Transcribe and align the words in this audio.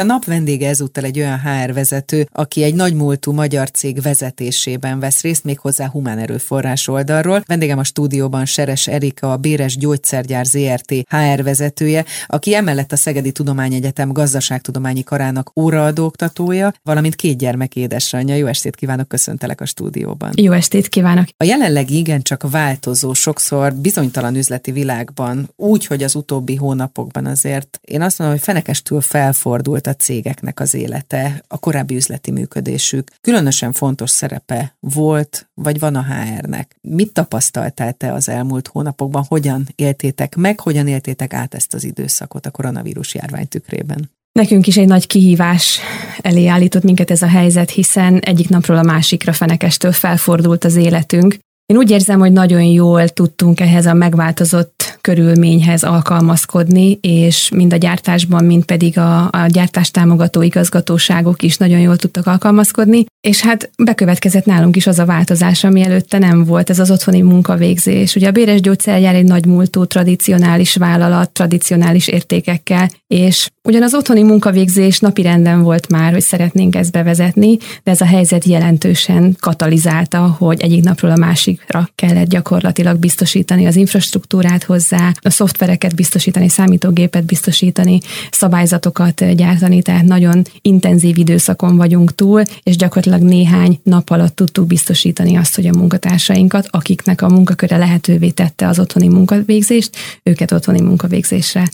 A 0.00 0.02
nap 0.02 0.24
vendége 0.24 0.68
ezúttal 0.68 1.04
egy 1.04 1.18
olyan 1.18 1.40
HR 1.40 1.72
vezető, 1.72 2.28
aki 2.32 2.62
egy 2.62 2.74
nagymúltú 2.74 3.32
magyar 3.32 3.70
cég 3.70 4.02
vezetésében 4.02 5.00
vesz 5.00 5.20
részt, 5.20 5.44
méghozzá 5.44 5.88
humán 5.88 6.18
erőforrás 6.18 6.88
oldalról. 6.88 7.42
Vendégem 7.46 7.78
a 7.78 7.84
stúdióban 7.84 8.44
Seres 8.44 8.86
Erika, 8.86 9.32
a 9.32 9.36
Béres 9.36 9.76
Gyógyszergyár 9.76 10.44
ZRT 10.44 10.92
HR 11.08 11.42
vezetője, 11.42 12.04
aki 12.26 12.54
emellett 12.54 12.92
a 12.92 12.96
Szegedi 12.96 13.32
Tudományegyetem 13.32 14.12
gazdaságtudományi 14.12 15.02
karának 15.02 15.50
óraadóktatója, 15.60 16.72
valamint 16.82 17.14
két 17.14 17.38
gyermek 17.38 17.76
édesanyja. 17.76 18.34
Jó 18.34 18.46
estét 18.46 18.76
kívánok, 18.76 19.08
köszöntelek 19.08 19.60
a 19.60 19.66
stúdióban. 19.66 20.30
Jó 20.34 20.52
estét 20.52 20.88
kívánok! 20.88 21.26
A 21.36 21.44
jelenlegi 21.44 21.96
igencsak 21.96 22.50
változó, 22.50 23.12
sokszor 23.12 23.74
bizonytalan 23.74 24.36
üzleti 24.36 24.72
világban, 24.72 25.50
úgy, 25.56 25.86
hogy 25.86 26.02
az 26.02 26.14
utóbbi 26.14 26.56
hónapokban 26.56 27.26
azért 27.26 27.80
én 27.84 28.02
azt 28.02 28.18
mondom, 28.18 28.36
hogy 28.36 28.46
fenekestül 28.46 29.00
felfordult 29.00 29.84
a 29.86 29.96
cégeknek 29.96 30.60
az 30.60 30.74
élete, 30.74 31.44
a 31.48 31.58
korábbi 31.58 31.94
üzleti 31.94 32.30
működésük. 32.30 33.10
Különösen 33.20 33.72
fontos 33.72 34.10
szerepe 34.10 34.76
volt, 34.80 35.48
vagy 35.54 35.78
van 35.78 35.94
a 35.94 36.04
HR-nek. 36.04 36.76
Mit 36.80 37.12
tapasztaltál 37.12 37.92
te 37.92 38.12
az 38.12 38.28
elmúlt 38.28 38.68
hónapokban? 38.68 39.24
Hogyan 39.28 39.68
éltétek 39.74 40.36
meg, 40.36 40.60
hogyan 40.60 40.88
éltétek 40.88 41.32
át 41.34 41.54
ezt 41.54 41.74
az 41.74 41.84
időszakot 41.84 42.46
a 42.46 42.50
koronavírus 42.50 43.14
járvány 43.14 43.48
tükrében? 43.48 44.10
Nekünk 44.32 44.66
is 44.66 44.76
egy 44.76 44.86
nagy 44.86 45.06
kihívás 45.06 45.80
elé 46.20 46.46
állított 46.46 46.82
minket 46.82 47.10
ez 47.10 47.22
a 47.22 47.28
helyzet, 47.28 47.70
hiszen 47.70 48.18
egyik 48.18 48.48
napról 48.48 48.76
a 48.76 48.82
másikra 48.82 49.32
fenekestől 49.32 49.92
felfordult 49.92 50.64
az 50.64 50.76
életünk. 50.76 51.36
Én 51.66 51.76
úgy 51.76 51.90
érzem, 51.90 52.18
hogy 52.18 52.32
nagyon 52.32 52.62
jól 52.62 53.08
tudtunk 53.08 53.60
ehhez 53.60 53.86
a 53.86 53.94
megváltozott 53.94 54.98
körülményhez 55.00 55.84
alkalmazkodni, 55.84 56.98
és 57.00 57.50
mind 57.54 57.72
a 57.72 57.76
gyártásban, 57.76 58.44
mind 58.44 58.64
pedig 58.64 58.98
a, 58.98 59.22
a 59.22 59.46
gyártás 59.48 59.90
támogató 59.90 60.42
igazgatóságok 60.42 61.42
is 61.42 61.56
nagyon 61.56 61.80
jól 61.80 61.96
tudtak 61.96 62.26
alkalmazkodni, 62.26 63.04
és 63.20 63.40
hát 63.40 63.70
bekövetkezett 63.82 64.44
nálunk 64.44 64.76
is 64.76 64.86
az 64.86 64.98
a 64.98 65.04
változás, 65.04 65.64
ami 65.64 65.82
előtte 65.82 66.18
nem 66.18 66.44
volt, 66.44 66.70
ez 66.70 66.78
az 66.78 66.90
otthoni 66.90 67.20
munkavégzés. 67.20 68.14
Ugye 68.14 68.28
a 68.28 68.30
Béres 68.30 68.60
Gyógyszergyár 68.60 69.14
egy 69.14 69.24
nagy 69.24 69.46
múltú, 69.46 69.84
tradicionális 69.84 70.76
vállalat, 70.76 71.30
tradicionális 71.30 72.08
értékekkel, 72.08 72.90
és 73.06 73.50
ugyan 73.62 73.82
az 73.82 73.94
otthoni 73.94 74.22
munkavégzés 74.22 75.00
napirenden 75.00 75.62
volt 75.62 75.88
már, 75.88 76.12
hogy 76.12 76.22
szeretnénk 76.22 76.76
ezt 76.76 76.92
bevezetni, 76.92 77.56
de 77.82 77.90
ez 77.90 78.00
a 78.00 78.06
helyzet 78.06 78.44
jelentősen 78.44 79.36
katalizálta, 79.40 80.36
hogy 80.38 80.60
egyik 80.60 80.84
napról 80.84 81.10
a 81.10 81.16
másikra 81.56 81.88
kellett 81.94 82.28
gyakorlatilag 82.28 82.98
biztosítani 82.98 83.66
az 83.66 83.76
infrastruktúrát 83.76 84.64
hozzá, 84.64 85.12
a 85.20 85.30
szoftvereket 85.30 85.94
biztosítani, 85.94 86.48
számítógépet 86.48 87.24
biztosítani, 87.24 88.00
szabályzatokat 88.30 89.34
gyártani, 89.34 89.82
tehát 89.82 90.04
nagyon 90.04 90.42
intenzív 90.62 91.18
időszakon 91.18 91.76
vagyunk 91.76 92.14
túl, 92.14 92.42
és 92.62 92.76
gyakorlatilag 92.76 93.28
néhány 93.28 93.80
nap 93.82 94.10
alatt 94.10 94.36
tudtuk 94.36 94.66
biztosítani 94.66 95.36
azt, 95.36 95.54
hogy 95.54 95.66
a 95.66 95.76
munkatársainkat, 95.76 96.68
akiknek 96.70 97.22
a 97.22 97.28
munkaköre 97.28 97.76
lehetővé 97.76 98.30
tette 98.30 98.68
az 98.68 98.78
otthoni 98.78 99.08
munkavégzést, 99.08 99.96
őket 100.22 100.52
otthoni 100.52 100.80
munkavégzésre 100.80 101.68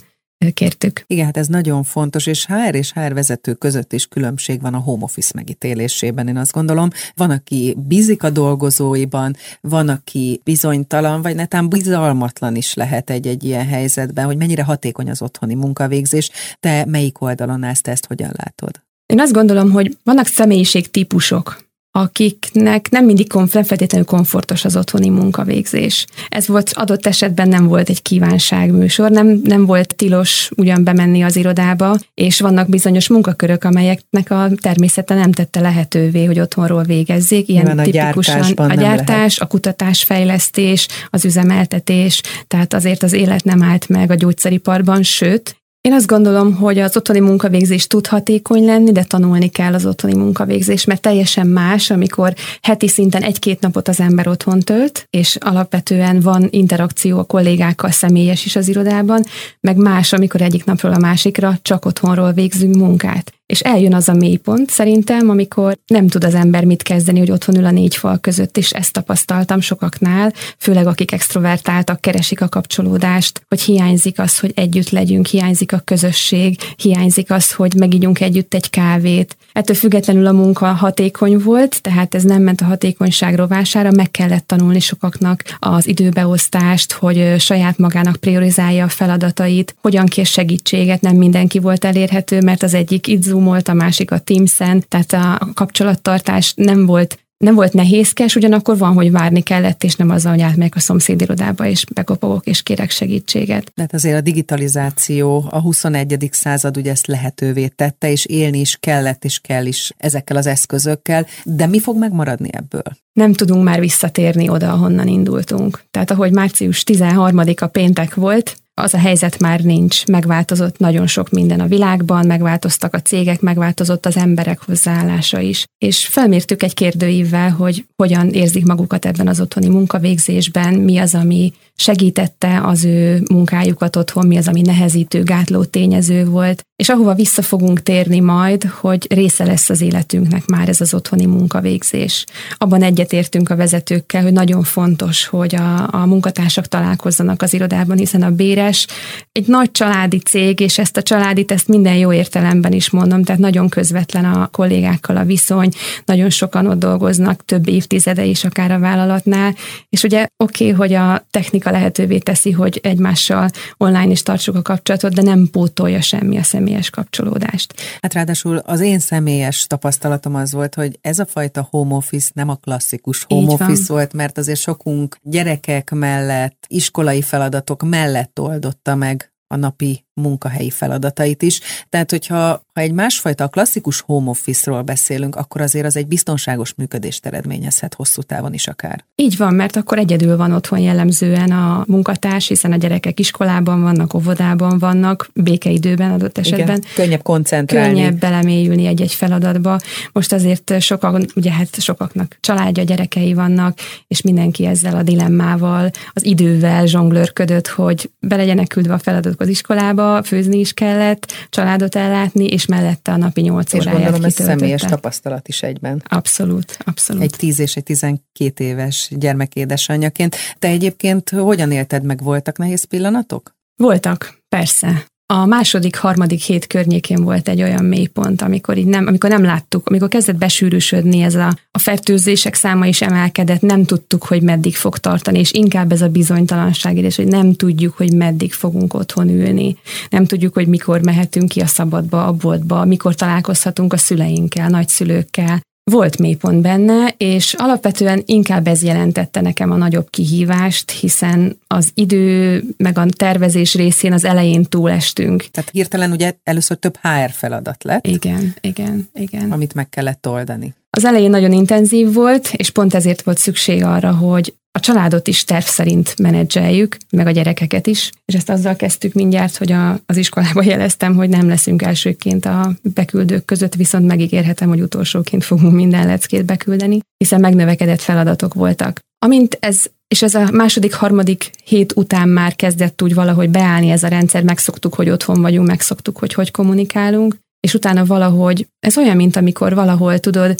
kértük. 0.51 1.03
Igen, 1.07 1.25
hát 1.25 1.37
ez 1.37 1.47
nagyon 1.47 1.83
fontos, 1.83 2.25
és 2.25 2.45
HR 2.45 2.75
és 2.75 2.91
HR 2.93 3.13
vezető 3.13 3.53
között 3.53 3.93
is 3.93 4.05
különbség 4.05 4.61
van 4.61 4.73
a 4.73 4.77
home 4.77 5.03
office 5.03 5.31
megítélésében, 5.35 6.27
én 6.27 6.37
azt 6.37 6.51
gondolom. 6.51 6.89
Van, 7.15 7.29
aki 7.29 7.77
bízik 7.87 8.23
a 8.23 8.29
dolgozóiban, 8.29 9.35
van, 9.61 9.89
aki 9.89 10.41
bizonytalan, 10.43 11.21
vagy 11.21 11.35
netán 11.35 11.69
bizalmatlan 11.69 12.55
is 12.55 12.73
lehet 12.73 13.09
egy-egy 13.09 13.43
ilyen 13.43 13.67
helyzetben, 13.67 14.25
hogy 14.25 14.37
mennyire 14.37 14.63
hatékony 14.63 15.09
az 15.09 15.21
otthoni 15.21 15.53
munkavégzés. 15.53 16.29
Te 16.59 16.85
melyik 16.85 17.21
oldalon 17.21 17.63
állsz, 17.63 17.81
te 17.81 17.91
ezt 17.91 18.05
hogyan 18.05 18.31
látod? 18.33 18.81
Én 19.05 19.19
azt 19.19 19.33
gondolom, 19.33 19.71
hogy 19.71 19.97
vannak 20.03 20.25
személyiségtípusok, 20.25 21.71
akiknek 21.95 22.89
nem 22.89 23.05
mindig 23.05 23.29
konf- 23.29 23.53
nem 23.53 23.63
feltétlenül 23.63 24.07
komfortos 24.07 24.65
az 24.65 24.75
otthoni 24.75 25.09
munkavégzés. 25.09 26.05
Ez 26.29 26.47
volt 26.47 26.71
adott 26.73 27.05
esetben 27.05 27.47
nem 27.47 27.67
volt 27.67 27.89
egy 27.89 28.01
kívánságműsor, 28.01 29.11
nem, 29.11 29.41
nem 29.43 29.65
volt 29.65 29.95
tilos 29.95 30.49
ugyan 30.55 30.83
bemenni 30.83 31.21
az 31.21 31.35
irodába, 31.35 31.97
és 32.13 32.39
vannak 32.39 32.69
bizonyos 32.69 33.07
munkakörök, 33.07 33.63
amelyeknek 33.63 34.31
a 34.31 34.49
természete 34.61 35.15
nem 35.15 35.31
tette 35.31 35.59
lehetővé, 35.59 36.25
hogy 36.25 36.39
otthonról 36.39 36.83
végezzék. 36.83 37.47
Ilyen 37.47 37.65
Nyilván 37.65 37.85
tipikusan 37.85 38.41
a, 38.41 38.71
a 38.71 38.73
gyártás, 38.73 39.39
a 39.39 39.45
kutatásfejlesztés, 39.45 40.87
az 41.09 41.25
üzemeltetés, 41.25 42.21
tehát 42.47 42.73
azért 42.73 43.03
az 43.03 43.13
élet 43.13 43.43
nem 43.43 43.63
állt 43.63 43.89
meg 43.89 44.11
a 44.11 44.15
gyógyszeriparban, 44.15 45.03
sőt, 45.03 45.62
én 45.83 45.93
azt 45.93 46.07
gondolom, 46.07 46.55
hogy 46.55 46.79
az 46.79 46.97
otthoni 46.97 47.19
munkavégzés 47.19 47.87
tud 47.87 48.07
hatékony 48.07 48.65
lenni, 48.65 48.91
de 48.91 49.03
tanulni 49.03 49.47
kell 49.47 49.73
az 49.73 49.85
otthoni 49.85 50.15
munkavégzés, 50.15 50.85
mert 50.85 51.01
teljesen 51.01 51.47
más, 51.47 51.89
amikor 51.89 52.33
heti 52.61 52.87
szinten 52.87 53.21
egy-két 53.21 53.59
napot 53.59 53.87
az 53.87 53.99
ember 53.99 54.27
otthon 54.27 54.59
tölt, 54.59 55.07
és 55.09 55.35
alapvetően 55.39 56.19
van 56.19 56.47
interakció 56.49 57.17
a 57.17 57.23
kollégákkal 57.23 57.91
személyes 57.91 58.45
is 58.45 58.55
az 58.55 58.67
irodában, 58.67 59.23
meg 59.59 59.75
más, 59.77 60.13
amikor 60.13 60.41
egyik 60.41 60.65
napról 60.65 60.93
a 60.93 60.99
másikra 60.99 61.57
csak 61.61 61.85
otthonról 61.85 62.31
végzünk 62.31 62.75
munkát. 62.75 63.33
És 63.45 63.59
eljön 63.59 63.93
az 63.93 64.09
a 64.09 64.13
mélypont 64.13 64.69
szerintem, 64.69 65.29
amikor 65.29 65.77
nem 65.87 66.07
tud 66.07 66.23
az 66.23 66.33
ember 66.33 66.65
mit 66.65 66.83
kezdeni, 66.83 67.19
hogy 67.19 67.31
otthon 67.31 67.57
ül 67.57 67.65
a 67.65 67.71
négy 67.71 67.95
fal 67.95 68.17
között, 68.17 68.57
és 68.57 68.71
ezt 68.71 68.93
tapasztaltam 68.93 69.59
sokaknál, 69.59 70.33
főleg 70.57 70.87
akik 70.87 71.11
extrovertáltak, 71.11 72.01
keresik 72.01 72.41
a 72.41 72.49
kapcsolódást, 72.49 73.45
hogy 73.49 73.61
hiányzik 73.61 74.19
az, 74.19 74.39
hogy 74.39 74.51
együtt 74.55 74.89
legyünk, 74.89 75.25
hiányzik 75.25 75.73
a 75.73 75.81
közösség, 75.83 76.57
hiányzik 76.75 77.31
az, 77.31 77.51
hogy 77.51 77.73
megígyunk 77.73 78.19
együtt 78.19 78.53
egy 78.53 78.69
kávét. 78.69 79.37
Ettől 79.53 79.75
függetlenül 79.75 80.25
a 80.25 80.31
munka 80.31 80.65
hatékony 80.65 81.37
volt, 81.37 81.81
tehát 81.81 82.15
ez 82.15 82.23
nem 82.23 82.41
ment 82.41 82.61
a 82.61 82.65
hatékonyság 82.65 83.35
rovására, 83.35 83.91
meg 83.91 84.11
kellett 84.11 84.47
tanulni 84.47 84.79
sokaknak 84.79 85.43
az 85.59 85.87
időbeosztást, 85.87 86.91
hogy 86.91 87.35
saját 87.39 87.77
magának 87.77 88.15
priorizálja 88.15 88.83
a 88.83 88.89
feladatait, 88.89 89.75
hogyan 89.81 90.05
kér 90.05 90.25
segítséget, 90.25 91.01
nem 91.01 91.15
mindenki 91.15 91.59
volt 91.59 91.85
elérhető, 91.85 92.41
mert 92.41 92.63
az 92.63 92.73
egyik 92.73 93.07
itt 93.07 93.31
zoomolt, 93.43 93.67
a 93.67 93.73
másik 93.73 94.11
a 94.11 94.19
Teams-en, 94.19 94.83
tehát 94.87 95.13
a 95.13 95.51
kapcsolattartás 95.53 96.53
nem 96.55 96.85
volt 96.85 97.17
nem 97.37 97.55
volt 97.55 97.73
nehézkes, 97.73 98.35
ugyanakkor 98.35 98.77
van, 98.77 98.93
hogy 98.93 99.11
várni 99.11 99.41
kellett, 99.41 99.83
és 99.83 99.95
nem 99.95 100.09
azzal, 100.09 100.31
hogy 100.31 100.41
átmegyek 100.41 100.75
a 100.75 100.79
szomszédirodába, 100.79 101.65
és 101.65 101.85
bekopogok, 101.93 102.45
és 102.45 102.63
kérek 102.63 102.89
segítséget. 102.89 103.71
De 103.75 103.81
hát 103.81 103.93
azért 103.93 104.17
a 104.17 104.21
digitalizáció, 104.21 105.45
a 105.49 105.59
21. 105.59 106.29
század 106.31 106.77
ugye 106.77 106.91
ezt 106.91 107.07
lehetővé 107.07 107.67
tette, 107.67 108.11
és 108.11 108.25
élni 108.25 108.59
is 108.59 108.77
kellett, 108.79 109.25
és 109.25 109.39
kell 109.39 109.65
is 109.65 109.93
ezekkel 109.97 110.37
az 110.37 110.47
eszközökkel, 110.47 111.25
de 111.43 111.65
mi 111.65 111.79
fog 111.79 111.97
megmaradni 111.97 112.49
ebből? 112.51 112.83
nem 113.13 113.33
tudunk 113.33 113.63
már 113.63 113.79
visszatérni 113.79 114.49
oda, 114.49 114.71
ahonnan 114.71 115.07
indultunk. 115.07 115.83
Tehát 115.91 116.11
ahogy 116.11 116.31
március 116.31 116.83
13-a 116.85 117.67
péntek 117.67 118.13
volt, 118.13 118.57
az 118.73 118.93
a 118.93 118.97
helyzet 118.97 119.39
már 119.39 119.59
nincs, 119.59 120.05
megváltozott 120.05 120.77
nagyon 120.77 121.07
sok 121.07 121.29
minden 121.29 121.59
a 121.59 121.67
világban, 121.67 122.25
megváltoztak 122.25 122.93
a 122.93 123.01
cégek, 123.01 123.41
megváltozott 123.41 124.05
az 124.05 124.17
emberek 124.17 124.65
hozzáállása 124.65 125.39
is. 125.39 125.65
És 125.77 126.07
felmértük 126.07 126.63
egy 126.63 126.73
kérdőívvel, 126.73 127.49
hogy 127.49 127.85
hogyan 127.95 128.29
érzik 128.29 128.65
magukat 128.65 129.05
ebben 129.05 129.27
az 129.27 129.41
otthoni 129.41 129.67
munkavégzésben, 129.67 130.73
mi 130.73 130.97
az, 130.97 131.15
ami 131.15 131.53
segítette 131.75 132.61
az 132.63 132.83
ő 132.85 133.23
munkájukat 133.31 133.95
otthon, 133.95 134.27
mi 134.27 134.37
az, 134.37 134.47
ami 134.47 134.61
nehezítő, 134.61 135.23
gátló 135.23 135.63
tényező 135.63 136.25
volt, 136.25 136.61
és 136.75 136.89
ahova 136.89 137.13
vissza 137.13 137.41
fogunk 137.41 137.83
térni 137.83 138.19
majd, 138.19 138.63
hogy 138.63 139.07
része 139.09 139.45
lesz 139.45 139.69
az 139.69 139.81
életünknek 139.81 140.45
már 140.45 140.69
ez 140.69 140.81
az 140.81 140.93
otthoni 140.93 141.25
munkavégzés. 141.25 142.25
Abban 142.57 142.83
egyetértünk 142.83 143.49
a 143.49 143.55
vezetőkkel, 143.55 144.21
hogy 144.21 144.31
nagyon 144.31 144.63
fontos, 144.63 145.25
hogy 145.25 145.55
a, 145.55 145.93
a 145.93 146.05
munkatársak 146.05 146.67
találkozzanak 146.67 147.41
az 147.41 147.53
irodában, 147.53 147.97
hiszen 147.97 148.21
a 148.21 148.31
Béres 148.31 148.87
egy 149.31 149.47
nagy 149.47 149.71
családi 149.71 150.19
cég, 150.19 150.59
és 150.59 150.77
ezt 150.77 150.97
a 150.97 151.01
családit, 151.01 151.51
ezt 151.51 151.67
minden 151.67 151.95
jó 151.95 152.13
értelemben 152.13 152.71
is 152.71 152.89
mondom, 152.89 153.23
tehát 153.23 153.41
nagyon 153.41 153.69
közvetlen 153.69 154.25
a 154.25 154.47
kollégákkal 154.47 155.17
a 155.17 155.25
viszony, 155.25 155.69
nagyon 156.05 156.29
sokan 156.29 156.67
ott 156.67 156.79
dolgoznak, 156.79 157.45
több 157.45 157.67
évtizede 157.67 158.23
is 158.23 158.43
akár 158.43 158.71
a 158.71 158.79
vállalatnál, 158.79 159.55
és 159.89 160.03
ugye 160.03 160.27
oké, 160.43 160.63
okay, 160.63 160.75
hogy 160.77 160.93
a 160.93 161.25
technika 161.63 161.71
lehetővé 161.71 162.17
teszi, 162.17 162.51
hogy 162.51 162.79
egymással 162.83 163.49
online 163.77 164.11
is 164.11 164.23
tartsuk 164.23 164.55
a 164.55 164.61
kapcsolatot, 164.61 165.13
de 165.13 165.21
nem 165.21 165.47
pótolja 165.51 166.01
semmi 166.01 166.37
a 166.37 166.43
személyes 166.43 166.89
kapcsolódást. 166.89 167.73
Hát 168.01 168.13
ráadásul 168.13 168.57
az 168.57 168.79
én 168.79 168.99
személyes 168.99 169.67
tapasztalatom 169.67 170.35
az 170.35 170.51
volt, 170.51 170.75
hogy 170.75 170.97
ez 171.01 171.19
a 171.19 171.25
fajta 171.25 171.67
home 171.69 171.95
office 171.95 172.31
nem 172.33 172.49
a 172.49 172.55
klasszikus 172.55 173.23
home 173.23 173.41
Így 173.41 173.47
office 173.47 173.83
van. 173.87 173.97
volt, 173.97 174.13
mert 174.13 174.37
azért 174.37 174.59
sokunk 174.59 175.17
gyerekek 175.21 175.91
mellett, 175.91 176.65
iskolai 176.67 177.21
feladatok 177.21 177.83
mellett 177.83 178.39
oldotta 178.39 178.95
meg 178.95 179.33
a 179.47 179.55
napi 179.55 180.05
munkahelyi 180.13 180.69
feladatait 180.69 181.41
is. 181.41 181.59
Tehát, 181.89 182.09
hogyha 182.09 182.61
ha 182.73 182.81
egy 182.81 182.91
másfajta 182.91 183.47
klasszikus 183.47 184.01
home 184.01 184.29
office-ról 184.29 184.81
beszélünk, 184.81 185.35
akkor 185.35 185.61
azért 185.61 185.85
az 185.85 185.97
egy 185.97 186.07
biztonságos 186.07 186.73
működést 186.73 187.25
eredményezhet 187.25 187.93
hosszú 187.93 188.21
távon 188.21 188.53
is 188.53 188.67
akár. 188.67 189.05
Így 189.15 189.37
van, 189.37 189.53
mert 189.53 189.75
akkor 189.75 189.97
egyedül 189.97 190.37
van 190.37 190.51
otthon 190.51 190.79
jellemzően 190.79 191.51
a 191.51 191.83
munkatárs, 191.87 192.47
hiszen 192.47 192.71
a 192.71 192.75
gyerekek 192.75 193.19
iskolában 193.19 193.81
vannak, 193.81 194.13
óvodában 194.13 194.79
vannak, 194.79 195.29
békeidőben 195.33 196.11
adott 196.11 196.37
esetben. 196.37 196.77
Igen, 196.77 196.83
könnyebb 196.95 197.21
koncentrálni. 197.21 197.93
Könnyebb 197.93 198.19
belemélyülni 198.19 198.85
egy-egy 198.85 199.13
feladatba. 199.13 199.79
Most 200.11 200.33
azért 200.33 200.81
sokak, 200.81 201.21
ugye 201.35 201.51
hát 201.51 201.81
sokaknak 201.81 202.37
családja, 202.39 202.83
gyerekei 202.83 203.33
vannak, 203.33 203.77
és 204.07 204.21
mindenki 204.21 204.65
ezzel 204.65 204.95
a 204.95 205.03
dilemmával, 205.03 205.89
az 206.13 206.25
idővel 206.25 206.85
zsonglőrködött, 206.85 207.67
hogy 207.67 208.11
be 208.19 208.35
legyenek 208.35 208.67
küldve 208.67 208.93
a 208.93 208.99
feladatok 208.99 209.41
az 209.41 209.47
iskolába, 209.47 210.02
főzni 210.23 210.59
is 210.59 210.73
kellett, 210.73 211.31
családot 211.49 211.95
ellátni, 211.95 212.45
és 212.45 212.65
mellette 212.65 213.11
a 213.11 213.17
napi 213.17 213.41
nyolc 213.41 213.73
óráját 213.73 213.93
És 213.93 214.01
gondolom, 214.01 214.23
ez 214.23 214.33
személyes 214.33 214.81
tapasztalat 214.81 215.47
is 215.47 215.63
egyben. 215.63 216.03
Abszolút, 216.07 216.77
abszolút. 216.85 217.21
Egy 217.21 217.33
tíz 217.37 217.59
és 217.59 217.75
egy 217.75 217.83
tizenkét 217.83 218.59
éves 218.59 219.09
gyermekédesanyjaként. 219.11 220.35
Te 220.59 220.67
egyébként 220.67 221.29
hogyan 221.29 221.71
élted 221.71 222.03
meg? 222.03 222.23
Voltak 222.23 222.57
nehéz 222.57 222.83
pillanatok? 222.83 223.55
Voltak, 223.75 224.39
persze. 224.49 225.05
A 225.25 225.45
második, 225.45 225.95
harmadik 225.95 226.41
hét 226.41 226.67
környékén 226.67 227.23
volt 227.23 227.47
egy 227.47 227.61
olyan 227.61 227.85
mélypont, 227.85 228.41
amikor 228.41 228.77
így 228.77 228.85
nem, 228.85 229.07
amikor 229.07 229.29
nem 229.29 229.43
láttuk, 229.43 229.87
amikor 229.87 230.07
kezdett 230.07 230.35
besűrűsödni 230.35 231.21
ez 231.21 231.35
a, 231.35 231.57
a 231.71 231.79
fertőzések 231.79 232.53
száma 232.55 232.85
is 232.85 233.01
emelkedett, 233.01 233.61
nem 233.61 233.85
tudtuk, 233.85 234.23
hogy 234.23 234.41
meddig 234.41 234.75
fog 234.75 234.97
tartani, 234.97 235.39
és 235.39 235.51
inkább 235.51 235.91
ez 235.91 236.01
a 236.01 236.07
bizonytalanság, 236.07 236.97
és 236.97 237.15
hogy 237.15 237.27
nem 237.27 237.53
tudjuk, 237.53 237.97
hogy 237.97 238.13
meddig 238.13 238.53
fogunk 238.53 238.93
otthon 238.93 239.29
ülni. 239.29 239.77
Nem 240.09 240.25
tudjuk, 240.25 240.53
hogy 240.53 240.67
mikor 240.67 241.01
mehetünk 241.01 241.49
ki 241.49 241.59
a 241.59 241.67
szabadba, 241.67 242.25
a 242.25 242.31
boltba, 242.31 242.85
mikor 242.85 243.15
találkozhatunk 243.15 243.93
a 243.93 243.97
szüleinkkel, 243.97 244.69
nagyszülőkkel. 244.69 245.61
Volt 245.91 246.17
mélypont 246.17 246.61
benne, 246.61 247.13
és 247.17 247.53
alapvetően 247.53 248.23
inkább 248.25 248.67
ez 248.67 248.83
jelentette 248.83 249.41
nekem 249.41 249.71
a 249.71 249.75
nagyobb 249.75 250.09
kihívást, 250.09 250.91
hiszen 250.91 251.57
az 251.67 251.91
idő 251.93 252.63
meg 252.77 252.97
a 252.97 253.05
tervezés 253.05 253.75
részén 253.75 254.13
az 254.13 254.25
elején 254.25 254.63
túlestünk. 254.63 255.45
Tehát 255.51 255.69
hirtelen 255.69 256.11
ugye 256.11 256.33
először 256.43 256.77
több 256.77 256.97
HR 257.01 257.31
feladat 257.31 257.83
lett. 257.83 258.07
Igen, 258.07 258.53
igen, 258.61 259.09
igen. 259.13 259.51
Amit 259.51 259.73
meg 259.73 259.89
kellett 259.89 260.27
oldani. 260.27 260.73
Az 260.89 261.05
elején 261.05 261.29
nagyon 261.29 261.51
intenzív 261.51 262.13
volt, 262.13 262.49
és 262.53 262.69
pont 262.69 262.93
ezért 262.93 263.21
volt 263.21 263.37
szükség 263.37 263.83
arra, 263.83 264.11
hogy 264.11 264.53
a 264.75 264.79
családot 264.79 265.27
is 265.27 265.43
terv 265.43 265.63
szerint 265.63 266.19
menedzseljük, 266.19 266.97
meg 267.09 267.27
a 267.27 267.31
gyerekeket 267.31 267.87
is, 267.87 268.11
és 268.25 268.33
ezt 268.33 268.49
azzal 268.49 268.75
kezdtük 268.75 269.13
mindjárt, 269.13 269.57
hogy 269.57 269.71
a, 269.71 269.99
az 270.05 270.17
iskolába 270.17 270.63
jeleztem, 270.73 271.15
hogy 271.15 271.29
nem 271.29 271.47
leszünk 271.47 271.81
elsőként 271.81 272.45
a 272.45 272.73
beküldők 272.81 273.45
között, 273.45 273.75
viszont 273.75 274.07
megígérhetem, 274.07 274.69
hogy 274.69 274.81
utolsóként 274.81 275.43
fogunk 275.43 275.73
minden 275.73 276.07
leckét 276.07 276.45
beküldeni, 276.45 276.99
hiszen 277.17 277.39
megnövekedett 277.39 278.01
feladatok 278.01 278.53
voltak. 278.53 278.99
Amint 279.19 279.57
ez 279.59 279.85
és 280.07 280.21
ez 280.21 280.35
a 280.35 280.49
második, 280.51 280.93
harmadik 280.93 281.51
hét 281.63 281.93
után 281.95 282.29
már 282.29 282.55
kezdett 282.55 283.01
úgy 283.01 283.13
valahogy 283.13 283.49
beállni 283.49 283.89
ez 283.89 284.03
a 284.03 284.07
rendszer, 284.07 284.43
megszoktuk, 284.43 284.93
hogy 284.93 285.09
otthon 285.09 285.41
vagyunk, 285.41 285.67
megszoktuk, 285.67 286.17
hogy 286.17 286.33
hogy 286.33 286.51
kommunikálunk, 286.51 287.35
és 287.59 287.73
utána 287.73 288.05
valahogy, 288.05 288.67
ez 288.79 288.97
olyan, 288.97 289.15
mint 289.15 289.35
amikor 289.35 289.75
valahol 289.75 290.19
tudod, 290.19 290.55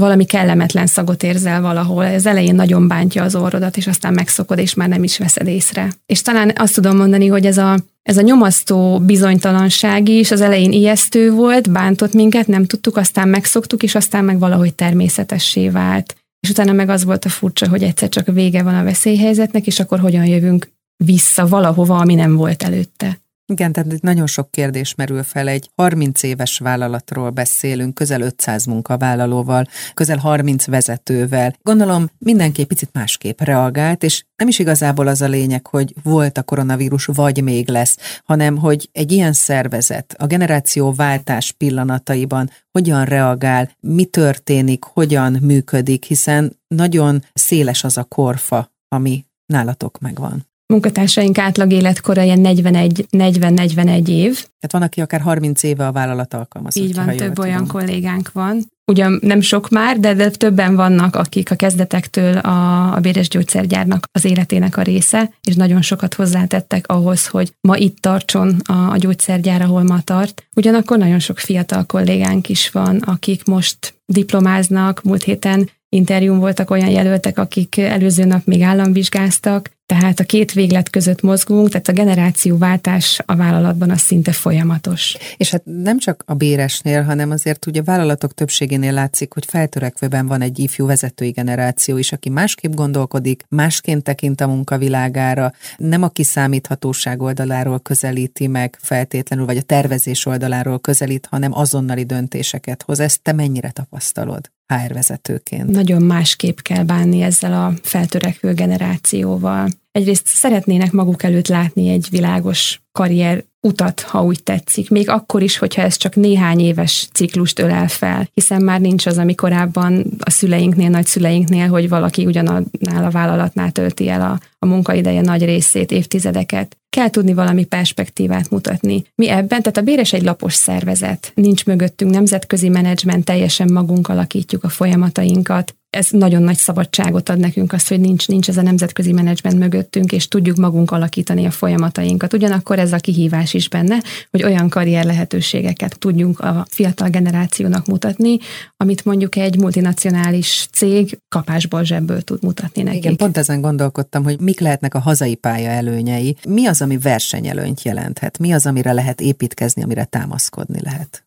valami 0.00 0.24
kellemetlen 0.24 0.86
szagot 0.86 1.22
érzel 1.22 1.60
valahol, 1.60 2.04
ez 2.04 2.26
elején 2.26 2.54
nagyon 2.54 2.88
bántja 2.88 3.22
az 3.22 3.34
orrodat, 3.34 3.76
és 3.76 3.86
aztán 3.86 4.12
megszokod, 4.12 4.58
és 4.58 4.74
már 4.74 4.88
nem 4.88 5.02
is 5.02 5.18
veszed 5.18 5.46
észre. 5.46 5.92
És 6.06 6.22
talán 6.22 6.52
azt 6.56 6.74
tudom 6.74 6.96
mondani, 6.96 7.26
hogy 7.26 7.46
ez 7.46 7.58
a, 7.58 7.78
ez 8.02 8.16
a 8.16 8.22
nyomasztó 8.22 9.00
bizonytalanság 9.00 10.08
is 10.08 10.30
az 10.30 10.40
elején 10.40 10.72
ijesztő 10.72 11.30
volt, 11.30 11.70
bántott 11.70 12.12
minket, 12.12 12.46
nem 12.46 12.64
tudtuk, 12.64 12.96
aztán 12.96 13.28
megszoktuk, 13.28 13.82
és 13.82 13.94
aztán 13.94 14.24
meg 14.24 14.38
valahogy 14.38 14.74
természetessé 14.74 15.68
vált. 15.68 16.16
És 16.40 16.50
utána 16.50 16.72
meg 16.72 16.88
az 16.88 17.04
volt 17.04 17.24
a 17.24 17.28
furcsa, 17.28 17.68
hogy 17.68 17.82
egyszer 17.82 18.08
csak 18.08 18.26
vége 18.26 18.62
van 18.62 18.74
a 18.74 18.84
veszélyhelyzetnek, 18.84 19.66
és 19.66 19.80
akkor 19.80 19.98
hogyan 20.00 20.26
jövünk 20.26 20.70
vissza 21.04 21.46
valahova, 21.46 21.98
ami 21.98 22.14
nem 22.14 22.36
volt 22.36 22.62
előtte. 22.62 23.21
Igen, 23.52 23.72
tehát 23.72 24.00
nagyon 24.00 24.26
sok 24.26 24.50
kérdés 24.50 24.94
merül 24.94 25.22
fel. 25.22 25.48
Egy 25.48 25.70
30 25.74 26.22
éves 26.22 26.58
vállalatról 26.58 27.30
beszélünk, 27.30 27.94
közel 27.94 28.20
500 28.20 28.64
munkavállalóval, 28.64 29.66
közel 29.94 30.18
30 30.18 30.66
vezetővel. 30.66 31.54
Gondolom 31.62 32.10
mindenki 32.18 32.60
egy 32.60 32.66
picit 32.66 32.90
másképp 32.92 33.40
reagált, 33.40 34.02
és 34.02 34.24
nem 34.36 34.48
is 34.48 34.58
igazából 34.58 35.06
az 35.06 35.20
a 35.22 35.26
lényeg, 35.26 35.66
hogy 35.66 35.94
volt 36.02 36.38
a 36.38 36.42
koronavírus, 36.42 37.06
vagy 37.06 37.42
még 37.42 37.68
lesz, 37.68 37.98
hanem 38.24 38.56
hogy 38.56 38.88
egy 38.92 39.12
ilyen 39.12 39.32
szervezet 39.32 40.14
a 40.18 40.26
generációváltás 40.26 41.52
pillanataiban 41.52 42.50
hogyan 42.70 43.04
reagál, 43.04 43.70
mi 43.80 44.04
történik, 44.04 44.84
hogyan 44.84 45.38
működik, 45.40 46.04
hiszen 46.04 46.60
nagyon 46.68 47.24
széles 47.32 47.84
az 47.84 47.96
a 47.96 48.04
korfa, 48.04 48.72
ami 48.88 49.24
nálatok 49.46 49.98
megvan 49.98 50.50
munkatársaink 50.72 51.38
átlag 51.38 51.72
életkora 51.72 52.22
ilyen 52.22 52.40
41-41 52.42 54.08
év. 54.08 54.34
Tehát 54.34 54.70
van, 54.70 54.82
aki 54.82 55.00
akár 55.00 55.20
30 55.20 55.62
éve 55.62 55.86
a 55.86 55.92
vállalat 55.92 56.34
alkalmazott. 56.34 56.82
Így 56.82 56.94
van, 56.94 57.16
több 57.16 57.38
olyan 57.38 57.66
tudom. 57.66 57.80
kollégánk 57.80 58.32
van. 58.32 58.64
Ugyan 58.86 59.18
nem 59.22 59.40
sok 59.40 59.68
már, 59.68 60.00
de, 60.00 60.14
de 60.14 60.30
többen 60.30 60.76
vannak, 60.76 61.16
akik 61.16 61.50
a 61.50 61.54
kezdetektől 61.54 62.36
a, 62.36 62.92
a 62.94 63.00
béres 63.00 63.28
gyógyszergyárnak 63.28 64.04
az 64.12 64.24
életének 64.24 64.76
a 64.76 64.82
része, 64.82 65.30
és 65.48 65.54
nagyon 65.54 65.82
sokat 65.82 66.14
hozzátettek 66.14 66.86
ahhoz, 66.86 67.26
hogy 67.26 67.54
ma 67.60 67.76
itt 67.76 67.98
tartson 67.98 68.56
a, 68.64 68.90
a 68.90 68.96
gyógyszergyár, 68.96 69.62
ahol 69.62 69.82
ma 69.82 70.00
tart. 70.00 70.46
Ugyanakkor 70.56 70.98
nagyon 70.98 71.18
sok 71.18 71.38
fiatal 71.38 71.84
kollégánk 71.84 72.48
is 72.48 72.70
van, 72.70 72.96
akik 72.96 73.44
most 73.44 73.94
diplomáznak, 74.06 75.02
múlt 75.02 75.22
héten 75.22 75.70
interjún 75.88 76.38
voltak 76.38 76.70
olyan 76.70 76.90
jelöltek, 76.90 77.38
akik 77.38 77.76
előző 77.76 78.24
nap 78.24 78.44
még 78.44 78.62
államvizsgáztak, 78.62 79.70
tehát 79.92 80.20
a 80.20 80.24
két 80.24 80.52
véglet 80.52 80.90
között 80.90 81.20
mozgunk, 81.20 81.68
tehát 81.68 81.88
a 81.88 81.92
generációváltás 81.92 83.22
a 83.26 83.36
vállalatban 83.36 83.90
az 83.90 84.00
szinte 84.00 84.32
folyamatos. 84.32 85.16
És 85.36 85.50
hát 85.50 85.62
nem 85.64 85.98
csak 85.98 86.22
a 86.26 86.34
béresnél, 86.34 87.02
hanem 87.02 87.30
azért 87.30 87.66
ugye 87.66 87.80
a 87.80 87.84
vállalatok 87.84 88.34
többségénél 88.34 88.92
látszik, 88.92 89.32
hogy 89.32 89.44
feltörekvőben 89.46 90.26
van 90.26 90.40
egy 90.40 90.58
ifjú 90.58 90.86
vezetői 90.86 91.30
generáció 91.30 91.96
is, 91.96 92.12
aki 92.12 92.28
másképp 92.28 92.72
gondolkodik, 92.72 93.44
másként 93.48 94.02
tekint 94.02 94.40
a 94.40 94.46
munkavilágára, 94.46 95.52
nem 95.76 96.02
a 96.02 96.08
kiszámíthatóság 96.08 97.22
oldaláról 97.22 97.80
közelíti 97.80 98.46
meg 98.46 98.78
feltétlenül, 98.80 99.46
vagy 99.46 99.56
a 99.56 99.62
tervezés 99.62 100.26
oldaláról 100.26 100.78
közelít, 100.78 101.26
hanem 101.30 101.54
azonnali 101.54 102.04
döntéseket 102.04 102.82
hoz. 102.82 103.00
Ezt 103.00 103.22
te 103.22 103.32
mennyire 103.32 103.70
tapasztalod? 103.70 104.50
HR 104.66 104.92
vezetőként. 104.92 105.66
Nagyon 105.66 106.02
másképp 106.02 106.58
kell 106.58 106.84
bánni 106.84 107.22
ezzel 107.22 107.52
a 107.52 107.72
feltörekvő 107.82 108.52
generációval. 108.52 109.68
Egyrészt 109.92 110.26
szeretnének 110.26 110.92
maguk 110.92 111.22
előtt 111.22 111.48
látni 111.48 111.88
egy 111.88 112.06
világos 112.10 112.80
karrier 112.92 113.44
utat, 113.60 114.00
ha 114.00 114.22
úgy 114.22 114.42
tetszik. 114.42 114.90
Még 114.90 115.08
akkor 115.08 115.42
is, 115.42 115.58
hogyha 115.58 115.82
ez 115.82 115.96
csak 115.96 116.14
néhány 116.14 116.60
éves 116.60 117.08
ciklust 117.12 117.58
ölel 117.58 117.88
fel, 117.88 118.28
hiszen 118.34 118.62
már 118.62 118.80
nincs 118.80 119.06
az, 119.06 119.18
ami 119.18 119.34
korábban 119.34 120.04
a 120.18 120.30
szüleinknél, 120.30 120.88
nagyszüleinknél, 120.88 121.68
hogy 121.68 121.88
valaki 121.88 122.26
ugyanannál 122.26 123.04
a 123.04 123.10
vállalatnál 123.10 123.70
tölti 123.70 124.08
el 124.08 124.20
a, 124.20 124.40
a 124.58 124.66
munkaideje 124.66 125.20
nagy 125.20 125.44
részét, 125.44 125.90
évtizedeket. 125.90 126.76
Kell 126.88 127.10
tudni 127.10 127.34
valami 127.34 127.64
perspektívát 127.64 128.50
mutatni. 128.50 129.04
Mi 129.14 129.28
ebben, 129.28 129.62
tehát 129.62 129.76
a 129.76 129.82
Béres 129.82 130.12
egy 130.12 130.22
lapos 130.22 130.54
szervezet, 130.54 131.32
nincs 131.34 131.64
mögöttünk 131.66 132.10
nemzetközi 132.10 132.68
menedzsment, 132.68 133.24
teljesen 133.24 133.72
magunk 133.72 134.08
alakítjuk 134.08 134.64
a 134.64 134.68
folyamatainkat, 134.68 135.74
ez 135.92 136.08
nagyon 136.10 136.42
nagy 136.42 136.56
szabadságot 136.56 137.28
ad 137.28 137.38
nekünk 137.38 137.72
azt, 137.72 137.88
hogy 137.88 138.00
nincs, 138.00 138.28
nincs 138.28 138.48
ez 138.48 138.56
a 138.56 138.62
nemzetközi 138.62 139.12
menedzsment 139.12 139.58
mögöttünk, 139.58 140.12
és 140.12 140.28
tudjuk 140.28 140.56
magunk 140.56 140.90
alakítani 140.90 141.46
a 141.46 141.50
folyamatainkat. 141.50 142.32
Ugyanakkor 142.32 142.78
ez 142.78 142.92
a 142.92 142.96
kihívás 142.96 143.54
is 143.54 143.68
benne, 143.68 143.96
hogy 144.30 144.42
olyan 144.42 144.68
karrier 144.68 145.04
lehetőségeket 145.04 145.98
tudjunk 145.98 146.40
a 146.40 146.66
fiatal 146.68 147.08
generációnak 147.08 147.86
mutatni, 147.86 148.38
amit 148.76 149.04
mondjuk 149.04 149.36
egy 149.36 149.58
multinacionális 149.58 150.68
cég 150.72 151.18
kapásból 151.28 151.84
zsebből 151.84 152.22
tud 152.22 152.42
mutatni 152.42 152.82
nekik. 152.82 153.04
Igen, 153.04 153.16
pont 153.16 153.36
ezen 153.36 153.60
gondolkodtam, 153.60 154.24
hogy 154.24 154.40
mik 154.40 154.60
lehetnek 154.60 154.94
a 154.94 154.98
hazai 154.98 155.34
pálya 155.34 155.70
előnyei, 155.70 156.36
mi 156.48 156.66
az, 156.66 156.82
ami 156.82 156.98
versenyelőnyt 156.98 157.82
jelenthet, 157.82 158.38
mi 158.38 158.52
az, 158.52 158.66
amire 158.66 158.92
lehet 158.92 159.20
építkezni, 159.20 159.82
amire 159.82 160.04
támaszkodni 160.04 160.80
lehet. 160.82 161.24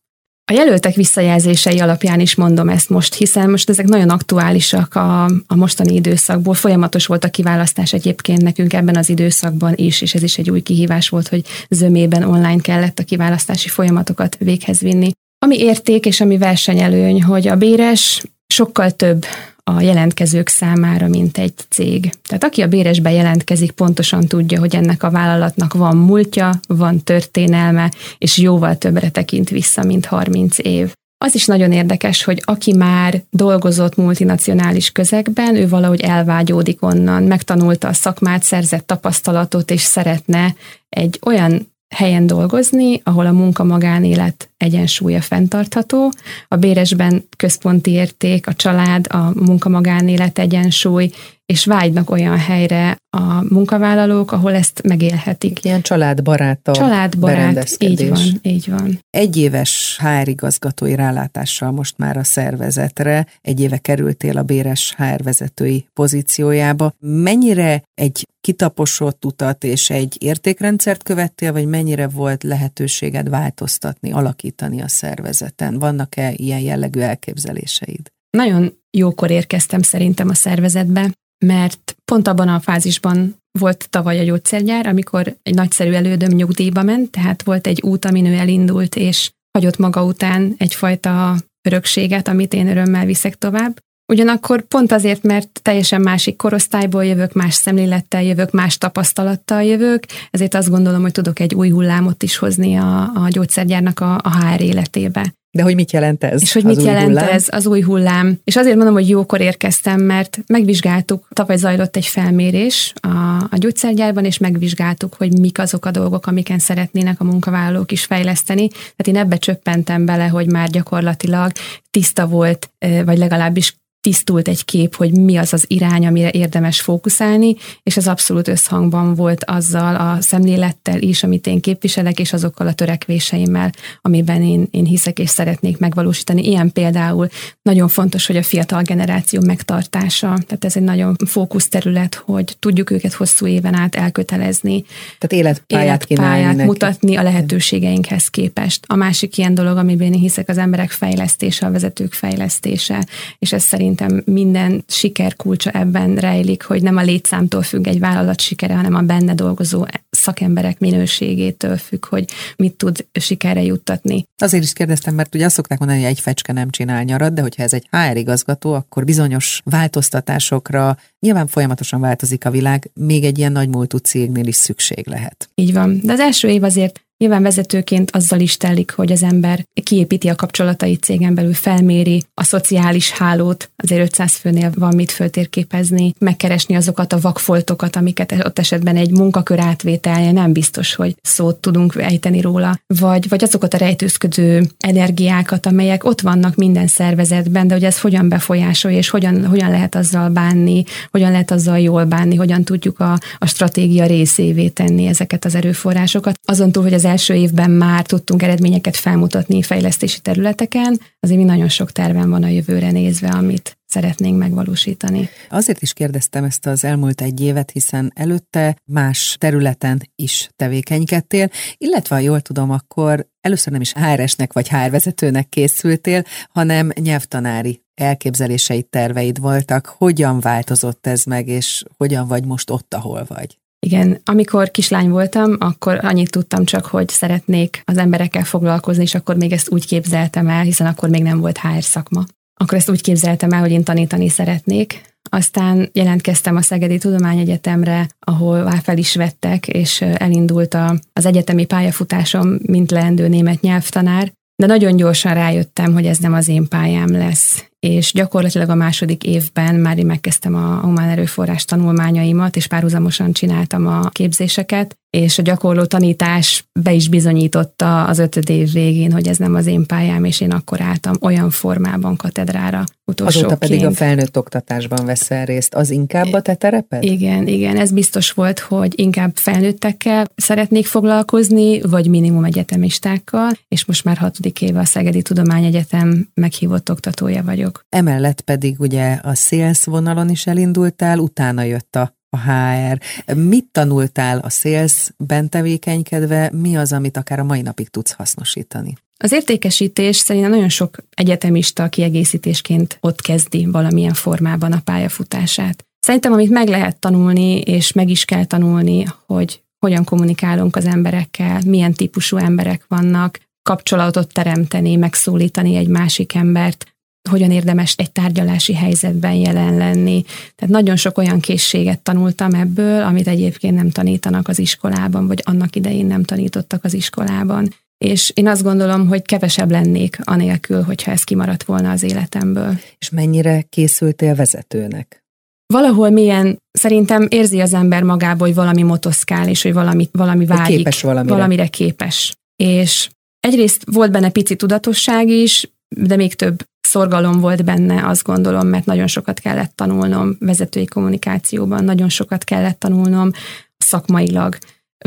A 0.52 0.54
jelöltek 0.54 0.96
visszajelzései 0.96 1.80
alapján 1.80 2.20
is 2.20 2.36
mondom 2.36 2.70
ezt 2.70 2.90
most, 2.90 3.14
hiszen 3.14 3.50
most 3.50 3.70
ezek 3.70 3.86
nagyon 3.86 4.10
aktuálisak 4.10 4.96
a, 4.96 5.24
a 5.24 5.56
mostani 5.56 5.94
időszakból. 5.94 6.54
Folyamatos 6.54 7.06
volt 7.06 7.24
a 7.24 7.30
kiválasztás 7.30 7.94
egyébként 7.94 8.42
nekünk 8.42 8.74
ebben 8.74 8.96
az 8.96 9.10
időszakban 9.10 9.74
is, 9.76 10.02
és 10.02 10.14
ez 10.14 10.24
is 10.24 10.38
egy 10.38 10.50
új 10.50 10.62
kihívás 10.62 11.10
volt, 11.10 11.28
hogy 11.28 11.46
zömében 11.70 12.24
online 12.24 12.62
kellett 12.62 13.00
a 13.00 13.04
kiválasztási 13.04 13.70
folyamatokat 13.70 14.38
véghez 14.40 14.80
vinni. 14.80 15.12
Ami 15.46 15.60
érték 15.60 16.06
és 16.06 16.22
ami 16.22 16.38
versenyelőny, 16.38 17.24
hogy 17.24 17.48
a 17.48 17.56
béres 17.56 18.24
sokkal 18.48 18.92
több 18.92 19.26
a 19.72 19.82
jelentkezők 19.82 20.48
számára, 20.48 21.08
mint 21.08 21.38
egy 21.38 21.54
cég. 21.70 22.14
Tehát 22.28 22.44
aki 22.44 22.62
a 22.62 22.68
béresbe 22.68 23.12
jelentkezik, 23.12 23.72
pontosan 23.72 24.28
tudja, 24.28 24.60
hogy 24.60 24.76
ennek 24.76 25.04
a 25.04 25.10
vállalatnak 25.10 25.74
van 25.74 25.98
múltja, 25.98 26.60
van 26.68 27.04
történelme, 27.04 27.92
és 28.18 28.38
jóval 28.38 28.78
többre 28.78 29.10
tekint 29.10 29.50
vissza, 29.50 29.84
mint 29.84 30.06
30 30.06 30.58
év. 30.58 30.94
Az 31.18 31.36
is 31.36 31.46
nagyon 31.46 31.72
érdekes, 31.72 32.24
hogy 32.24 32.42
aki 32.46 32.74
már 32.74 33.24
dolgozott 33.30 33.96
multinacionális 33.96 34.92
közegben, 34.92 35.56
ő 35.56 35.68
valahogy 35.68 36.02
elvágyódik 36.02 36.84
onnan, 36.84 37.24
megtanulta 37.24 37.88
a 37.88 37.94
szakmát, 37.94 38.44
szerzett 38.44 38.88
tapasztalatot, 38.88 39.72
és 39.72 39.82
szeretne 39.82 40.56
egy 40.90 41.20
olyan 41.26 41.74
helyen 41.90 42.28
dolgozni, 42.28 43.02
ahol 43.04 43.26
a 43.26 43.32
munka-magánélet 43.32 44.50
egyensúlya 44.58 45.22
fenntartható. 45.22 46.12
A 46.48 46.56
béresben 46.56 47.28
központi 47.38 47.92
érték, 47.92 48.48
a 48.48 48.54
család, 48.54 49.08
a 49.10 49.32
munka-magánélet 49.34 50.40
egyensúly, 50.40 51.12
és 51.46 51.66
vágynak 51.66 52.10
olyan 52.10 52.38
helyre 52.38 52.98
a 53.10 53.54
munkavállalók, 53.54 54.32
ahol 54.32 54.54
ezt 54.54 54.82
megélhetik. 54.84 55.64
Ilyen 55.64 55.82
családbarát 55.82 56.68
a 56.68 56.72
Családbarát, 56.72 57.76
így 57.80 58.10
van, 58.10 58.40
így 58.42 58.70
van. 58.70 59.00
Egy 59.10 59.38
éves 59.38 60.00
HR 60.00 60.28
igazgatói 60.28 60.96
rálátással 60.96 61.72
most 61.72 61.98
már 61.98 62.18
a 62.18 62.24
szervezetre, 62.24 63.28
egy 63.42 63.60
éve 63.60 63.78
kerültél 63.78 64.38
a 64.38 64.44
béres 64.44 64.96
HR 64.98 65.24
vezetői 65.24 65.88
pozíciójába. 65.94 66.94
Mennyire 67.00 67.84
egy 67.94 68.28
kitaposott 68.42 69.26
utat 69.26 69.64
és 69.64 69.90
egy 69.90 70.16
értékrendszert 70.20 71.04
követtél, 71.04 71.52
vagy 71.52 71.66
mennyire 71.66 72.08
volt 72.08 72.44
lehetőséged 72.44 73.30
változtatni, 73.30 74.12
alakítani 74.12 74.82
a 74.82 74.88
szervezeten? 74.88 75.80
Vannak-e 75.80 76.32
ilyen 76.36 76.60
jellegű 76.60 77.00
elképzeléseid? 77.00 78.08
Nagyon 78.30 78.78
jókor 78.98 79.32
érkeztem 79.32 79.82
szerintem 79.82 80.30
a 80.30 80.34
szervezetbe, 80.34 81.10
mert 81.46 81.96
pont 82.06 82.28
abban 82.28 82.48
a 82.48 82.60
fázisban 82.60 83.36
volt 83.60 83.88
tavaly 83.90 84.20
a 84.20 84.24
gyógyszergyár, 84.24 84.88
amikor 84.88 85.36
egy 85.44 85.54
nagyszerű 85.54 85.92
elődöm 85.92 86.32
nyugdíjba 86.32 86.84
ment, 86.84 87.12
tehát 87.12 87.44
volt 87.44 87.68
egy 87.68 87.82
út, 87.82 88.06
amin 88.06 88.26
ő 88.26 88.34
elindult, 88.34 88.96
és 88.96 89.32
hagyott 89.52 89.78
maga 89.78 90.04
után 90.04 90.56
egyfajta 90.58 91.36
örökséget, 91.68 92.28
amit 92.28 92.54
én 92.54 92.68
örömmel 92.68 93.06
viszek 93.06 93.36
tovább. 93.36 93.80
Ugyanakkor 94.14 94.62
pont 94.62 94.92
azért, 94.92 95.24
mert 95.24 95.60
teljesen 95.62 96.02
másik 96.02 96.36
korosztályból 96.36 97.06
jövök, 97.06 97.34
más 97.34 97.54
szemlélettel 97.54 98.24
jövök, 98.24 98.52
más 98.52 98.78
tapasztalattal 98.78 99.64
jövök, 99.64 100.04
ezért 100.32 100.54
azt 100.54 100.70
gondolom, 100.70 101.02
hogy 101.02 101.12
tudok 101.12 101.40
egy 101.40 101.56
új 101.56 101.70
hullámot 101.70 102.24
is 102.24 102.38
hozni 102.38 102.76
a, 102.76 103.02
a 103.02 103.28
gyógyszergyárnak 103.30 104.00
a, 104.00 104.14
a 104.24 104.46
HR 104.46 104.62
életébe. 104.62 105.34
De 105.56 105.64
hogy 105.64 105.76
mit 105.76 105.92
jelent 105.92 106.24
ez? 106.24 106.42
És 106.42 106.54
hogy 106.54 106.64
mit 106.64 106.82
jelent 106.82 107.06
hullám? 107.06 107.30
ez 107.30 107.48
az 107.50 107.68
új 107.68 107.82
hullám? 107.82 108.40
És 108.44 108.56
azért 108.56 108.76
mondom, 108.76 108.94
hogy 108.94 109.10
jókor 109.10 109.42
érkeztem, 109.42 110.02
mert 110.02 110.40
megvizsgáltuk, 110.48 111.28
tavaly 111.34 111.58
zajlott 111.58 111.96
egy 111.96 112.06
felmérés 112.06 112.94
a, 113.02 113.08
a 113.50 113.58
gyógyszergyárban, 113.58 114.26
és 114.26 114.38
megvizsgáltuk, 114.38 115.14
hogy 115.14 115.40
mik 115.40 115.60
azok 115.60 115.86
a 115.86 115.92
dolgok, 115.92 116.28
amiken 116.28 116.60
szeretnének 116.60 117.22
a 117.22 117.24
munkavállalók 117.24 117.92
is 117.92 118.06
fejleszteni. 118.06 118.68
Tehát 118.68 119.08
én 119.08 119.18
ebbe 119.18 119.38
csöppentem 119.38 120.06
bele, 120.06 120.28
hogy 120.28 120.52
már 120.52 120.70
gyakorlatilag 120.70 121.52
tiszta 121.92 122.28
volt, 122.28 122.70
vagy 123.06 123.18
legalábbis 123.18 123.76
tisztult 124.06 124.48
egy 124.48 124.66
kép, 124.66 124.96
hogy 124.96 125.12
mi 125.12 125.38
az 125.38 125.54
az 125.54 125.66
irány, 125.68 126.06
amire 126.06 126.30
érdemes 126.32 126.82
fókuszálni, 126.82 127.56
és 127.84 127.98
ez 127.98 128.08
abszolút 128.08 128.48
összhangban 128.48 129.16
volt 129.16 129.44
azzal 129.44 129.96
a 129.96 130.22
szemlélettel 130.22 131.02
is, 131.02 131.24
amit 131.24 131.48
én 131.48 131.60
képviselek, 131.60 132.20
és 132.20 132.34
azokkal 132.34 132.68
a 132.68 132.74
törekvéseimmel, 132.74 133.72
amiben 134.02 134.44
én, 134.44 134.68
én 134.72 134.86
hiszek 134.86 135.20
és 135.20 135.30
szeretnék 135.30 135.78
megvalósítani. 135.78 136.48
Ilyen 136.48 136.72
például 136.72 137.28
nagyon 137.62 137.88
fontos, 137.88 138.26
hogy 138.28 138.38
a 138.38 138.44
fiatal 138.44 138.82
generáció 138.82 139.42
megtartása, 139.46 140.38
tehát 140.48 140.66
ez 140.66 140.76
egy 140.76 140.84
nagyon 140.84 141.16
fókuszterület, 141.26 142.16
hogy 142.16 142.56
tudjuk 142.60 142.90
őket 142.90 143.14
hosszú 143.14 143.48
éven 143.48 143.74
át 143.74 143.96
elkötelezni. 143.96 144.86
Tehát 145.18 145.46
életpályát, 145.46 146.06
életpályát 146.08 146.66
mutatni 146.66 147.16
a 147.16 147.24
lehetőségeinkhez 147.24 148.28
képest. 148.28 148.86
A 148.88 148.96
másik 148.96 149.38
ilyen 149.38 149.54
dolog, 149.54 149.78
amiben 149.78 150.14
én 150.14 150.20
hiszek, 150.20 150.50
az 150.50 150.58
emberek 150.58 150.92
fejlesztése, 150.92 151.66
a 151.66 151.72
vezetők 151.72 152.14
fejlesztése, 152.14 153.06
és 153.40 153.54
ez 153.54 153.64
szerint 153.64 153.94
szerintem 153.96 154.34
minden 154.34 154.84
siker 154.88 155.36
kulcsa 155.36 155.70
ebben 155.70 156.16
rejlik, 156.16 156.64
hogy 156.64 156.82
nem 156.82 156.98
a 156.98 157.02
létszámtól 157.02 157.62
függ 157.62 157.88
egy 157.88 158.00
vállalat 158.00 158.42
sikere, 158.42 158.76
hanem 158.76 158.96
a 158.96 159.02
benne 159.02 159.34
dolgozó 159.34 159.86
szakemberek 160.10 160.80
minőségétől 160.80 161.78
függ, 161.78 162.06
hogy 162.06 162.26
mit 162.58 162.74
tud 162.74 163.06
sikerre 163.12 163.62
juttatni. 163.62 164.24
Azért 164.42 164.64
is 164.64 164.74
kérdeztem, 164.74 165.16
mert 165.16 165.36
ugye 165.36 165.46
azt 165.46 165.56
szokták 165.56 165.80
mondani, 165.80 166.00
hogy 166.00 166.10
egy 166.10 166.20
fecske 166.20 166.54
nem 166.54 166.70
csinál 166.70 167.04
nyarat, 167.04 167.34
de 167.34 167.42
hogyha 167.42 167.64
ez 167.64 167.74
egy 167.74 167.88
HR 167.92 168.18
igazgató, 168.18 168.74
akkor 168.74 169.06
bizonyos 169.06 169.62
változtatásokra 169.64 170.98
nyilván 171.20 171.48
folyamatosan 171.48 172.02
változik 172.02 172.46
a 172.46 172.52
világ, 172.52 172.92
még 172.94 173.24
egy 173.24 173.38
ilyen 173.38 173.52
nagy 173.52 173.70
múltú 173.70 173.98
cégnél 173.98 174.48
is 174.48 174.56
szükség 174.56 175.08
lehet. 175.08 175.50
Így 175.56 175.74
van. 175.74 176.00
De 176.04 176.12
az 176.12 176.20
első 176.20 176.48
év 176.48 176.64
azért 176.64 177.05
Nyilván 177.18 177.44
vezetőként 177.44 178.12
azzal 178.12 178.40
is 178.40 178.58
telik, 178.58 178.92
hogy 178.92 179.12
az 179.12 179.24
ember 179.24 179.66
kiépíti 179.84 180.28
a 180.28 180.36
kapcsolatait 180.36 181.04
cégen 181.04 181.36
belül, 181.36 181.54
felméri 181.54 182.24
a 182.34 182.44
szociális 182.44 183.12
hálót, 183.12 183.72
azért 183.76 184.02
500 184.02 184.34
főnél 184.36 184.72
van 184.76 184.96
mit 184.96 185.12
föltérképezni, 185.12 186.14
megkeresni 186.20 186.76
azokat 186.76 187.14
a 187.14 187.20
vakfoltokat, 187.20 187.96
amiket 187.96 188.36
ott 188.46 188.60
esetben 188.60 188.96
egy 188.96 189.12
munkakör 189.12 189.60
átvételje 189.60 190.32
nem 190.32 190.54
biztos, 190.54 190.96
hogy 190.96 191.16
szót 191.22 191.56
tudunk 191.56 191.96
ejteni 191.96 192.42
róla, 192.42 192.80
vagy, 193.00 193.30
vagy 193.30 193.44
azokat 193.44 193.74
a 193.74 193.78
rejtőzködő 193.78 194.68
energiákat, 194.80 195.66
amelyek 195.66 196.04
ott 196.04 196.22
vannak 196.22 196.56
minden 196.56 196.88
szervezetben, 196.88 197.68
de 197.68 197.74
hogy 197.74 197.84
ez 197.84 198.00
hogyan 198.00 198.30
befolyásolja, 198.30 198.98
és 198.98 199.10
hogyan, 199.10 199.46
hogyan 199.46 199.70
lehet 199.70 199.96
azzal 199.96 200.30
bánni, 200.30 200.84
hogyan 201.12 201.32
lehet 201.32 201.52
azzal 201.52 201.80
jól 201.80 202.06
bánni, 202.06 202.36
hogyan 202.36 202.64
tudjuk 202.64 203.00
a, 203.00 203.20
a 203.38 203.46
stratégia 203.46 204.06
részévé 204.06 204.68
tenni 204.68 205.06
ezeket 205.06 205.46
az 205.46 205.56
erőforrásokat. 205.56 206.40
Azon 206.46 206.72
túl, 206.72 206.84
hogy 206.84 206.94
az 206.94 207.05
első 207.06 207.34
évben 207.34 207.72
már 207.72 208.06
tudtunk 208.06 208.42
eredményeket 208.42 208.96
felmutatni 208.96 209.62
fejlesztési 209.62 210.20
területeken, 210.20 211.00
azért 211.20 211.40
mi 211.40 211.46
nagyon 211.46 211.70
sok 211.70 211.92
terven 211.92 212.30
van 212.30 212.44
a 212.44 212.48
jövőre 212.48 212.92
nézve, 212.92 213.28
amit 213.28 213.78
szeretnénk 213.86 214.38
megvalósítani. 214.38 215.30
Azért 215.50 215.82
is 215.82 215.94
kérdeztem 215.94 216.44
ezt 216.44 216.66
az 216.66 216.84
elmúlt 216.84 217.22
egy 217.22 217.42
évet, 217.42 217.72
hiszen 217.72 218.12
előtte 218.16 218.78
más 218.86 219.36
területen 219.40 220.10
is 220.16 220.50
tevékenykedtél, 220.56 221.50
illetve 221.78 222.16
ha 222.16 222.22
jól 222.22 222.42
tudom, 222.42 222.72
akkor 222.72 223.28
először 223.42 223.72
nem 223.72 223.82
is 223.82 223.94
HR-esnek 223.94 224.54
vagy 224.54 224.70
HR 224.70 224.90
vezetőnek 224.90 225.50
készültél, 225.50 226.24
hanem 226.50 226.92
nyelvtanári 227.02 227.84
elképzeleseid, 227.94 228.86
terveid 228.86 229.40
voltak. 229.40 229.86
Hogyan 229.98 230.40
változott 230.40 231.08
ez 231.08 231.24
meg, 231.24 231.48
és 231.48 231.84
hogyan 231.98 232.28
vagy 232.28 232.46
most 232.46 232.70
ott, 232.70 232.94
ahol 232.94 233.26
vagy? 233.28 233.58
Igen, 233.86 234.22
amikor 234.24 234.72
kislány 234.72 235.10
voltam, 235.10 235.56
akkor 235.60 236.00
annyit 236.02 236.32
tudtam 236.32 236.66
csak, 236.66 236.86
hogy 236.86 237.10
szeretnék 237.10 237.82
az 237.86 237.98
emberekkel 237.98 238.44
foglalkozni, 238.44 239.04
és 239.04 239.16
akkor 239.16 239.36
még 239.36 239.52
ezt 239.52 239.70
úgy 239.70 239.86
képzeltem 239.88 240.48
el, 240.48 240.62
hiszen 240.62 240.88
akkor 240.88 241.10
még 241.10 241.24
nem 241.24 241.40
volt 241.40 241.58
HR 241.58 241.84
szakma. 241.84 242.24
Akkor 242.60 242.78
ezt 242.78 242.90
úgy 242.90 243.02
képzeltem 243.02 243.52
el, 243.52 243.60
hogy 243.60 243.72
én 243.72 243.84
tanítani 243.84 244.30
szeretnék. 244.30 245.02
Aztán 245.30 245.90
jelentkeztem 245.94 246.56
a 246.56 246.62
Szegedi 246.62 246.98
Tudományegyetemre, 246.98 248.08
ahol 248.20 248.72
fel 248.84 248.98
is 248.98 249.16
vettek, 249.16 249.68
és 249.68 250.02
elindult 250.02 250.74
a, 250.74 251.00
az 251.14 251.26
egyetemi 251.26 251.66
pályafutásom, 251.66 252.58
mint 252.62 252.92
leendő 252.92 253.28
német 253.28 253.62
nyelvtanár, 253.62 254.32
de 254.56 254.66
nagyon 254.66 254.96
gyorsan 254.96 255.34
rájöttem, 255.34 255.94
hogy 255.94 256.06
ez 256.06 256.18
nem 256.18 256.34
az 256.34 256.48
én 256.48 256.68
pályám 256.68 257.12
lesz, 257.12 257.66
és 257.86 258.12
gyakorlatilag 258.14 258.70
a 258.70 258.76
második 258.76 259.24
évben 259.24 259.76
már 259.76 259.98
én 259.98 260.06
megkezdtem 260.06 260.56
a 260.56 260.80
humán 260.80 261.10
erőforrás 261.10 261.66
tanulmányaimat, 261.66 262.56
és 262.56 262.68
párhuzamosan 262.68 263.32
csináltam 263.32 263.88
a 263.88 264.10
képzéseket, 264.10 264.98
és 265.16 265.38
a 265.38 265.42
gyakorló 265.42 265.86
tanítás 265.86 266.66
be 266.80 266.94
is 266.94 267.10
bizonyította 267.10 268.04
az 268.04 268.20
ötöd 268.20 268.50
év 268.50 268.72
végén, 268.72 269.12
hogy 269.12 269.28
ez 269.28 269.38
nem 269.38 269.56
az 269.56 269.66
én 269.66 269.86
pályám, 269.86 270.24
és 270.24 270.42
én 270.42 270.52
akkor 270.52 270.82
álltam 270.82 271.14
olyan 271.22 271.50
formában 271.50 272.16
katedrára 272.16 272.84
utolsóként. 273.06 273.46
Azóta 273.46 273.56
pedig 273.56 273.86
a 273.86 273.92
felnőtt 273.92 274.38
oktatásban 274.38 275.06
veszel 275.06 275.46
részt. 275.46 275.74
Az 275.74 275.90
inkább 275.90 276.34
a 276.34 276.42
te 276.42 276.56
tereped? 276.56 277.04
Igen, 277.04 277.48
igen, 277.48 277.78
ez 277.78 277.92
biztos 277.92 278.32
volt, 278.32 278.60
hogy 278.60 279.00
inkább 279.00 279.32
felnőttekkel 279.36 280.26
szeretnék 280.36 280.86
foglalkozni, 280.86 281.82
vagy 281.82 282.08
minimum 282.08 282.44
egyetemistákkal, 282.44 283.52
és 283.68 283.86
most 283.86 284.04
már 284.04 284.18
hatodik 284.18 284.62
éve 284.62 284.80
a 284.80 284.86
Szegedi 284.86 285.22
Tudományegyetem 285.22 286.30
meghívott 286.34 286.92
oktatója 286.92 287.44
vagyok. 287.44 287.86
Emellett 287.90 288.42
pedig 288.42 288.80
ugye 288.80 289.20
a 289.24 289.34
sales 289.36 289.84
vonalon 289.84 290.30
is 290.30 290.48
elindultál, 290.48 291.20
utána 291.20 291.62
jött 291.62 291.96
a 291.96 292.14
a 292.36 292.52
HR. 292.52 293.00
Mit 293.36 293.66
tanultál 293.72 294.40
a 294.40 294.50
sales-ben 294.50 295.50
tevékenykedve, 295.50 296.50
mi 296.54 296.78
az, 296.78 296.94
amit 296.94 297.18
akár 297.18 297.40
a 297.40 297.44
mai 297.44 297.62
napig 297.62 297.90
tudsz 297.90 298.12
hasznosítani? 298.12 298.94
Az 299.18 299.32
értékesítés 299.32 300.16
szerintem 300.16 300.52
nagyon 300.52 300.70
sok 300.70 300.98
egyetemista 301.10 301.90
kiegészítésként 301.90 302.98
ott 303.02 303.22
kezdi 303.22 303.66
valamilyen 303.66 304.14
formában 304.14 304.72
a 304.72 304.82
pályafutását. 304.84 305.86
Szerintem, 306.00 306.34
amit 306.34 306.50
meg 306.50 306.68
lehet 306.68 307.00
tanulni, 307.00 307.60
és 307.60 307.92
meg 307.92 308.10
is 308.10 308.26
kell 308.26 308.46
tanulni, 308.46 309.06
hogy 309.26 309.64
hogyan 309.80 310.04
kommunikálunk 310.04 310.76
az 310.76 310.86
emberekkel, 310.86 311.62
milyen 311.66 311.94
típusú 311.94 312.38
emberek 312.38 312.86
vannak, 312.88 313.40
kapcsolatot 313.64 314.34
teremteni, 314.34 314.96
megszólítani 314.96 315.76
egy 315.76 315.88
másik 315.88 316.36
embert, 316.36 316.95
hogyan 317.30 317.52
érdemes 317.52 317.94
egy 317.98 318.12
tárgyalási 318.12 318.74
helyzetben 318.74 319.34
jelen 319.34 319.78
lenni. 319.78 320.24
Tehát 320.56 320.74
nagyon 320.74 320.96
sok 320.96 321.18
olyan 321.18 321.40
készséget 321.40 322.00
tanultam 322.00 322.54
ebből, 322.54 323.02
amit 323.02 323.28
egyébként 323.28 323.76
nem 323.76 323.90
tanítanak 323.90 324.48
az 324.48 324.60
iskolában, 324.60 325.28
vagy 325.28 325.42
annak 325.46 325.76
idején 325.76 326.06
nem 326.06 326.24
tanítottak 326.24 326.84
az 326.84 326.94
iskolában. 326.94 327.74
És 327.98 328.32
én 328.36 328.48
azt 328.48 328.64
gondolom, 328.64 329.08
hogy 329.08 329.22
kevesebb 329.22 329.72
lennék 329.72 330.18
anélkül, 330.24 330.82
hogyha 330.82 331.12
ez 331.12 331.24
kimaradt 331.24 331.64
volna 331.64 331.92
az 331.92 332.04
életemből. 332.04 332.80
És 332.98 333.10
mennyire 333.10 333.62
készültél 333.62 334.36
vezetőnek? 334.36 335.26
valahol 335.74 336.10
milyen, 336.10 336.62
szerintem 336.72 337.28
érzi 337.30 337.60
az 337.60 337.74
ember 337.74 338.04
magából, 338.04 338.48
hogy 338.48 338.56
valami 338.56 338.84
motoszkál, 338.84 339.50
és 339.50 339.62
hogy 339.62 339.74
valami, 339.74 340.10
valami 340.12 340.46
vágyik, 340.46 340.76
képes 340.76 341.02
valamire. 341.02 341.34
valamire 341.34 341.68
képes. 341.68 342.36
És 342.56 343.10
egyrészt 343.40 343.84
volt 343.92 344.12
benne 344.12 344.30
pici 344.30 344.56
tudatosság 344.56 345.28
is, 345.28 345.70
de 345.96 346.16
még 346.16 346.34
több 346.34 346.64
szorgalom 346.96 347.40
volt 347.40 347.64
benne, 347.64 348.08
azt 348.08 348.24
gondolom, 348.24 348.68
mert 348.68 348.86
nagyon 348.86 349.08
sokat 349.08 349.40
kellett 349.40 349.76
tanulnom 349.76 350.36
vezetői 350.40 350.86
kommunikációban, 350.86 351.84
nagyon 351.84 352.10
sokat 352.10 352.44
kellett 352.44 352.80
tanulnom 352.80 353.32
szakmailag, 353.78 354.58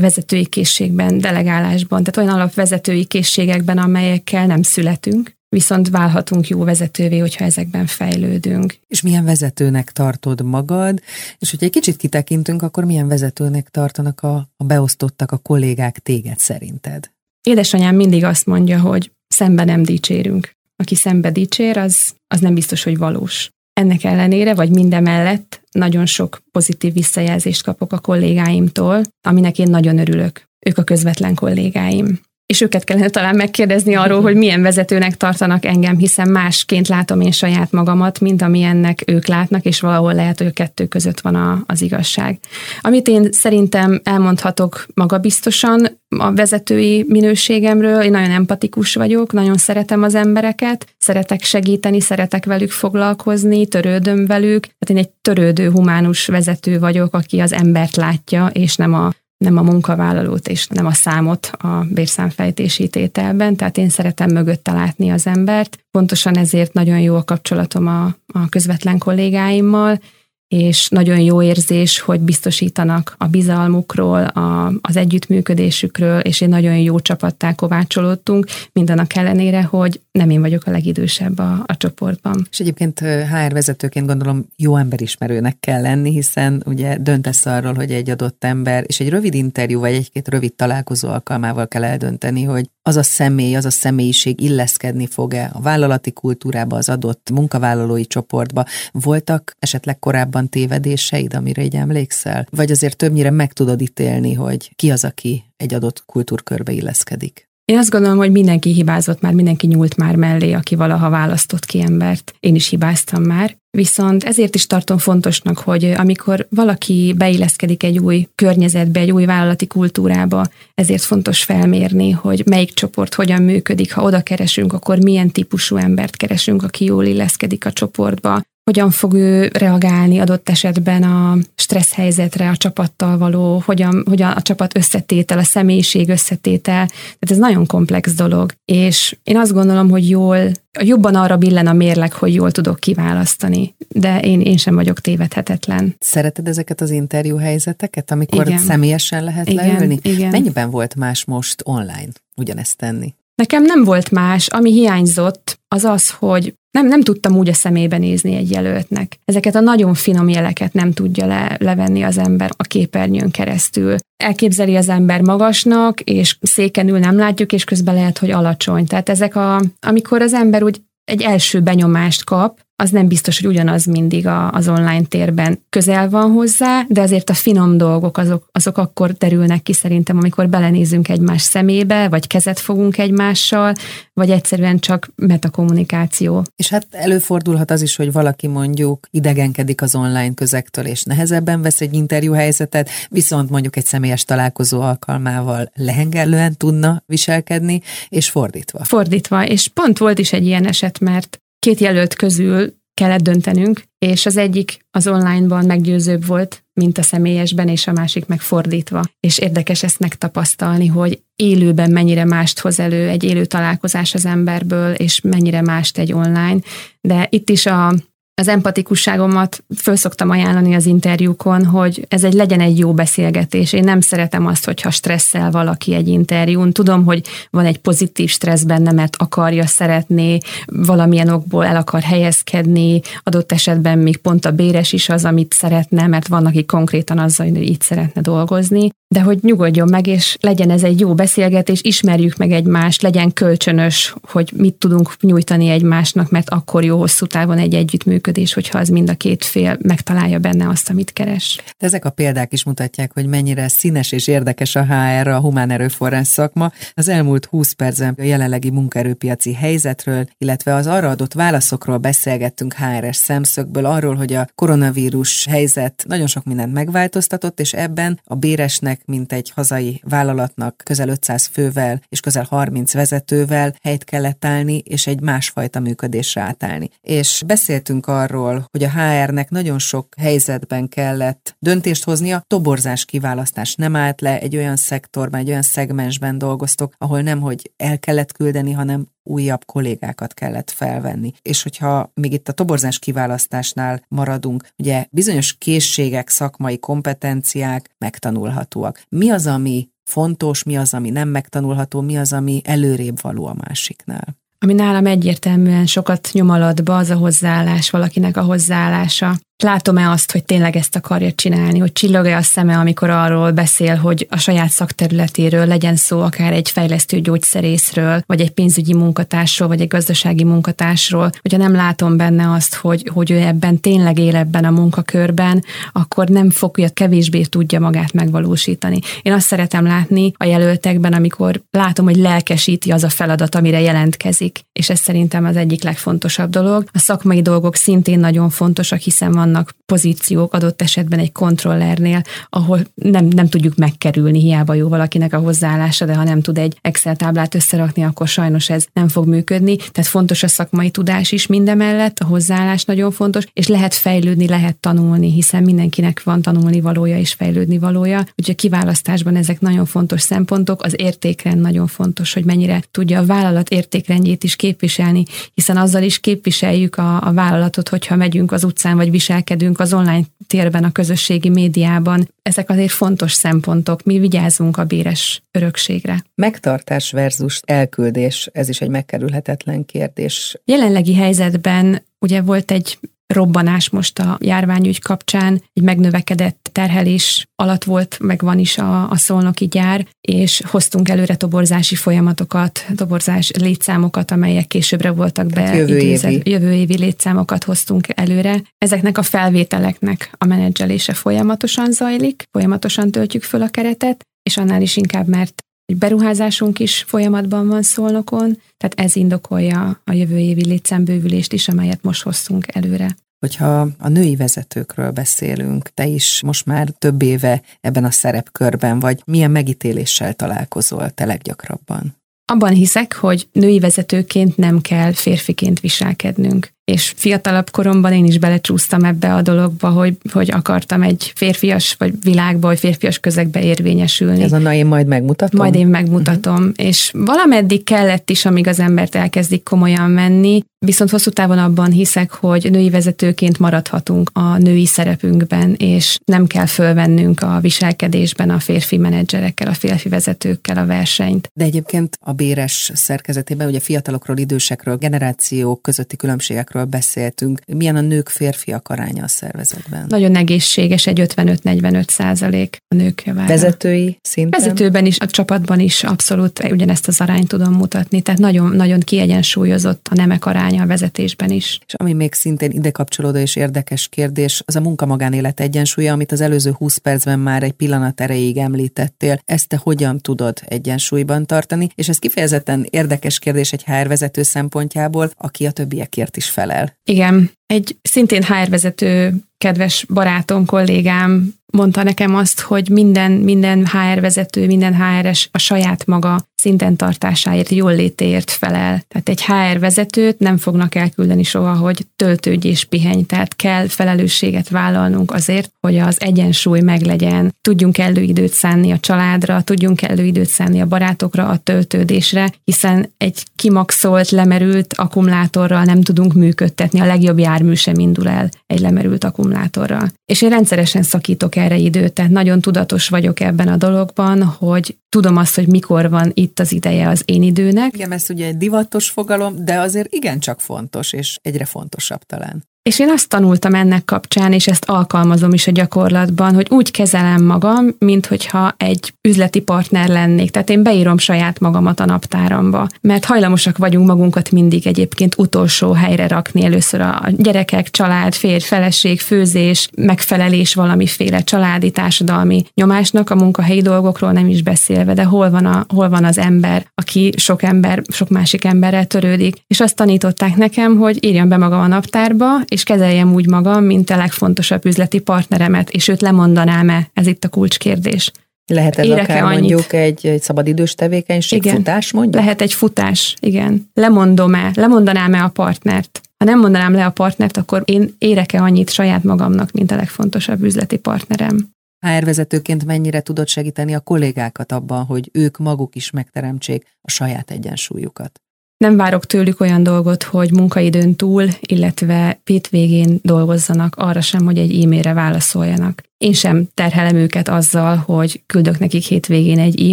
vezetői 0.01 0.47
készségben, 0.47 1.19
delegálásban, 1.19 2.05
tehát 2.05 2.17
olyan 2.17 2.41
alapvezetői 2.41 3.05
készségekben, 3.05 3.79
amelyekkel 3.79 4.47
nem 4.47 4.63
születünk, 4.63 5.33
viszont 5.49 5.89
válhatunk 5.89 6.49
jó 6.49 6.65
vezetővé, 6.65 7.19
hogyha 7.19 7.45
ezekben 7.45 7.87
fejlődünk. 7.87 8.79
És 8.87 9.03
milyen 9.03 9.25
vezetőnek 9.25 9.93
tartod 9.93 10.43
magad, 10.43 11.01
és 11.39 11.51
hogyha 11.51 11.67
egy 11.67 11.73
kicsit 11.73 11.97
kitekintünk, 11.97 12.63
akkor 12.63 12.85
milyen 12.85 13.09
vezetőnek 13.09 13.69
tartanak 13.69 14.21
a, 14.21 14.49
a 14.57 14.65
beosztottak, 14.65 15.33
a 15.33 15.37
kollégák 15.37 15.99
téged 15.99 16.39
szerinted? 16.39 17.11
Édesanyám 17.43 17.95
mindig 17.95 18.25
azt 18.25 18.47
mondja, 18.47 18.81
hogy 18.81 19.13
szembe 19.29 19.65
nem 19.65 19.83
dicsérünk. 19.83 20.57
Aki 20.83 20.95
szembe 20.95 21.31
dicsér, 21.31 21.77
az, 21.77 22.15
az 22.35 22.41
nem 22.41 22.55
biztos, 22.55 22.83
hogy 22.83 22.99
valós. 22.99 23.51
Ennek 23.73 24.05
ellenére, 24.05 24.55
vagy 24.55 24.71
mindemellett 24.71 25.63
nagyon 25.71 26.07
sok 26.07 26.43
pozitív 26.51 26.93
visszajelzést 26.93 27.63
kapok 27.63 27.93
a 27.93 27.99
kollégáimtól, 27.99 29.03
aminek 29.29 29.59
én 29.59 29.71
nagyon 29.71 29.99
örülök. 29.99 30.45
Ők 30.67 30.79
a 30.79 30.85
közvetlen 30.85 31.35
kollégáim 31.35 32.21
és 32.49 32.61
őket 32.61 32.85
kellene 32.85 33.09
talán 33.09 33.37
megkérdezni 33.37 33.95
arról, 33.95 34.21
hogy 34.21 34.37
milyen 34.37 34.63
vezetőnek 34.63 35.17
tartanak 35.17 35.65
engem, 35.65 35.99
hiszen 35.99 36.29
másként 36.29 36.89
látom 36.89 37.21
én 37.21 37.31
saját 37.31 37.73
magamat, 37.73 38.21
mint 38.21 38.43
amilyennek 38.43 39.03
ők 39.07 39.27
látnak, 39.27 39.65
és 39.65 39.81
valahol 39.81 40.15
lehet, 40.15 40.39
hogy 40.39 40.47
a 40.47 40.51
kettő 40.51 40.87
között 40.87 41.21
van 41.21 41.35
a, 41.35 41.63
az 41.67 41.83
igazság. 41.83 42.39
Amit 42.81 43.09
én 43.09 43.29
szerintem 43.33 44.01
elmondhatok 44.05 44.87
magabiztosan 44.95 45.99
a 46.19 46.33
vezetői 46.33 47.05
minőségemről, 47.09 48.03
én 48.03 48.11
nagyon 48.11 48.31
empatikus 48.31 48.95
vagyok, 48.95 49.33
nagyon 49.33 49.57
szeretem 49.57 50.03
az 50.03 50.15
embereket, 50.15 50.87
szeretek 50.99 51.43
segíteni, 51.43 52.01
szeretek 52.01 52.45
velük 52.45 52.71
foglalkozni, 52.71 53.67
törődöm 53.67 54.27
velük, 54.27 54.61
tehát 54.61 54.89
én 54.89 54.97
egy 54.97 55.11
törődő, 55.23 55.71
humánus 55.71 56.27
vezető 56.27 56.79
vagyok, 56.79 57.15
aki 57.15 57.41
az 57.41 57.53
embert 57.53 57.97
látja, 57.97 58.47
és 58.53 58.77
nem 58.77 58.95
a 58.95 59.13
nem 59.39 59.57
a 59.57 59.63
munkavállalót 59.63 60.49
és 60.49 60.67
nem 60.67 60.87
a 60.87 60.93
számot 60.93 61.51
a 61.59 61.85
bérszámfejtési 61.91 62.89
tételben, 62.89 63.57
tehát 63.57 63.79
én 63.79 63.89
szeretem 63.89 64.31
mögötte 64.31 64.73
látni 64.73 65.11
az 65.11 65.27
embert. 65.27 65.79
Pontosan 65.91 66.37
ezért 66.37 66.73
nagyon 66.73 67.01
jó 67.01 67.17
a 67.17 67.25
kapcsolatom 67.25 67.87
a, 67.87 68.05
a 68.27 68.49
közvetlen 68.49 68.99
kollégáimmal, 68.99 70.01
és 70.49 70.89
nagyon 70.89 71.19
jó 71.21 71.43
érzés, 71.43 72.01
hogy 72.01 72.21
biztosítanak 72.21 73.15
a 73.19 73.27
bizalmukról, 73.27 74.25
a, 74.25 74.73
az 74.81 74.97
együttműködésükről, 74.97 76.21
és 76.21 76.43
egy 76.43 76.49
nagyon 76.49 76.77
jó 76.77 77.01
csapattá 77.01 77.55
kovácsolódtunk, 77.55 78.47
mindannak 78.73 79.17
ellenére, 79.17 79.63
hogy 79.63 80.01
nem 80.11 80.31
én 80.31 80.41
vagyok 80.41 80.67
a 80.67 80.71
legidősebb 80.71 81.39
a, 81.39 81.63
a 81.67 81.77
csoportban. 81.77 82.47
És 82.51 82.61
egyébként 82.61 82.99
HR 83.01 83.53
vezetőként 83.53 84.07
gondolom 84.07 84.47
jó 84.57 84.77
emberismerőnek 84.77 85.57
kell 85.61 85.81
lenni, 85.81 86.11
hiszen 86.11 86.63
ugye 86.67 86.97
döntesz 87.01 87.47
arról, 87.47 87.75
hogy 87.75 87.91
egy 87.91 88.11
adott 88.11 88.45
ember, 88.45 88.85
és 88.87 89.01
egy 89.01 89.09
rövid 89.09 89.35
interjú 89.35 89.81
vagy 89.81 89.93
egy-két 89.93 90.29
rövid 90.29 90.55
találkozó 90.55 91.09
alkalmával 91.09 91.69
kell 91.69 91.85
eldönteni, 91.85 92.43
hogy 92.43 92.71
az 92.83 92.97
a 92.97 93.03
személy, 93.03 93.55
az 93.55 93.65
a 93.65 93.71
személyiség 93.71 94.41
illeszkedni 94.41 95.07
fog-e 95.07 95.51
a 95.53 95.61
vállalati 95.61 96.13
kultúrába, 96.13 96.77
az 96.77 96.89
adott 96.89 97.31
munkavállalói 97.31 98.07
csoportba. 98.07 98.65
Voltak 98.93 99.55
esetleg 99.59 99.99
korábban 99.99 100.38
tévedéseid, 100.47 101.35
amire 101.35 101.63
így 101.63 101.75
emlékszel? 101.75 102.47
Vagy 102.51 102.71
azért 102.71 102.97
többnyire 102.97 103.31
meg 103.31 103.53
tudod 103.53 103.81
ítélni, 103.81 104.33
hogy 104.33 104.71
ki 104.77 104.91
az, 104.91 105.05
aki 105.05 105.45
egy 105.57 105.75
adott 105.75 106.03
kultúrkörbe 106.07 106.73
illeszkedik? 106.73 107.49
Én 107.65 107.79
azt 107.79 107.91
gondolom, 107.91 108.17
hogy 108.19 108.31
mindenki 108.31 108.73
hibázott 108.73 109.21
már, 109.21 109.33
mindenki 109.33 109.67
nyúlt 109.67 109.97
már 109.97 110.17
mellé, 110.17 110.53
aki 110.53 110.75
valaha 110.75 111.11
választott 111.11 111.65
ki 111.65 111.81
embert. 111.81 112.35
Én 112.41 112.55
is 112.55 112.69
hibáztam 112.69 113.23
már. 113.23 113.57
Viszont 113.71 114.25
ezért 114.25 114.55
is 114.55 114.67
tartom 114.67 114.99
fontosnak, 114.99 115.59
hogy 115.59 115.85
amikor 115.85 116.47
valaki 116.51 117.15
beilleszkedik 117.17 117.83
egy 117.83 117.99
új 117.99 118.29
környezetbe, 118.35 119.01
egy 119.01 119.11
új 119.11 119.25
vállalati 119.25 119.67
kultúrába, 119.67 120.47
ezért 120.75 121.03
fontos 121.03 121.45
felmérni, 121.45 122.11
hogy 122.11 122.43
melyik 122.47 122.75
csoport 122.75 123.15
hogyan 123.15 123.43
működik. 123.43 123.93
Ha 123.93 124.03
oda 124.03 124.21
keresünk, 124.21 124.73
akkor 124.73 124.99
milyen 124.99 125.31
típusú 125.31 125.77
embert 125.77 126.17
keresünk, 126.17 126.63
aki 126.63 126.85
jól 126.85 127.05
illeszkedik 127.05 127.67
a 127.67 127.73
csoportba, 127.73 128.43
hogyan 128.69 128.91
fog 128.91 129.15
ő 129.15 129.51
reagálni 129.53 130.19
adott 130.19 130.49
esetben 130.49 131.03
a 131.03 131.39
stressz 131.55 131.93
helyzetre, 131.93 132.49
a 132.49 132.57
csapattal 132.57 133.19
való, 133.19 133.63
hogyan, 133.65 134.05
hogyan 134.09 134.31
a 134.31 134.43
csapat 134.43 134.77
összetétel, 134.77 135.39
a 135.39 135.43
személyiség 135.43 136.09
összetétel. 136.09 136.87
Tehát 136.87 137.31
ez 137.31 137.37
nagyon 137.37 137.67
komplex 137.67 138.15
dolog. 138.15 138.53
És 138.65 139.17
én 139.23 139.37
azt 139.37 139.53
gondolom, 139.53 139.91
hogy 139.91 140.09
jól, 140.09 140.51
jobban 140.81 141.15
arra 141.15 141.37
billen 141.37 141.67
a 141.67 141.73
mérleg, 141.73 142.13
hogy 142.13 142.35
jól 142.35 142.51
tudok 142.51 142.81
kiválasztani. 142.81 143.75
De 143.89 144.21
én, 144.21 144.41
én 144.41 144.57
sem 144.57 144.75
vagyok 144.75 145.01
tévedhetetlen. 145.01 145.97
Szereted 145.99 146.49
ezeket 146.49 146.81
az 146.81 146.91
interjú 146.91 147.37
helyzeteket, 147.37 148.11
amikor 148.11 148.47
igen. 148.47 148.59
személyesen 148.59 149.25
lehet 149.25 149.49
igen, 149.49 149.67
leülni? 149.67 149.99
Igen. 150.03 150.31
Mennyiben 150.31 150.71
volt 150.71 150.95
más 150.95 151.25
most 151.25 151.63
online 151.65 152.09
ugyanezt 152.37 152.77
tenni? 152.77 153.15
Nekem 153.39 153.63
nem 153.63 153.85
volt 153.85 154.11
más, 154.11 154.47
ami 154.47 154.73
hiányzott, 154.73 155.59
az 155.69 155.85
az, 155.85 156.11
hogy 156.11 156.55
nem, 156.71 156.87
nem 156.87 157.01
tudtam 157.01 157.37
úgy 157.37 157.49
a 157.49 157.55
szemébe 157.55 157.99
nézni 157.99 158.35
egy 158.35 158.51
jelöltnek. 158.51 159.19
Ezeket 159.25 159.55
a 159.55 159.61
nagyon 159.61 159.95
finom 159.95 160.29
jeleket 160.29 160.73
nem 160.73 160.93
tudja 160.93 161.27
le, 161.27 161.57
levenni 161.61 162.03
az 162.03 162.19
ember 162.19 162.51
a 162.57 162.63
képernyőn 162.63 163.31
keresztül. 163.31 163.97
Elképzeli 164.17 164.77
az 164.77 164.89
ember 164.89 165.21
magasnak, 165.21 166.01
és 166.01 166.37
széken 166.41 166.89
ül 166.89 166.99
nem 166.99 167.17
látjuk, 167.17 167.53
és 167.53 167.65
közben 167.65 167.95
lehet, 167.95 168.19
hogy 168.19 168.31
alacsony. 168.31 168.87
Tehát 168.87 169.09
ezek 169.09 169.37
a, 169.37 169.63
amikor 169.81 170.23
az 170.23 170.35
ember 170.35 170.63
úgy 170.63 170.81
egy 171.05 171.23
első 171.23 171.61
benyomást 171.61 172.25
kap, 172.25 172.61
az 172.83 172.91
nem 172.91 173.09
biztos, 173.09 173.41
hogy 173.41 173.51
ugyanaz 173.51 173.85
mindig 173.85 174.27
a, 174.27 174.51
az 174.51 174.69
online 174.69 175.03
térben 175.03 175.63
közel 175.69 176.09
van 176.11 176.31
hozzá, 176.31 176.85
de 176.89 177.01
azért 177.01 177.31
a 177.31 177.35
finom 177.35 177.77
dolgok 177.77 178.19
azok, 178.19 178.49
azok 178.53 178.79
akkor 178.79 179.13
terülnek 179.13 179.63
ki 179.63 179.73
szerintem, 179.73 180.17
amikor 180.17 180.49
belenézünk 180.49 181.09
egymás 181.09 181.43
szemébe, 181.43 182.09
vagy 182.09 182.27
kezet 182.27 182.59
fogunk 182.59 182.99
egymással, 182.99 183.73
vagy 184.13 184.31
egyszerűen 184.31 184.79
csak 184.79 185.11
metakommunikáció. 185.17 186.45
És 186.57 186.69
hát 186.69 186.87
előfordulhat 186.91 187.71
az 187.71 187.83
is, 187.83 187.97
hogy 187.97 188.13
valaki 188.13 188.47
mondjuk 188.47 189.07
idegenkedik 189.11 189.83
az 189.83 189.95
online 189.95 190.35
közektől, 190.35 190.85
és 190.85 191.03
nehezebben 191.03 191.63
vesz 191.63 191.81
egy 191.81 191.95
interjú 191.95 192.33
helyzetet, 192.33 192.91
viszont 193.09 193.51
mondjuk 193.51 193.77
egy 193.77 193.87
személyes 193.87 194.25
találkozó 194.25 194.81
alkalmával 194.81 195.71
lehengerlően 195.75 196.57
tudna 196.57 197.03
viselkedni, 197.07 197.83
és 198.09 198.31
fordítva. 198.31 198.85
Fordítva, 198.85 199.47
és 199.47 199.69
pont 199.69 199.99
volt 199.99 200.19
is 200.19 200.33
egy 200.33 200.47
ilyen 200.47 200.67
eset, 200.67 200.99
mert 201.01 201.41
két 201.59 201.79
jelölt 201.81 202.15
közül 202.15 202.77
kellett 202.95 203.23
döntenünk, 203.23 203.83
és 203.99 204.27
az 204.27 204.37
egyik 204.37 204.87
az 204.91 205.07
onlineban 205.07 205.65
meggyőzőbb 205.65 206.27
volt, 206.27 206.65
mint 206.73 206.99
a 206.99 207.03
személyesben, 207.03 207.69
és 207.69 207.87
a 207.87 207.93
másik 207.93 208.27
megfordítva. 208.27 209.05
És 209.21 209.39
érdekes 209.39 209.83
ezt 209.83 209.99
megtapasztalni, 209.99 210.87
hogy 210.87 211.23
élőben 211.37 211.91
mennyire 211.91 212.25
mást 212.25 212.59
hoz 212.59 212.81
elő 212.81 213.09
egy 213.09 213.25
élő 213.25 213.45
találkozás 213.45 214.15
az 214.15 214.27
emberből, 214.27 214.93
és 214.93 215.21
mennyire 215.21 215.61
mást 215.61 215.99
egy 215.99 216.13
online. 216.13 216.59
De 217.01 217.27
itt 217.31 217.51
is 217.51 217.67
a, 217.67 217.95
az 218.39 218.49
empatikusságomat 218.49 219.65
föl 219.77 219.97
szoktam 219.97 220.31
ajánlani 220.31 220.75
az 220.75 220.87
interjúkon, 220.87 221.65
hogy 221.65 222.07
ez 222.09 222.25
egy 222.25 222.33
legyen 222.33 222.61
egy 222.61 222.79
jó 222.79 222.93
beszélgetés. 222.93 223.73
Én 223.73 223.85
nem 223.85 224.01
szeretem 224.01 224.47
azt, 224.47 224.65
hogyha 224.65 224.91
stresszel 224.91 225.51
valaki 225.51 225.95
egy 225.95 226.09
interjún. 226.09 226.73
Tudom, 226.73 227.05
hogy 227.05 227.27
van 227.51 227.65
egy 227.65 227.79
pozitív 227.79 228.31
stressz 228.31 228.63
benne, 228.63 228.93
mert 228.93 229.17
akarja, 229.17 229.67
szeretné, 229.67 230.39
valamilyen 230.67 231.29
okból 231.29 231.67
el 231.67 231.77
akar 231.77 232.01
helyezkedni, 232.01 233.01
adott 233.23 233.53
esetben 233.53 233.99
még 233.99 234.17
pont 234.17 234.45
a 234.45 234.51
béres 234.51 234.93
is 234.93 235.09
az, 235.09 235.25
amit 235.25 235.53
szeretne, 235.53 236.07
mert 236.07 236.29
van, 236.29 236.47
aki 236.47 236.65
konkrétan 236.65 237.19
azzal, 237.19 237.49
hogy 237.49 237.63
így 237.63 237.81
szeretne 237.81 238.21
dolgozni. 238.21 238.89
De 239.09 239.21
hogy 239.21 239.39
nyugodjon 239.43 239.89
meg, 239.89 240.07
és 240.07 240.37
legyen 240.41 240.71
ez 240.71 240.83
egy 240.83 241.01
jó 241.01 241.15
beszélgetés, 241.15 241.83
ismerjük 241.83 242.37
meg 242.37 242.51
egymást, 242.51 243.03
legyen 243.03 243.33
kölcsönös, 243.33 244.15
hogy 244.23 244.53
mit 244.57 244.75
tudunk 244.75 245.17
nyújtani 245.21 245.69
egymásnak, 245.69 246.31
mert 246.31 246.51
akkor 246.51 246.85
jó 246.85 246.99
hosszú 246.99 247.27
távon 247.27 247.59
egy 247.59 247.75
együttműködés, 247.75 248.55
hogyha 248.55 248.79
az 248.79 248.89
mind 248.89 249.11
a 249.11 249.15
két 249.15 249.45
fél 249.45 249.79
megtalálja 249.83 250.39
benne 250.39 250.69
azt, 250.69 250.91
amit 250.91 251.13
keres. 251.13 251.61
Ezek 251.79 252.05
a 252.05 252.11
példák 252.11 252.53
is 252.53 252.65
mutatják, 252.65 253.13
hogy 253.15 253.27
mennyire 253.27 253.69
színes 253.69 254.13
és 254.13 254.27
érdekes 254.27 254.77
a 254.77 254.85
HR, 254.85 255.29
a 255.29 255.41
humán 255.41 255.71
erőforrás 255.71 256.27
szakma. 256.27 256.73
Az 256.95 257.09
elmúlt 257.09 257.45
20 257.45 257.73
percben 257.73 258.15
a 258.19 258.23
jelenlegi 258.23 258.71
munkaerőpiaci 258.71 259.53
helyzetről, 259.53 260.29
illetve 260.39 260.75
az 260.75 260.87
arra 260.87 261.09
adott 261.09 261.33
válaszokról 261.33 261.97
beszélgettünk 261.97 262.75
HR-es 262.75 263.17
szemszögből, 263.17 263.85
arról, 263.85 264.15
hogy 264.15 264.33
a 264.33 264.49
koronavírus 264.55 265.47
helyzet 265.51 266.05
nagyon 266.09 266.27
sok 266.27 266.45
mindent 266.45 266.73
megváltoztatott, 266.73 267.61
és 267.61 267.73
ebben 267.73 268.21
a 268.25 268.35
béresnek, 268.35 268.98
mint 269.07 269.33
egy 269.33 269.51
hazai 269.51 270.01
vállalatnak 270.05 270.83
közel 270.85 271.09
500 271.09 271.47
fővel 271.47 272.01
és 272.09 272.21
közel 272.21 272.47
30 272.49 272.93
vezetővel 272.93 273.75
helyt 273.83 274.05
kellett 274.05 274.45
állni, 274.45 274.79
és 274.79 275.07
egy 275.07 275.21
másfajta 275.21 275.81
működésre 275.81 276.41
átállni. 276.41 276.91
És 277.01 277.43
beszéltünk 277.47 278.07
arról, 278.07 278.65
hogy 278.71 278.83
a 278.83 278.91
HR-nek 278.91 279.51
nagyon 279.51 279.79
sok 279.79 280.15
helyzetben 280.21 280.89
kellett 280.89 281.57
döntést 281.59 282.05
hoznia, 282.05 282.43
toborzás 282.47 283.05
kiválasztás 283.05 283.75
nem 283.75 283.97
állt 283.97 284.21
le, 284.21 284.41
egy 284.41 284.57
olyan 284.57 284.77
szektorban, 284.77 285.41
egy 285.41 285.49
olyan 285.49 285.63
szegmensben 285.63 286.39
dolgoztok, 286.39 286.95
ahol 286.99 287.21
nem, 287.21 287.41
hogy 287.41 287.73
el 287.77 287.99
kellett 287.99 288.33
küldeni, 288.33 288.73
hanem 288.73 289.07
újabb 289.29 289.65
kollégákat 289.65 290.35
kellett 290.35 290.71
felvenni. 290.71 291.33
És 291.43 291.63
hogyha 291.63 292.11
még 292.15 292.33
itt 292.33 292.49
a 292.49 292.53
toborzás 292.53 292.99
kiválasztásnál 292.99 294.03
maradunk, 294.09 294.69
ugye 294.79 295.07
bizonyos 295.11 295.57
készségek, 295.59 296.29
szakmai 296.29 296.79
kompetenciák 296.79 297.91
megtanulhatóak. 297.99 299.03
Mi 299.09 299.31
az, 299.31 299.47
ami 299.47 299.89
fontos, 300.05 300.63
mi 300.63 300.77
az, 300.77 300.95
ami 300.95 301.11
nem 301.11 301.29
megtanulható, 301.29 302.01
mi 302.01 302.17
az, 302.17 302.33
ami 302.33 302.61
előrébb 302.65 303.21
való 303.21 303.47
a 303.47 303.57
másiknál? 303.67 304.37
Ami 304.59 304.73
nálam 304.73 305.07
egyértelműen 305.07 305.87
sokat 305.87 306.29
nyom 306.33 306.51
alatba, 306.51 306.97
az 306.97 307.11
a 307.11 307.17
hozzáállás, 307.17 307.91
valakinek 307.91 308.37
a 308.37 308.43
hozzáállása 308.43 309.39
látom-e 309.63 310.11
azt, 310.11 310.33
hogy 310.33 310.45
tényleg 310.45 310.77
ezt 310.77 310.97
akarja 310.97 311.33
csinálni, 311.33 311.79
hogy 311.79 311.93
csillog-e 311.93 312.37
a 312.37 312.43
szeme, 312.43 312.77
amikor 312.77 313.11
arról 313.11 313.51
beszél, 313.51 313.97
hogy 313.97 314.27
a 314.31 314.37
saját 314.37 314.71
szakterületéről 314.71 315.67
legyen 315.67 315.97
szó 315.97 316.21
akár 316.21 316.53
egy 316.53 316.71
fejlesztő 316.71 317.21
gyógyszerészről, 317.21 318.23
vagy 318.27 318.41
egy 318.41 318.51
pénzügyi 318.51 318.95
munkatársról, 318.95 319.69
vagy 319.69 319.81
egy 319.81 319.89
gazdasági 319.89 320.45
munkatársról, 320.45 321.31
hogyha 321.41 321.59
nem 321.59 321.73
látom 321.73 322.17
benne 322.17 322.51
azt, 322.53 322.75
hogy, 322.75 323.11
hogy 323.13 323.31
ő 323.31 323.37
ebben 323.37 323.81
tényleg 323.81 324.19
él 324.19 324.37
ebben 324.37 324.65
a 324.65 324.71
munkakörben, 324.71 325.65
akkor 325.93 326.29
nem 326.29 326.51
fogja, 326.51 326.89
kevésbé 326.89 327.43
tudja 327.43 327.81
magát 327.81 328.13
megvalósítani. 328.13 328.99
Én 329.23 329.33
azt 329.33 329.47
szeretem 329.47 329.85
látni 329.85 330.33
a 330.37 330.45
jelöltekben, 330.45 331.13
amikor 331.13 331.63
látom, 331.71 332.05
hogy 332.05 332.17
lelkesíti 332.17 332.91
az 332.91 333.05
a 333.05 333.09
feladat, 333.09 333.55
amire 333.55 333.81
jelentkezik, 333.81 334.61
és 334.73 334.91
ez 334.91 335.01
szerintem 335.01 335.45
az 335.45 335.57
egyik 335.57 335.83
legfontosabb 335.83 336.51
dolog. 336.51 336.85
A 336.93 336.99
szakmai 336.99 337.43
dolgok 337.43 337.75
szintén 337.75 338.21
nagyon 338.21 338.51
fontosak, 338.51 339.01
hiszen 339.01 339.33
van 339.33 339.48
vannak 339.49 339.75
pozíciók 339.87 340.55
adott 340.55 340.83
esetben 340.83 341.19
egy 341.19 341.33
kontrollernél, 341.33 342.23
ahol 342.49 342.81
nem, 342.95 343.25
nem 343.25 343.49
tudjuk 343.49 343.77
megkerülni, 343.77 344.41
hiába 344.41 344.75
jó 344.75 344.89
valakinek 344.89 345.33
a 345.33 345.39
hozzáállása, 345.39 346.05
de 346.05 346.15
ha 346.15 346.25
nem 346.25 346.41
tud 346.41 346.59
egy 346.59 346.79
Excel 346.81 347.17
táblát 347.17 347.55
összerakni, 347.55 348.03
akkor 348.03 348.29
sajnos 348.29 348.71
ez 348.71 348.87
nem 348.93 349.09
fog 349.09 349.27
működni. 349.27 349.77
Tehát 349.77 350.07
fontos 350.11 350.43
a 350.43 350.49
szakmai 350.49 350.91
tudás 350.91 351.33
is 351.33 351.47
mindemellett, 351.47 352.19
a 352.19 352.25
hozzáállás 352.25 352.85
nagyon 352.85 353.11
fontos, 353.11 353.45
és 353.53 353.67
lehet 353.67 353.95
fejlődni, 353.95 354.49
lehet 354.49 354.77
tanulni, 354.77 355.33
hiszen 355.33 355.63
mindenkinek 355.63 356.23
van 356.23 356.43
tanulni 356.43 356.81
valója 356.81 357.19
és 357.19 357.33
fejlődni 357.33 357.79
valója. 357.79 358.19
Úgyhogy 358.19 358.51
a 358.51 358.55
kiválasztásban 358.55 359.37
ezek 359.37 359.61
nagyon 359.61 359.87
fontos 359.87 360.21
szempontok, 360.21 360.83
az 360.83 360.95
értékrend 360.97 361.61
nagyon 361.61 361.87
fontos, 361.87 362.33
hogy 362.33 362.45
mennyire 362.45 362.83
tudja 362.91 363.21
a 363.21 363.27
vállalat 363.27 363.69
értékrendjét 363.69 364.45
is 364.45 364.57
képviselni, 364.57 365.23
hiszen 365.55 365.77
azzal 365.77 366.03
is 366.03 366.19
képviseljük 366.19 366.97
a, 366.97 367.27
a 367.27 367.33
vállalatot, 367.33 367.89
hogyha 367.89 368.17
megyünk 368.17 368.53
az 368.53 368.65
utcán, 368.65 368.97
vagy 368.97 369.11
visel 369.11 369.38
viselkedünk 369.39 369.81
az 369.81 369.93
online 369.93 370.25
térben, 370.47 370.85
a 370.85 370.93
közösségi 370.93 371.49
médiában. 371.49 372.29
Ezek 372.43 372.71
azért 372.71 372.91
fontos 372.91 373.33
szempontok, 373.33 374.03
mi 374.03 374.19
vigyázunk 374.19 374.77
a 374.77 374.85
béres 374.85 375.43
örökségre. 375.51 376.25
Megtartás 376.35 377.11
versus 377.11 377.61
elküldés, 377.65 378.49
ez 378.53 378.69
is 378.69 378.81
egy 378.81 378.89
megkerülhetetlen 378.89 379.85
kérdés. 379.85 380.61
Jelenlegi 380.65 381.15
helyzetben 381.15 382.03
ugye 382.19 382.43
volt 382.43 382.71
egy 382.71 382.99
robbanás 383.35 383.91
most 383.91 384.19
a 384.19 384.39
járványügy 384.41 385.01
kapcsán, 385.01 385.63
egy 385.73 385.83
megnövekedett 385.83 386.69
terhelés 386.73 387.47
alatt 387.55 387.85
volt, 387.85 388.19
meg 388.21 388.41
van 388.41 388.59
is 388.59 388.79
a, 388.79 389.11
a 389.11 389.17
szolnoki 389.17 389.67
gyár, 389.67 390.07
és 390.21 390.63
hoztunk 390.67 391.09
előre 391.09 391.37
toborzási 391.37 391.95
folyamatokat, 391.95 392.87
toborzás 392.97 393.51
létszámokat, 393.51 394.31
amelyek 394.31 394.67
későbbre 394.67 395.11
voltak 395.11 395.47
be. 395.47 395.75
Jövő 395.75 395.99
évi. 395.99 396.41
jövő 396.45 396.73
évi 396.73 396.99
létszámokat 396.99 397.65
hoztunk 397.65 398.07
előre. 398.15 398.63
Ezeknek 398.79 399.19
a 399.19 399.23
felvételeknek 399.23 400.31
a 400.39 400.45
menedzselése 400.45 401.13
folyamatosan 401.13 401.93
zajlik, 401.93 402.43
folyamatosan 402.51 403.11
töltjük 403.11 403.43
föl 403.43 403.63
a 403.63 403.69
keretet, 403.69 404.25
és 404.43 404.57
annál 404.57 404.83
is 404.83 404.97
inkább, 404.97 405.27
mert 405.27 405.63
beruházásunk 405.97 406.79
is 406.79 407.05
folyamatban 407.07 407.69
van 407.69 407.83
szolnokon, 407.83 408.61
tehát 408.77 409.11
ez 409.11 409.17
indokolja 409.17 410.01
a 410.05 410.13
jövő 410.13 410.39
évi 410.39 410.67
létszámbővülést 410.67 411.53
is, 411.53 411.69
amelyet 411.69 412.03
most 412.03 412.23
hoztunk 412.23 412.65
előre. 412.75 413.17
Hogyha 413.39 413.89
a 413.99 414.09
női 414.09 414.37
vezetőkről 414.37 415.11
beszélünk, 415.11 415.89
te 415.95 416.07
is 416.07 416.43
most 416.43 416.67
már 416.67 416.89
több 416.99 417.23
éve 417.23 417.63
ebben 417.81 418.05
a 418.05 418.11
szerepkörben 418.11 418.99
vagy, 418.99 419.23
milyen 419.27 419.51
megítéléssel 419.51 420.35
találkozol 420.35 421.11
te 421.11 421.25
leggyakrabban? 421.25 422.17
Abban 422.53 422.73
hiszek, 422.73 423.15
hogy 423.15 423.49
női 423.53 423.79
vezetőként 423.79 424.57
nem 424.57 424.81
kell 424.81 425.13
férfiként 425.13 425.81
viselkednünk 425.81 426.77
és 426.89 427.13
fiatalabb 427.17 427.71
koromban 427.71 428.13
én 428.13 428.25
is 428.25 428.39
belecsúsztam 428.39 429.05
ebbe 429.05 429.35
a 429.35 429.43
dologba, 429.43 429.89
hogy, 429.89 430.17
hogy 430.33 430.51
akartam 430.51 431.03
egy 431.03 431.33
férfias 431.35 431.95
vagy 431.99 432.13
világba, 432.23 432.67
vagy 432.67 432.79
férfias 432.79 433.19
közegbe 433.19 433.63
érvényesülni. 433.63 434.43
Ez 434.43 434.53
a 434.53 434.59
na 434.59 434.73
én 434.73 434.87
majd 434.87 435.07
megmutatom? 435.07 435.61
Majd 435.61 435.75
én 435.75 435.87
megmutatom, 435.87 436.55
uh-huh. 436.55 436.73
és 436.77 437.11
valameddig 437.15 437.85
kellett 437.85 438.31
is, 438.31 438.45
amíg 438.45 438.67
az 438.67 438.81
embert 438.81 439.15
elkezdik 439.15 439.63
komolyan 439.63 440.11
menni, 440.11 440.65
viszont 440.87 441.11
hosszú 441.11 441.31
távon 441.31 441.59
abban 441.59 441.91
hiszek, 441.91 442.33
hogy 442.33 442.71
női 442.71 442.91
vezetőként 442.91 443.59
maradhatunk 443.59 444.31
a 444.33 444.59
női 444.59 444.87
szerepünkben, 444.87 445.75
és 445.79 446.19
nem 446.25 446.47
kell 446.47 446.67
fölvennünk 446.67 447.41
a 447.41 447.59
viselkedésben 447.61 448.51
a 448.51 448.59
férfi 448.59 448.97
menedzserekkel, 448.97 449.69
a 449.69 449.75
férfi 449.75 450.09
vezetőkkel 450.09 450.77
a 450.77 450.87
versenyt. 450.87 451.51
De 451.55 451.65
egyébként 451.65 452.19
a 452.21 452.33
béres 452.33 452.91
szerkezetében, 452.95 453.69
ugye 453.69 453.81
fiatalokról, 453.81 454.37
idősekről, 454.37 454.97
generációk 454.97 455.83
közötti 455.83 456.17
különbségekről 456.17 456.78
nőkről 456.79 456.85
beszéltünk. 456.85 457.61
Milyen 457.67 457.97
a 457.97 458.01
nők-férfiak 458.01 458.89
aránya 458.89 459.25
a 459.25 459.29
szervezetben? 459.29 460.05
Nagyon 460.09 460.37
egészséges, 460.37 461.07
egy 461.07 461.21
55-45 461.21 462.09
százalék 462.09 462.79
a 462.89 462.95
nők 462.95 463.23
javára. 463.27 463.49
Vezetői 463.49 464.19
szinten? 464.23 464.61
Vezetőben 464.61 465.07
is, 465.07 465.19
a 465.19 465.27
csapatban 465.27 465.81
is 465.81 466.05
abszolút 466.05 466.65
ugyanezt 466.71 467.09
az 467.09 467.21
arányt 467.21 467.49
tudom 467.49 467.75
mutatni, 467.75 468.21
tehát 468.21 468.41
nagyon, 468.41 468.77
nagyon 468.77 469.01
kiegyensúlyozott 469.01 470.09
a 470.11 470.15
nemek 470.15 470.47
aránya 470.47 470.83
a 470.83 470.87
vezetésben 470.87 471.51
is. 471.51 471.79
És 471.87 471.95
ami 471.95 472.13
még 472.13 472.35
szintén 472.35 472.71
ide 472.71 472.91
kapcsolódó 472.91 473.39
és 473.39 473.57
érdekes 473.57 474.09
kérdés, 474.09 474.63
az 474.67 474.77
a 474.77 474.81
munka-magánélet 474.81 475.61
egyensúlya, 475.61 476.13
amit 476.13 476.33
az 476.33 476.41
előző 476.41 476.71
20 476.71 476.97
percben 476.97 477.39
már 477.39 477.63
egy 477.63 477.73
pillanat 477.73 478.21
erejéig 478.21 478.57
említettél. 478.57 479.41
Ezt 479.45 479.69
te 479.69 479.81
hogyan 479.83 480.19
tudod 480.19 480.59
egyensúlyban 480.65 481.47
tartani? 481.47 481.89
És 481.95 482.09
ez 482.09 482.19
kifejezetten 482.19 482.87
érdekes 482.91 483.39
kérdés 483.39 483.73
egy 483.73 483.85
HR 483.85 484.09
vezető 484.09 484.43
szempontjából, 484.43 485.31
aki 485.37 485.67
a 485.67 485.71
többiekért 485.71 486.37
is 486.37 486.51
fel 486.51 486.68
felel. 486.69 486.97
Igen, 487.05 487.51
egy 487.67 487.97
szintén 488.03 488.43
HR 488.43 488.69
vezető 488.69 489.35
kedves 489.59 490.07
barátom, 490.09 490.67
kollégám 490.67 491.55
mondta 491.73 492.03
nekem 492.03 492.35
azt, 492.35 492.61
hogy 492.61 492.89
minden, 492.89 493.33
minden 493.33 493.87
HR 493.87 494.21
vezető, 494.21 494.67
minden 494.67 494.95
HR-es 494.95 495.49
a 495.53 495.59
saját 495.59 496.07
maga 496.07 496.41
szinten 496.59 496.97
tartásáért, 496.97 497.69
jól 497.69 497.95
létéért 497.95 498.51
felel. 498.51 499.03
Tehát 499.09 499.29
egy 499.29 499.45
HR 499.45 499.79
vezetőt 499.79 500.39
nem 500.39 500.57
fognak 500.57 500.95
elküldeni 500.95 501.43
soha, 501.43 501.75
hogy 501.75 502.07
töltődj 502.17 502.69
és 502.69 502.85
pihenj, 502.85 503.23
tehát 503.23 503.57
kell 503.57 503.87
felelősséget 503.87 504.69
vállalnunk 504.69 505.33
azért, 505.33 505.71
hogy 505.81 505.97
az 505.97 506.17
egyensúly 506.21 506.81
meglegyen, 506.81 507.55
tudjunk 507.61 507.99
időt 508.15 508.53
szánni 508.53 508.91
a 508.91 508.99
családra, 508.99 509.63
tudjunk 509.63 510.03
időt 510.17 510.49
szánni 510.49 510.81
a 510.81 510.87
barátokra, 510.87 511.49
a 511.49 511.57
töltődésre, 511.57 512.53
hiszen 512.65 513.13
egy 513.17 513.43
kimaxolt, 513.57 514.31
lemerült 514.31 514.95
akkumulátorral 514.97 515.85
nem 515.85 516.03
tudunk 516.03 516.35
működtetni, 516.35 517.01
a 517.01 517.07
legjobb 517.07 517.39
jármű 517.39 517.75
sem 517.75 517.99
indul 517.99 518.29
el 518.29 518.49
egy 518.67 518.81
lemerült 518.81 519.25
akkumulátorral. 519.25 520.13
És 520.25 520.43
én 520.43 520.49
rendszeresen 520.49 521.03
szakítok 521.03 521.57
erre 521.57 521.77
időt, 521.77 522.13
tehát 522.13 522.31
nagyon 522.31 522.61
tudatos 522.61 523.09
vagyok 523.09 523.41
ebben 523.41 523.69
a 523.69 523.77
dologban, 523.77 524.43
hogy 524.43 524.97
tudom 525.09 525.37
azt, 525.37 525.55
hogy 525.55 525.69
mikor 525.69 526.11
van 526.11 526.31
itt 526.35 526.59
az 526.59 526.73
ideje 526.73 527.09
az 527.09 527.23
én 527.25 527.43
időnek. 527.43 527.95
Igen, 527.95 528.13
ez 528.13 528.31
ugye 528.31 528.47
egy 528.47 528.57
divatos 528.57 529.11
fogalom, 529.11 529.65
de 529.65 529.79
azért 529.79 530.13
igencsak 530.15 530.61
fontos, 530.61 531.13
és 531.13 531.39
egyre 531.43 531.65
fontosabb 531.65 532.23
talán. 532.23 532.65
És 532.83 532.99
én 532.99 533.11
azt 533.11 533.29
tanultam 533.29 533.75
ennek 533.75 534.05
kapcsán, 534.05 534.53
és 534.53 534.67
ezt 534.67 534.85
alkalmazom 534.85 535.53
is 535.53 535.67
a 535.67 535.71
gyakorlatban, 535.71 536.55
hogy 536.55 536.67
úgy 536.71 536.91
kezelem 536.91 537.45
magam, 537.45 537.95
mint 537.99 538.27
hogyha 538.27 538.75
egy 538.77 539.13
üzleti 539.29 539.61
partner 539.61 540.09
lennék. 540.09 540.51
Tehát 540.51 540.71
én 540.71 540.83
beírom 540.83 541.19
saját 541.19 541.61
magamat 541.61 542.01
a 542.01 542.05
naptáramba, 542.05 542.87
mert 543.01 543.25
hajlamosak 543.25 543.79
vagyunk 543.79 544.07
magunkat 544.07 544.51
mindig 544.51 544.87
egyébként 544.87 545.35
utolsó 545.39 545.93
helyre 545.93 546.27
rakni. 546.29 546.65
Először 546.65 547.01
a 547.01 547.23
gyerekek, 547.37 547.91
család, 547.91 548.35
férj, 548.35 548.65
feleség, 548.65 549.21
főzés, 549.21 549.89
megfelelés 549.97 550.75
valamiféle 550.75 551.41
családi, 551.41 551.91
társadalmi 551.91 552.65
nyomásnak, 552.75 553.31
a 553.31 553.35
munkahelyi 553.35 553.83
dolgokról 553.83 554.33
nem 554.33 554.49
is 554.49 554.63
beszélve, 554.63 555.15
de 555.15 555.25
hol 555.25 555.51
van, 555.51 555.67
a, 555.67 555.87
hol 555.95 556.09
van 556.09 556.25
az 556.25 556.39
ember, 556.39 556.87
aki 556.95 557.33
sok 557.37 557.63
ember, 557.63 558.03
sok 558.13 558.29
másik 558.29 558.65
emberrel 558.65 559.07
törődik. 559.07 559.57
És 559.67 559.81
azt 559.81 559.97
tanították 559.97 560.57
nekem, 560.57 560.97
hogy 560.97 561.25
írjam 561.25 561.49
be 561.49 561.57
magam 561.57 561.81
a 561.81 561.87
naptárba, 561.87 562.47
kezeljem 562.83 563.35
úgy 563.35 563.49
magam, 563.49 563.85
mint 563.85 564.11
a 564.11 564.17
legfontosabb 564.17 564.85
üzleti 564.85 565.19
partneremet, 565.19 565.91
és 565.91 566.09
őt 566.09 566.21
lemondanám-e? 566.21 567.11
Ez 567.13 567.27
itt 567.27 567.45
a 567.45 567.49
kulcskérdés. 567.49 568.33
Lehet 568.67 568.99
ez 568.99 569.07
Érek 569.07 569.23
akár 569.23 569.43
annyit? 569.43 569.59
mondjuk 569.59 569.93
egy, 569.93 570.27
egy 570.27 570.43
szabadidős 570.43 570.95
tevékenység, 570.95 571.65
igen. 571.65 571.75
futás 571.75 572.13
mondjuk? 572.13 572.35
Lehet 572.35 572.61
egy 572.61 572.73
futás, 572.73 573.35
igen. 573.41 573.91
Lemondom-e, 573.95 574.71
lemondanám-e 574.75 575.43
a 575.43 575.49
partnert? 575.49 576.21
Ha 576.37 576.45
nem 576.45 576.61
mondanám 576.61 576.93
le 576.93 577.05
a 577.05 577.11
partnert, 577.11 577.57
akkor 577.57 577.83
én 577.85 578.15
érek-e 578.19 578.63
annyit 578.63 578.91
saját 578.91 579.23
magamnak, 579.23 579.73
mint 579.73 579.91
a 579.91 579.97
legfontosabb 579.97 580.63
üzleti 580.63 580.97
partnerem? 580.97 581.69
HR 582.07 582.25
vezetőként 582.25 582.85
mennyire 582.85 583.21
tudod 583.21 583.49
segíteni 583.49 583.95
a 583.95 584.01
kollégákat 584.01 584.73
abban, 584.73 585.05
hogy 585.05 585.31
ők 585.33 585.59
maguk 585.59 585.95
is 585.95 586.11
megteremtsék 586.11 586.87
a 587.01 587.11
saját 587.11 587.51
egyensúlyukat? 587.51 588.41
Nem 588.79 588.97
várok 588.97 589.27
tőlük 589.27 589.61
olyan 589.61 589.83
dolgot, 589.83 590.23
hogy 590.23 590.53
munkaidőn 590.53 591.17
túl, 591.17 591.45
illetve 591.61 592.41
végén 592.69 593.19
dolgozzanak 593.23 593.97
arra 593.97 594.21
sem, 594.21 594.45
hogy 594.45 594.59
egy 594.59 594.83
e-mailre 594.83 595.13
válaszoljanak 595.13 596.08
én 596.19 596.33
sem 596.33 596.69
terhelem 596.75 597.17
őket 597.17 597.49
azzal, 597.49 597.97
hogy 597.97 598.43
küldök 598.47 598.79
nekik 598.79 599.05
hétvégén 599.05 599.59
egy 599.59 599.93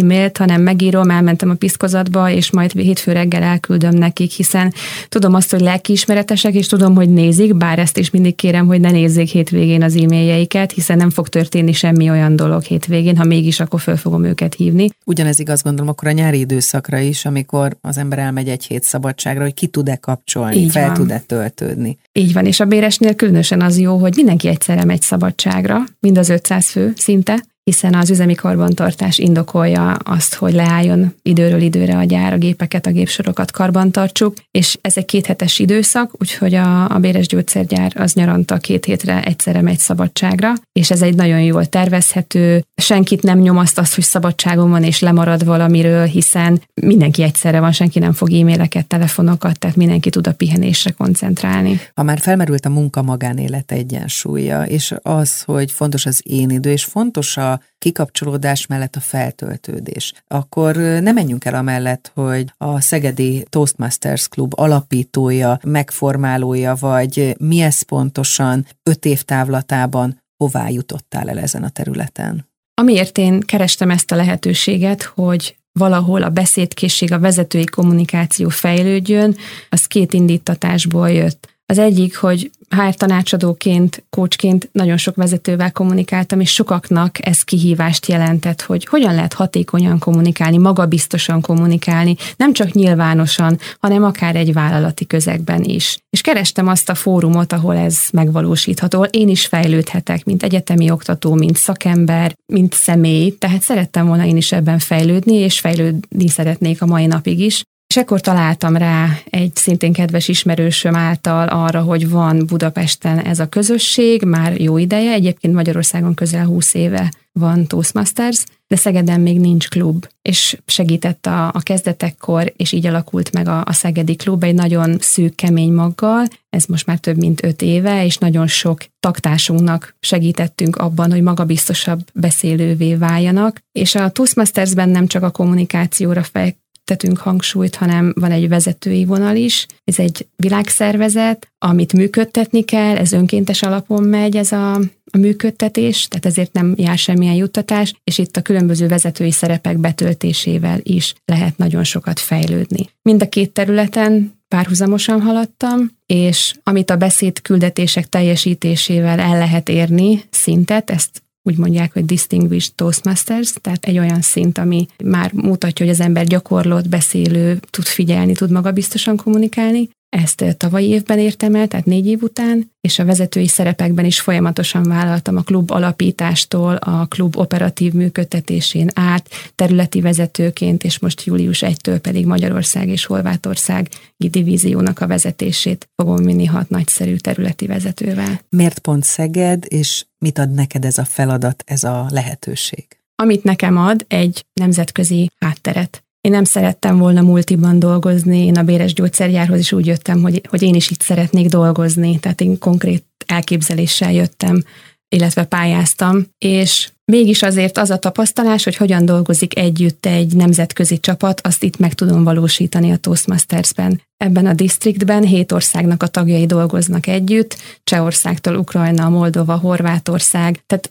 e-mailt, 0.00 0.36
hanem 0.36 0.62
megírom, 0.62 1.10
elmentem 1.10 1.50
a 1.50 1.54
piszkozatba, 1.54 2.30
és 2.30 2.50
majd 2.50 2.72
hétfő 2.72 3.12
reggel 3.12 3.42
elküldöm 3.42 3.94
nekik, 3.94 4.30
hiszen 4.30 4.72
tudom 5.08 5.34
azt, 5.34 5.50
hogy 5.50 5.60
lelkiismeretesek, 5.60 6.54
és 6.54 6.66
tudom, 6.66 6.94
hogy 6.94 7.08
nézik, 7.08 7.56
bár 7.56 7.78
ezt 7.78 7.98
is 7.98 8.10
mindig 8.10 8.34
kérem, 8.34 8.66
hogy 8.66 8.80
ne 8.80 8.90
nézzék 8.90 9.28
hétvégén 9.28 9.82
az 9.82 9.96
e-mailjeiket, 9.96 10.72
hiszen 10.72 10.96
nem 10.96 11.10
fog 11.10 11.28
történni 11.28 11.72
semmi 11.72 12.10
olyan 12.10 12.36
dolog 12.36 12.62
hétvégén, 12.62 13.16
ha 13.16 13.24
mégis, 13.24 13.60
akkor 13.60 13.80
föl 13.80 13.96
fogom 13.96 14.24
őket 14.24 14.54
hívni. 14.54 14.88
Ugyanez 15.04 15.38
igaz 15.38 15.62
gondolom 15.62 15.90
akkor 15.90 16.08
a 16.08 16.12
nyári 16.12 16.38
időszakra 16.38 16.98
is, 16.98 17.24
amikor 17.24 17.76
az 17.80 17.98
ember 17.98 18.18
elmegy 18.18 18.48
egy 18.48 18.64
hét 18.64 18.82
szabadságra, 18.82 19.42
hogy 19.42 19.54
ki 19.54 19.66
tud-e 19.66 19.96
kapcsolni, 19.96 20.56
Így 20.56 20.70
fel 20.70 20.92
tud-e 20.92 21.22
töltődni. 21.26 21.98
Így 22.12 22.32
van, 22.32 22.46
és 22.46 22.60
a 22.60 22.64
béresnél 22.64 23.14
különösen 23.14 23.60
az 23.60 23.78
jó, 23.78 23.96
hogy 23.96 24.12
mindenki 24.16 24.48
egyszerre 24.48 24.84
megy 24.84 25.02
szabadságra, 25.02 25.84
mind 26.00 26.15
az 26.16 26.28
500 26.28 26.70
fő 26.70 26.92
szinte, 26.96 27.44
hiszen 27.70 27.94
az 27.94 28.10
üzemi 28.10 28.34
karbantartás 28.34 29.18
indokolja 29.18 29.92
azt, 29.92 30.34
hogy 30.34 30.52
leálljon 30.52 31.14
időről 31.22 31.60
időre 31.60 31.96
a 31.96 32.04
gyár, 32.04 32.32
a 32.32 32.38
gépeket, 32.38 32.86
a 32.86 32.90
gépsorokat 32.90 33.50
karbantartsuk, 33.50 34.34
és 34.50 34.78
ez 34.80 34.96
egy 34.96 35.04
kéthetes 35.04 35.58
időszak, 35.58 36.10
úgyhogy 36.18 36.54
a, 36.54 36.90
a 36.90 36.98
Béres 36.98 37.26
Gyógyszergyár 37.26 37.92
az 37.94 38.14
nyaranta 38.14 38.56
két 38.56 38.84
hétre 38.84 39.22
egyszerre 39.22 39.62
megy 39.62 39.78
szabadságra, 39.78 40.52
és 40.72 40.90
ez 40.90 41.02
egy 41.02 41.14
nagyon 41.14 41.40
jól 41.40 41.66
tervezhető, 41.66 42.64
senkit 42.76 43.22
nem 43.22 43.38
nyomaszt 43.38 43.78
azt, 43.78 43.94
hogy 43.94 44.04
szabadságon 44.04 44.70
van 44.70 44.82
és 44.82 45.00
lemarad 45.00 45.44
valamiről, 45.44 46.04
hiszen 46.04 46.62
mindenki 46.74 47.22
egyszerre 47.22 47.60
van, 47.60 47.72
senki 47.72 47.98
nem 47.98 48.12
fog 48.12 48.32
e-maileket, 48.32 48.86
telefonokat, 48.86 49.58
tehát 49.58 49.76
mindenki 49.76 50.10
tud 50.10 50.26
a 50.26 50.32
pihenésre 50.32 50.90
koncentrálni. 50.90 51.80
Ha 51.94 52.02
már 52.02 52.18
felmerült 52.18 52.66
a 52.66 52.70
munka 52.70 53.02
magánélet 53.02 53.72
egyensúlya, 53.72 54.62
és 54.62 54.94
az, 55.02 55.42
hogy 55.42 55.72
fontos 55.72 56.06
az 56.06 56.20
én 56.24 56.50
idő, 56.50 56.70
és 56.70 56.84
fontos 56.84 57.36
a 57.36 57.55
kikapcsolódás 57.78 58.66
mellett 58.66 58.96
a 58.96 59.00
feltöltődés. 59.00 60.12
Akkor 60.26 60.76
ne 60.76 61.12
menjünk 61.12 61.44
el 61.44 61.54
amellett, 61.54 62.10
hogy 62.14 62.52
a 62.56 62.80
Szegedi 62.80 63.46
Toastmasters 63.48 64.28
Club 64.28 64.52
alapítója, 64.56 65.58
megformálója, 65.64 66.74
vagy 66.80 67.34
mi 67.38 67.60
ez 67.60 67.82
pontosan 67.82 68.66
öt 68.82 69.04
év 69.04 69.22
távlatában 69.22 70.22
hová 70.36 70.68
jutottál 70.68 71.28
el 71.28 71.38
ezen 71.38 71.62
a 71.62 71.68
területen? 71.68 72.48
Amiért 72.74 73.18
én 73.18 73.40
kerestem 73.40 73.90
ezt 73.90 74.12
a 74.12 74.16
lehetőséget, 74.16 75.02
hogy 75.02 75.56
valahol 75.72 76.22
a 76.22 76.30
beszédkészség, 76.30 77.12
a 77.12 77.18
vezetői 77.18 77.64
kommunikáció 77.64 78.48
fejlődjön, 78.48 79.36
az 79.68 79.86
két 79.86 80.12
indítatásból 80.12 81.10
jött. 81.10 81.54
Az 81.66 81.78
egyik, 81.78 82.16
hogy 82.16 82.50
HR 82.68 82.94
tanácsadóként, 82.94 84.04
coachként 84.10 84.68
nagyon 84.72 84.96
sok 84.96 85.16
vezetővel 85.16 85.72
kommunikáltam, 85.72 86.40
és 86.40 86.52
sokaknak 86.52 87.26
ez 87.26 87.42
kihívást 87.42 88.06
jelentett, 88.06 88.62
hogy 88.62 88.86
hogyan 88.86 89.14
lehet 89.14 89.32
hatékonyan 89.32 89.98
kommunikálni, 89.98 90.56
magabiztosan 90.56 91.40
kommunikálni, 91.40 92.16
nem 92.36 92.52
csak 92.52 92.72
nyilvánosan, 92.72 93.58
hanem 93.80 94.04
akár 94.04 94.36
egy 94.36 94.52
vállalati 94.52 95.06
közegben 95.06 95.62
is. 95.62 95.98
És 96.10 96.20
kerestem 96.20 96.68
azt 96.68 96.88
a 96.88 96.94
fórumot, 96.94 97.52
ahol 97.52 97.76
ez 97.76 97.98
megvalósítható, 98.12 99.04
én 99.04 99.28
is 99.28 99.46
fejlődhetek, 99.46 100.24
mint 100.24 100.42
egyetemi 100.42 100.90
oktató, 100.90 101.34
mint 101.34 101.56
szakember, 101.56 102.34
mint 102.52 102.74
személy, 102.74 103.30
tehát 103.38 103.62
szerettem 103.62 104.06
volna 104.06 104.24
én 104.24 104.36
is 104.36 104.52
ebben 104.52 104.78
fejlődni, 104.78 105.34
és 105.34 105.60
fejlődni 105.60 106.28
szeretnék 106.28 106.82
a 106.82 106.86
mai 106.86 107.06
napig 107.06 107.40
is. 107.40 107.62
És 107.86 107.96
ekkor 107.96 108.20
találtam 108.20 108.76
rá 108.76 109.18
egy 109.30 109.56
szintén 109.56 109.92
kedves 109.92 110.28
ismerősöm 110.28 110.96
által 110.96 111.48
arra, 111.48 111.82
hogy 111.82 112.08
van 112.08 112.46
Budapesten 112.46 113.18
ez 113.18 113.38
a 113.38 113.48
közösség, 113.48 114.22
már 114.22 114.60
jó 114.60 114.78
ideje, 114.78 115.12
egyébként 115.12 115.54
Magyarországon 115.54 116.14
közel 116.14 116.44
20 116.44 116.74
éve 116.74 117.12
van 117.32 117.66
Toastmasters, 117.66 118.44
de 118.66 118.76
Szegeden 118.76 119.20
még 119.20 119.40
nincs 119.40 119.68
klub, 119.68 120.08
és 120.22 120.58
segített 120.66 121.26
a, 121.26 121.46
a 121.46 121.60
kezdetekkor, 121.60 122.52
és 122.56 122.72
így 122.72 122.86
alakult 122.86 123.32
meg 123.32 123.48
a, 123.48 123.62
a 123.64 123.72
Szegedi 123.72 124.16
klub 124.16 124.44
egy 124.44 124.54
nagyon 124.54 124.96
szűk, 125.00 125.34
kemény 125.34 125.72
maggal, 125.72 126.26
ez 126.48 126.64
most 126.64 126.86
már 126.86 126.98
több 126.98 127.16
mint 127.16 127.44
öt 127.44 127.62
éve, 127.62 128.04
és 128.04 128.16
nagyon 128.18 128.46
sok 128.46 128.84
taktársunknak 129.00 129.96
segítettünk 130.00 130.76
abban, 130.76 131.10
hogy 131.10 131.22
magabiztosabb 131.22 132.00
beszélővé 132.12 132.94
váljanak, 132.94 133.60
és 133.72 133.94
a 133.94 134.10
Toastmastersben 134.10 134.88
nem 134.88 135.06
csak 135.06 135.22
a 135.22 135.30
kommunikációra 135.30 136.22
fej, 136.22 136.56
tetünk 136.86 137.18
hangsúlyt, 137.18 137.74
hanem 137.74 138.12
van 138.20 138.30
egy 138.30 138.48
vezetői 138.48 139.04
vonal 139.04 139.36
is. 139.36 139.66
Ez 139.84 139.98
egy 139.98 140.26
világszervezet, 140.36 141.48
amit 141.58 141.92
működtetni 141.92 142.64
kell, 142.64 142.96
ez 142.96 143.12
önkéntes 143.12 143.62
alapon 143.62 144.02
megy 144.02 144.36
ez 144.36 144.52
a, 144.52 144.74
a 145.10 145.18
működtetés, 145.18 146.08
tehát 146.08 146.26
ezért 146.26 146.52
nem 146.52 146.74
jár 146.76 146.98
semmilyen 146.98 147.34
juttatás, 147.34 147.94
és 148.04 148.18
itt 148.18 148.36
a 148.36 148.42
különböző 148.42 148.88
vezetői 148.88 149.30
szerepek 149.30 149.78
betöltésével 149.78 150.78
is 150.82 151.14
lehet 151.24 151.56
nagyon 151.56 151.84
sokat 151.84 152.20
fejlődni. 152.20 152.88
Mind 153.02 153.22
a 153.22 153.28
két 153.28 153.52
területen 153.52 154.34
párhuzamosan 154.48 155.20
haladtam, 155.20 155.90
és 156.06 156.54
amit 156.62 156.90
a 156.90 156.96
beszéd 156.96 157.40
küldetések 157.42 158.08
teljesítésével 158.08 159.18
el 159.18 159.38
lehet 159.38 159.68
érni 159.68 160.22
szintet, 160.30 160.90
ezt 160.90 161.22
úgy 161.46 161.56
mondják, 161.56 161.92
hogy 161.92 162.04
Distinguished 162.04 162.74
Toastmasters, 162.74 163.52
tehát 163.60 163.84
egy 163.84 163.98
olyan 163.98 164.20
szint, 164.20 164.58
ami 164.58 164.86
már 165.04 165.32
mutatja, 165.32 165.86
hogy 165.86 165.94
az 165.94 166.00
ember 166.00 166.24
gyakorlott, 166.26 166.88
beszélő, 166.88 167.60
tud 167.70 167.84
figyelni, 167.84 168.32
tud 168.32 168.50
magabiztosan 168.50 169.16
kommunikálni. 169.16 169.88
Ezt 170.08 170.56
tavalyi 170.56 170.88
évben 170.88 171.18
értem 171.18 171.54
el, 171.54 171.68
tehát 171.68 171.86
négy 171.86 172.06
év 172.06 172.22
után, 172.22 172.70
és 172.80 172.98
a 172.98 173.04
vezetői 173.04 173.48
szerepekben 173.48 174.04
is 174.04 174.20
folyamatosan 174.20 174.82
vállaltam 174.82 175.36
a 175.36 175.42
klub 175.42 175.70
alapítástól, 175.70 176.74
a 176.74 177.06
klub 177.06 177.36
operatív 177.36 177.92
működtetésén 177.92 178.88
át, 178.94 179.28
területi 179.54 180.00
vezetőként, 180.00 180.84
és 180.84 180.98
most 180.98 181.24
július 181.24 181.62
1-től 181.66 181.98
pedig 182.02 182.26
Magyarország 182.26 182.88
és 182.88 183.04
Horvátország 183.04 183.88
divíziónak 184.16 185.00
a 185.00 185.06
vezetését 185.06 185.88
fogom 185.96 186.24
vinni 186.24 186.44
hat 186.44 186.68
nagyszerű 186.68 187.16
területi 187.16 187.66
vezetővel. 187.66 188.40
Miért 188.48 188.78
pont 188.78 189.04
Szeged, 189.04 189.64
és 189.68 190.04
mit 190.18 190.38
ad 190.38 190.52
neked 190.52 190.84
ez 190.84 190.98
a 190.98 191.04
feladat, 191.04 191.62
ez 191.66 191.84
a 191.84 192.06
lehetőség? 192.10 192.86
Amit 193.22 193.44
nekem 193.44 193.76
ad, 193.76 194.04
egy 194.08 194.44
nemzetközi 194.52 195.30
hátteret. 195.38 196.05
Én 196.26 196.32
nem 196.32 196.44
szerettem 196.44 196.98
volna 196.98 197.22
multiban 197.22 197.78
dolgozni, 197.78 198.44
én 198.44 198.56
a 198.56 198.62
Béres 198.62 198.92
Gyógyszergyárhoz 198.92 199.58
is 199.58 199.72
úgy 199.72 199.86
jöttem, 199.86 200.22
hogy, 200.22 200.40
hogy 200.48 200.62
én 200.62 200.74
is 200.74 200.90
itt 200.90 201.00
szeretnék 201.00 201.48
dolgozni, 201.48 202.18
tehát 202.18 202.40
én 202.40 202.58
konkrét 202.58 203.04
elképzeléssel 203.26 204.12
jöttem, 204.12 204.64
illetve 205.08 205.44
pályáztam, 205.44 206.26
és 206.38 206.88
mégis 207.04 207.42
azért 207.42 207.78
az 207.78 207.90
a 207.90 207.98
tapasztalás, 207.98 208.64
hogy 208.64 208.76
hogyan 208.76 209.04
dolgozik 209.04 209.58
együtt 209.58 210.06
egy 210.06 210.36
nemzetközi 210.36 211.00
csapat, 211.00 211.40
azt 211.46 211.62
itt 211.62 211.78
meg 211.78 211.94
tudom 211.94 212.24
valósítani 212.24 212.90
a 212.90 212.96
Toastmasters-ben. 212.96 214.00
Ebben 214.16 214.46
a 214.46 214.52
disztriktben 214.52 215.22
hét 215.22 215.52
országnak 215.52 216.02
a 216.02 216.06
tagjai 216.06 216.46
dolgoznak 216.46 217.06
együtt, 217.06 217.56
Csehországtól 217.84 218.56
Ukrajna, 218.56 219.08
Moldova, 219.08 219.56
Horvátország, 219.56 220.62
tehát 220.66 220.90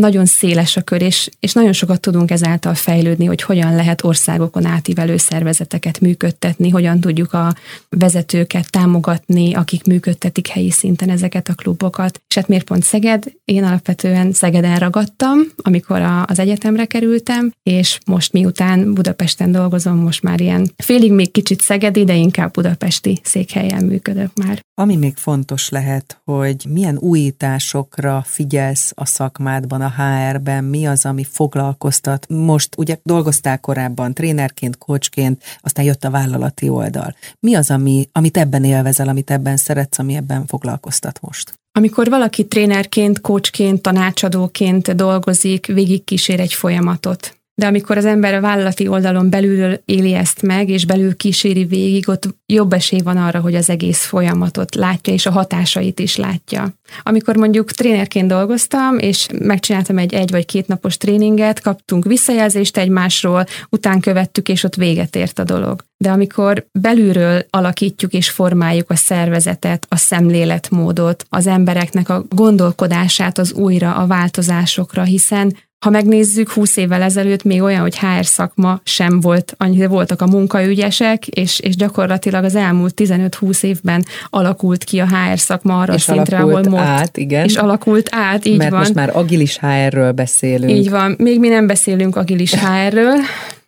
nagyon 0.00 0.26
széles 0.26 0.76
a 0.76 0.82
kör, 0.82 1.02
és, 1.02 1.30
és 1.40 1.52
nagyon 1.52 1.72
sokat 1.72 2.00
tudunk 2.00 2.30
ezáltal 2.30 2.74
fejlődni, 2.74 3.24
hogy 3.24 3.42
hogyan 3.42 3.74
lehet 3.74 4.04
országokon 4.04 4.66
átívelő 4.66 5.16
szervezeteket 5.16 6.00
működtetni, 6.00 6.70
hogyan 6.70 7.00
tudjuk 7.00 7.32
a 7.32 7.54
vezetőket 7.88 8.70
támogatni, 8.70 9.54
akik 9.54 9.84
működtetik 9.84 10.46
helyi 10.46 10.70
szinten 10.70 11.10
ezeket 11.10 11.48
a 11.48 11.54
klubokat. 11.54 12.20
És 12.28 12.34
hát 12.34 12.48
miért 12.48 12.64
pont 12.64 12.82
Szeged? 12.82 13.24
Én 13.44 13.64
alapvetően 13.64 14.32
Szegeden 14.32 14.78
ragadtam, 14.78 15.38
amikor 15.56 16.00
a, 16.00 16.24
az 16.26 16.38
egyetemre 16.38 16.84
kerültem, 16.84 17.52
és 17.62 17.98
most 18.06 18.32
miután 18.32 18.94
Budapesten 18.94 19.52
dolgozom, 19.52 19.96
most 19.96 20.22
már 20.22 20.40
ilyen 20.40 20.70
félig 20.76 21.12
még 21.12 21.30
kicsit 21.30 21.60
Szegedi, 21.60 22.04
de 22.04 22.14
inkább 22.14 22.52
budapesti 22.52 23.20
székhelyen 23.22 23.84
működök 23.84 24.30
már. 24.34 24.62
Ami 24.74 24.96
még 24.96 25.16
fontos 25.16 25.68
lehet, 25.68 26.20
hogy 26.24 26.66
milyen 26.68 26.96
újításokra 26.98 28.22
figyelsz 28.26 28.92
a 28.94 29.04
szakmádban, 29.04 29.82
a 29.84 29.92
HR-ben, 29.96 30.64
mi 30.64 30.86
az, 30.86 31.04
ami 31.04 31.24
foglalkoztat. 31.24 32.26
Most 32.28 32.74
ugye 32.76 32.96
dolgoztál 33.02 33.60
korábban 33.60 34.14
trénerként, 34.14 34.78
coachként, 34.78 35.42
aztán 35.60 35.84
jött 35.84 36.04
a 36.04 36.10
vállalati 36.10 36.68
oldal. 36.68 37.14
Mi 37.40 37.54
az, 37.54 37.70
ami, 37.70 38.08
amit 38.12 38.36
ebben 38.36 38.64
élvezel, 38.64 39.08
amit 39.08 39.30
ebben 39.30 39.56
szeretsz, 39.56 39.98
ami 39.98 40.14
ebben 40.14 40.46
foglalkoztat 40.46 41.20
most? 41.20 41.58
Amikor 41.72 42.08
valaki 42.08 42.46
trénerként, 42.46 43.20
coachként, 43.20 43.82
tanácsadóként 43.82 44.94
dolgozik, 44.94 45.66
végigkísér 45.66 46.40
egy 46.40 46.52
folyamatot 46.52 47.36
de 47.54 47.66
amikor 47.66 47.96
az 47.96 48.04
ember 48.04 48.34
a 48.34 48.40
vállalati 48.40 48.88
oldalon 48.88 49.30
belül 49.30 49.80
éli 49.84 50.12
ezt 50.12 50.42
meg, 50.42 50.68
és 50.68 50.86
belül 50.86 51.16
kíséri 51.16 51.64
végig, 51.64 52.08
ott 52.08 52.28
jobb 52.46 52.72
esély 52.72 53.00
van 53.00 53.16
arra, 53.16 53.40
hogy 53.40 53.54
az 53.54 53.70
egész 53.70 54.04
folyamatot 54.04 54.74
látja, 54.74 55.12
és 55.12 55.26
a 55.26 55.30
hatásait 55.30 56.00
is 56.00 56.16
látja. 56.16 56.74
Amikor 57.02 57.36
mondjuk 57.36 57.70
trénerként 57.70 58.28
dolgoztam, 58.28 58.98
és 58.98 59.26
megcsináltam 59.38 59.98
egy 59.98 60.14
egy 60.14 60.30
vagy 60.30 60.46
két 60.46 60.66
napos 60.66 60.96
tréninget, 60.96 61.60
kaptunk 61.60 62.04
visszajelzést 62.04 62.76
egymásról, 62.76 63.46
után 63.70 64.00
követtük, 64.00 64.48
és 64.48 64.64
ott 64.64 64.74
véget 64.74 65.16
ért 65.16 65.38
a 65.38 65.44
dolog. 65.44 65.84
De 65.96 66.10
amikor 66.10 66.66
belülről 66.72 67.46
alakítjuk 67.50 68.12
és 68.12 68.30
formáljuk 68.30 68.90
a 68.90 68.96
szervezetet, 68.96 69.86
a 69.88 69.96
szemléletmódot, 69.96 71.24
az 71.28 71.46
embereknek 71.46 72.08
a 72.08 72.24
gondolkodását 72.28 73.38
az 73.38 73.52
újra, 73.52 73.94
a 73.94 74.06
változásokra, 74.06 75.02
hiszen 75.02 75.56
ha 75.84 75.90
megnézzük, 75.90 76.50
20 76.50 76.76
évvel 76.76 77.02
ezelőtt 77.02 77.42
még 77.42 77.62
olyan, 77.62 77.80
hogy 77.80 77.98
HR 77.98 78.24
szakma 78.24 78.80
sem 78.84 79.20
volt, 79.20 79.54
annyira 79.58 79.88
voltak 79.88 80.22
a 80.22 80.26
munkaügyesek, 80.26 81.26
és, 81.26 81.60
és 81.60 81.76
gyakorlatilag 81.76 82.44
az 82.44 82.54
elmúlt 82.54 82.94
15-20 82.96 83.62
évben 83.62 84.04
alakult 84.30 84.84
ki 84.84 84.98
a 84.98 85.06
HR 85.06 85.38
szakma 85.38 85.80
arra 85.80 85.94
és 85.94 86.02
szintre, 86.02 86.38
ahol 86.38 86.62
most. 86.62 86.82
át, 86.82 87.16
igen. 87.16 87.44
És 87.44 87.56
alakult 87.56 88.08
át, 88.10 88.44
így 88.44 88.56
Mert 88.56 88.70
van. 88.70 88.78
most 88.78 88.94
már 88.94 89.16
agilis 89.16 89.58
HR-ről 89.58 90.12
beszélünk. 90.12 90.70
Így 90.70 90.90
van. 90.90 91.14
Még 91.18 91.40
mi 91.40 91.48
nem 91.48 91.66
beszélünk 91.66 92.16
agilis 92.16 92.54
HR-ről, 92.54 93.16